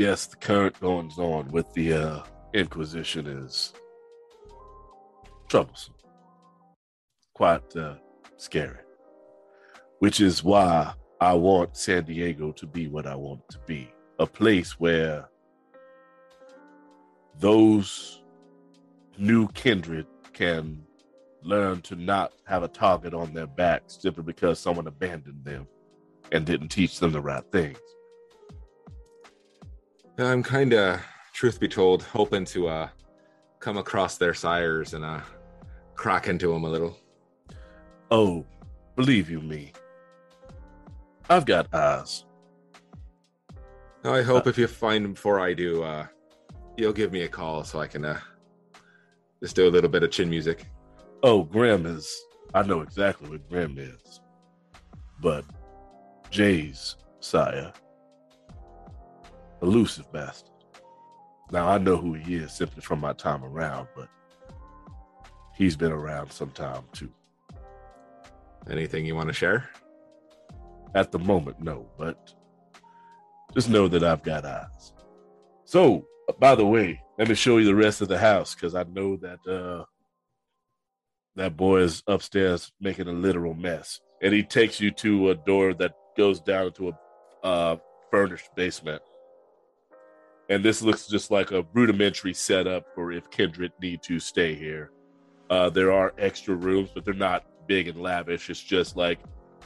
[0.00, 2.22] Yes, the current goings on with the uh,
[2.54, 3.74] Inquisition is
[5.46, 5.92] troublesome,
[7.34, 7.96] quite uh,
[8.38, 8.78] scary.
[9.98, 13.92] Which is why I want San Diego to be what I want it to be
[14.18, 15.28] a place where
[17.38, 18.22] those
[19.18, 20.82] new kindred can
[21.42, 25.66] learn to not have a target on their back simply because someone abandoned them
[26.32, 27.78] and didn't teach them the right things.
[30.22, 31.00] I'm kind of,
[31.32, 32.88] truth be told, hoping to uh,
[33.58, 35.20] come across their sires and uh,
[35.94, 36.98] crack into them a little.
[38.10, 38.44] Oh,
[38.96, 39.72] believe you me,
[41.28, 42.24] I've got eyes.
[44.02, 46.06] I hope if you find them before I do, uh,
[46.76, 48.18] you'll give me a call so I can uh,
[49.42, 50.66] just do a little bit of chin music.
[51.22, 52.24] Oh, Grim is.
[52.54, 54.20] I know exactly what Grim is.
[55.20, 55.44] But
[56.30, 57.72] Jay's sire,
[59.62, 60.50] elusive bastard.
[61.50, 64.08] Now I know who he is simply from my time around, but
[65.56, 67.10] he's been around some time too.
[68.68, 69.68] Anything you want to share?
[70.94, 72.34] At the moment, no, but
[73.54, 74.92] just know that I've got eyes.
[75.64, 78.74] So, uh, by the way, let me show you the rest of the house because
[78.74, 79.84] I know that uh
[81.36, 84.00] that boy is upstairs making a literal mess.
[84.22, 87.76] And he takes you to a door that goes down into a uh
[88.10, 89.02] furnished basement.
[90.50, 94.90] And this looks just like a rudimentary setup for if Kindred need to stay here.
[95.48, 98.50] Uh there are extra rooms, but they're not big and lavish.
[98.50, 99.20] It's just like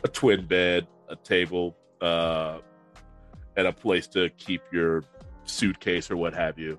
[0.04, 2.58] a twin bed, a table, uh,
[3.56, 5.04] and a place to keep your
[5.44, 6.78] suitcase or what have you.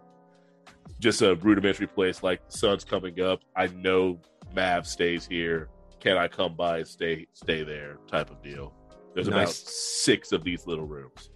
[0.99, 2.21] Just a rudimentary place.
[2.21, 3.41] Like the sun's coming up.
[3.55, 4.19] I know
[4.53, 5.69] Mav stays here.
[5.99, 7.97] Can I come by and stay stay there?
[8.07, 8.71] Type of deal.
[9.15, 11.31] There's about six of these little rooms.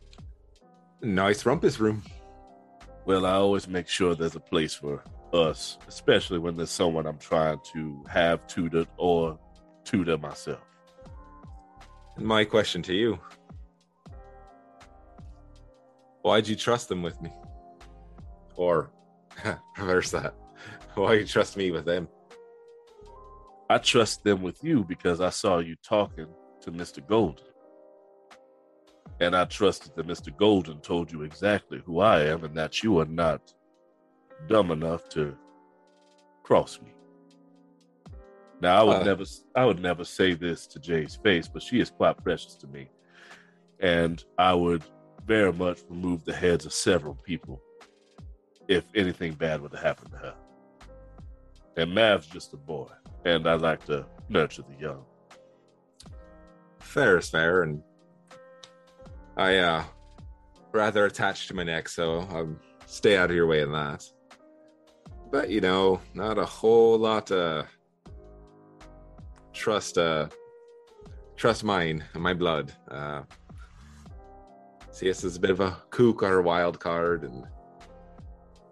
[1.01, 2.03] Nice rumpus room.
[3.09, 5.03] Well, I always make sure there's a place for
[5.33, 9.39] us, especially when there's someone I'm trying to have tutored or
[9.83, 10.61] tutor myself.
[12.17, 13.19] And my question to you
[16.21, 17.31] Why'd you trust them with me?
[18.55, 18.91] Or
[19.79, 20.35] reverse that.
[20.93, 22.07] Why you trust me with them?
[23.71, 26.27] I trust them with you because I saw you talking
[26.61, 27.03] to Mr.
[27.07, 27.48] Golden.
[29.19, 30.35] And I trusted that Mr.
[30.35, 33.53] Golden told you exactly who I am and that you are not
[34.47, 35.35] dumb enough to
[36.43, 36.93] cross me.
[38.61, 39.03] Now I would Uh.
[39.03, 39.23] never
[39.55, 42.89] I would never say this to Jay's face, but she is quite precious to me.
[43.79, 44.83] And I would
[45.25, 47.61] very much remove the heads of several people
[48.67, 50.35] if anything bad were to happen to her.
[51.77, 52.87] And Mav's just a boy
[53.25, 55.05] and I like to nurture the young.
[56.79, 57.83] Fair is fair, and
[59.39, 59.83] I uh
[60.73, 62.53] rather attached to my neck, so I'll
[62.85, 64.03] stay out of your way in that.
[65.31, 67.63] But you know, not a whole lot uh
[69.53, 70.27] trust uh
[71.37, 72.73] trust mine and my blood.
[72.91, 73.21] Uh
[74.91, 77.45] CS is a bit of a kook or a wild card and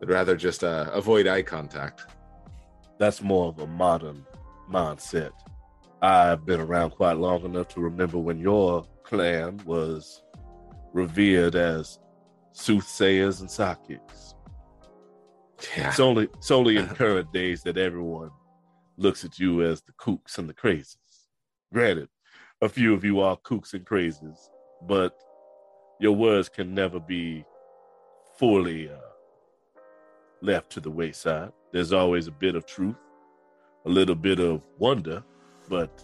[0.01, 2.07] I'd rather just uh, avoid eye contact.
[2.99, 4.25] That's more of a modern
[4.69, 5.31] mindset.
[6.01, 10.23] I've been around quite long enough to remember when your clan was
[10.97, 11.99] revered as
[12.51, 14.33] soothsayers and psychics.
[15.77, 15.89] Yeah.
[15.89, 18.31] It's only it's only in current days that everyone
[18.97, 21.27] looks at you as the kooks and the crazies.
[21.71, 22.09] Granted,
[22.61, 24.49] a few of you are kooks and crazies,
[24.87, 25.13] but
[25.99, 27.45] your words can never be
[28.39, 28.97] fully uh,
[30.41, 31.51] left to the wayside.
[31.71, 32.95] There's always a bit of truth,
[33.85, 35.23] a little bit of wonder,
[35.69, 36.03] but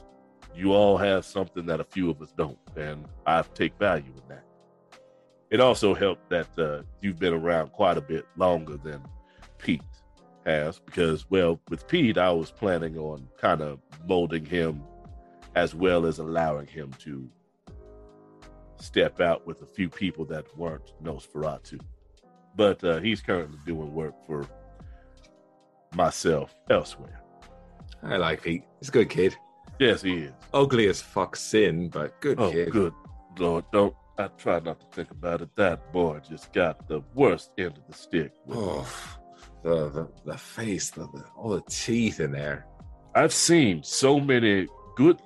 [0.56, 4.28] you all have something that a few of us don't, and I take value in
[4.30, 4.46] that.
[5.54, 9.00] It also helped that uh, you've been around quite a bit longer than
[9.60, 9.84] Pete
[10.48, 14.82] has, because, well, with Pete, I was planning on kind of molding him
[15.56, 17.30] as well as allowing him to
[18.78, 21.80] step out with a few people that weren't Nosferatu.
[22.56, 24.48] But uh, he's currently doing work for
[25.96, 27.22] myself elsewhere.
[28.02, 28.64] I like Pete.
[28.80, 29.38] He's a good kid.
[29.80, 30.34] Yes, he is.
[30.52, 32.72] Ugly as fuck sin, but good Oh, kid.
[32.72, 32.94] good
[33.38, 33.96] Lord, don't.
[34.18, 35.50] I try not to think about it.
[35.56, 38.32] That boy just got the worst end of the stick.
[38.50, 38.88] Oh,
[39.64, 42.68] the the, the face, the, the all the teeth in there.
[43.16, 45.20] I've seen so many good,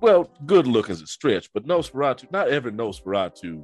[0.00, 3.62] well, good look is a stretch, but Nosferatu, not every Nosferatu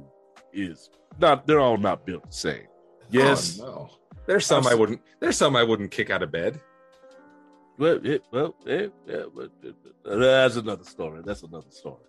[0.53, 0.89] is
[1.19, 1.45] not.
[1.47, 2.67] They're all not built the same.
[2.67, 3.89] Oh, yes, Oh, no.
[4.27, 5.01] There's some I wouldn't.
[5.19, 6.59] There's some I wouldn't kick out of bed.
[7.77, 11.21] well, it, well, it, yeah, but it, that's another story.
[11.23, 12.03] That's another story.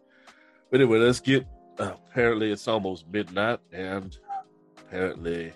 [0.70, 1.46] But anyway, let's get.
[1.78, 4.18] Apparently, it's almost midnight, and
[4.78, 5.52] apparently,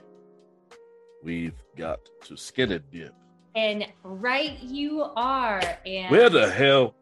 [1.23, 3.15] we've got to skin it dip.
[3.55, 5.61] And right you are.
[5.85, 6.95] And Where the hell?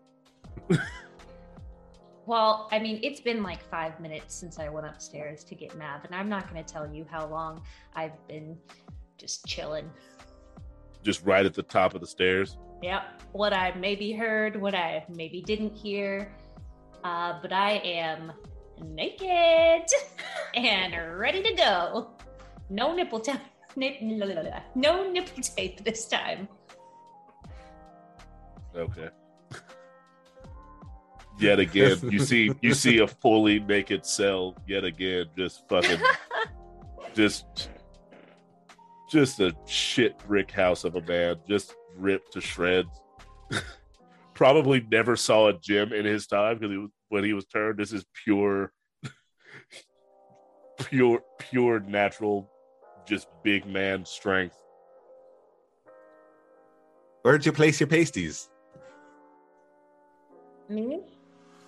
[2.30, 6.05] Well, I mean, it's been like five minutes since I went upstairs to get Mav,
[6.05, 7.60] and I'm not going to tell you how long
[7.97, 8.56] I've been
[9.18, 9.90] just chilling.
[11.02, 12.56] Just right at the top of the stairs.
[12.82, 13.02] Yep,
[13.32, 16.32] what I maybe heard, what I maybe didn't hear,
[17.02, 18.30] uh, but I am
[18.85, 19.89] naked
[20.55, 22.11] and ready to go.
[22.69, 23.40] No nipple tape.
[23.77, 26.48] Nip, no nipple tape this time.
[28.74, 29.09] Okay.
[31.39, 36.01] yet again, you see you see a fully naked Sel yet again, just fucking
[37.15, 37.70] just
[39.11, 43.02] just a shit brick house of a man, just ripped to shreds.
[44.35, 47.78] Probably never saw a gym in his time because he was when he was turned.
[47.78, 48.73] This is pure,
[50.78, 52.51] pure, pure natural,
[53.07, 54.57] just big man strength.
[57.23, 58.49] Where'd you place your pasties?
[60.69, 61.01] Me?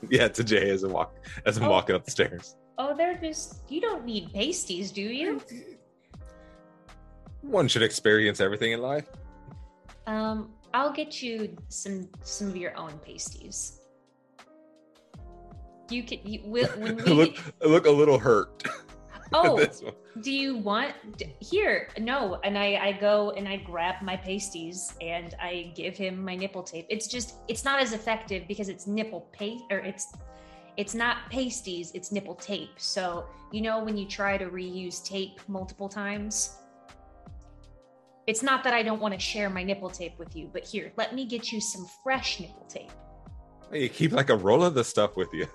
[0.09, 1.15] Yeah, to Jay as I'm walk
[1.45, 1.71] as I'm Oh.
[1.71, 2.57] walking up the stairs.
[2.79, 5.41] Oh, they're just, you don't need pasties, do you?
[7.43, 9.07] One should experience everything in life.
[10.07, 13.82] Um, I'll get you some some of your own pasties.
[15.93, 16.41] You can you
[16.77, 18.65] when we look, look a little hurt.
[19.35, 19.65] oh
[20.21, 20.95] do you want
[21.41, 26.23] here no and I I go and I grab my pasties and I give him
[26.23, 26.87] my nipple tape.
[26.89, 30.15] It's just it's not as effective because it's nipple paste or it's
[30.77, 32.75] it's not pasties it's nipple tape.
[32.77, 36.59] So you know when you try to reuse tape multiple times.
[38.29, 40.93] It's not that I don't want to share my nipple tape with you, but here,
[40.97, 42.93] let me get you some fresh nipple tape.
[43.73, 45.49] you keep like a roll of the stuff with you.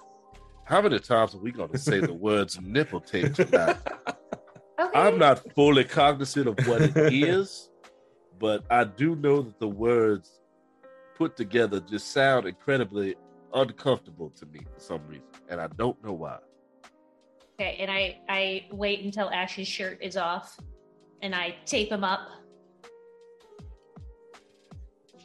[0.67, 3.77] How many times are we going to say the words nipple tape tonight?
[4.79, 4.99] Okay.
[4.99, 7.71] I'm not fully cognizant of what it is,
[8.37, 10.39] but I do know that the words
[11.15, 13.15] put together just sound incredibly
[13.55, 16.37] uncomfortable to me for some reason, and I don't know why.
[17.59, 20.59] Okay, and I I wait until Ash's shirt is off,
[21.23, 22.29] and I tape him up.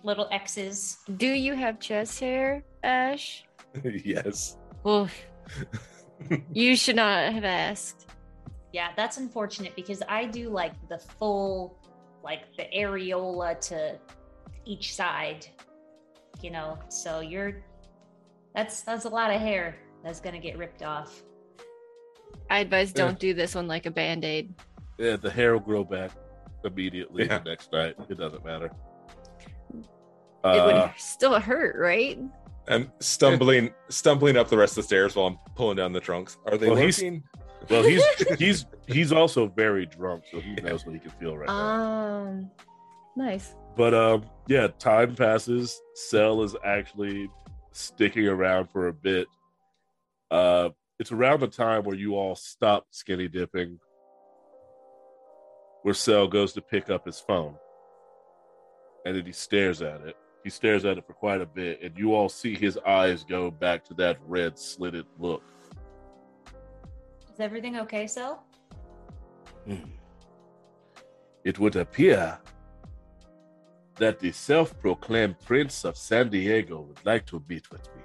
[0.02, 0.96] Little X's.
[1.18, 3.44] Do you have chest hair, Ash?
[3.84, 4.56] yes.
[4.88, 5.12] Oof.
[6.52, 8.06] you should not have asked.
[8.72, 11.78] Yeah, that's unfortunate because I do like the full,
[12.24, 13.98] like the areola to
[14.64, 15.46] each side.
[16.40, 17.62] You know, so you're
[18.54, 21.22] that's that's a lot of hair that's gonna get ripped off.
[22.50, 24.54] I advise don't do this one like a band aid.
[24.98, 26.10] Yeah, the hair will grow back
[26.64, 27.38] immediately Yeah.
[27.38, 27.96] the next night.
[28.08, 28.70] It doesn't matter.
[29.74, 29.86] It
[30.44, 32.18] Uh, would still hurt, right?
[32.68, 36.38] I'm stumbling stumbling up the rest of the stairs while I'm pulling down the trunks.
[36.46, 37.02] Are they Well, he's-
[37.70, 38.02] well, he's
[38.38, 41.54] he's he's also very drunk, so he knows what he can feel right now.
[41.54, 42.50] Um,
[43.16, 43.54] nice.
[43.76, 45.80] But um, yeah, time passes.
[45.94, 47.30] Sel is actually
[47.72, 49.26] sticking around for a bit.
[50.30, 53.78] Uh, it's around the time where you all stop skinny dipping,
[55.82, 57.54] where Sel goes to pick up his phone,
[59.04, 60.16] and then he stares at it.
[60.44, 63.50] He stares at it for quite a bit, and you all see his eyes go
[63.50, 65.42] back to that red slitted look.
[67.32, 68.44] Is everything okay, Sel?
[69.66, 69.90] Hmm.
[71.44, 72.38] It would appear
[73.96, 78.02] that the self proclaimed Prince of San Diego would like to meet with me.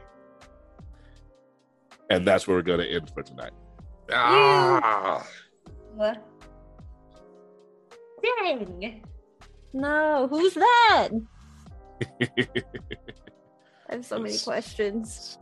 [2.10, 3.52] And that's where we're going to end for tonight.
[4.14, 5.28] Ah!
[5.96, 6.24] What?
[8.24, 9.04] Dang!
[9.74, 11.10] No, who's that?
[13.90, 15.38] I have so many questions.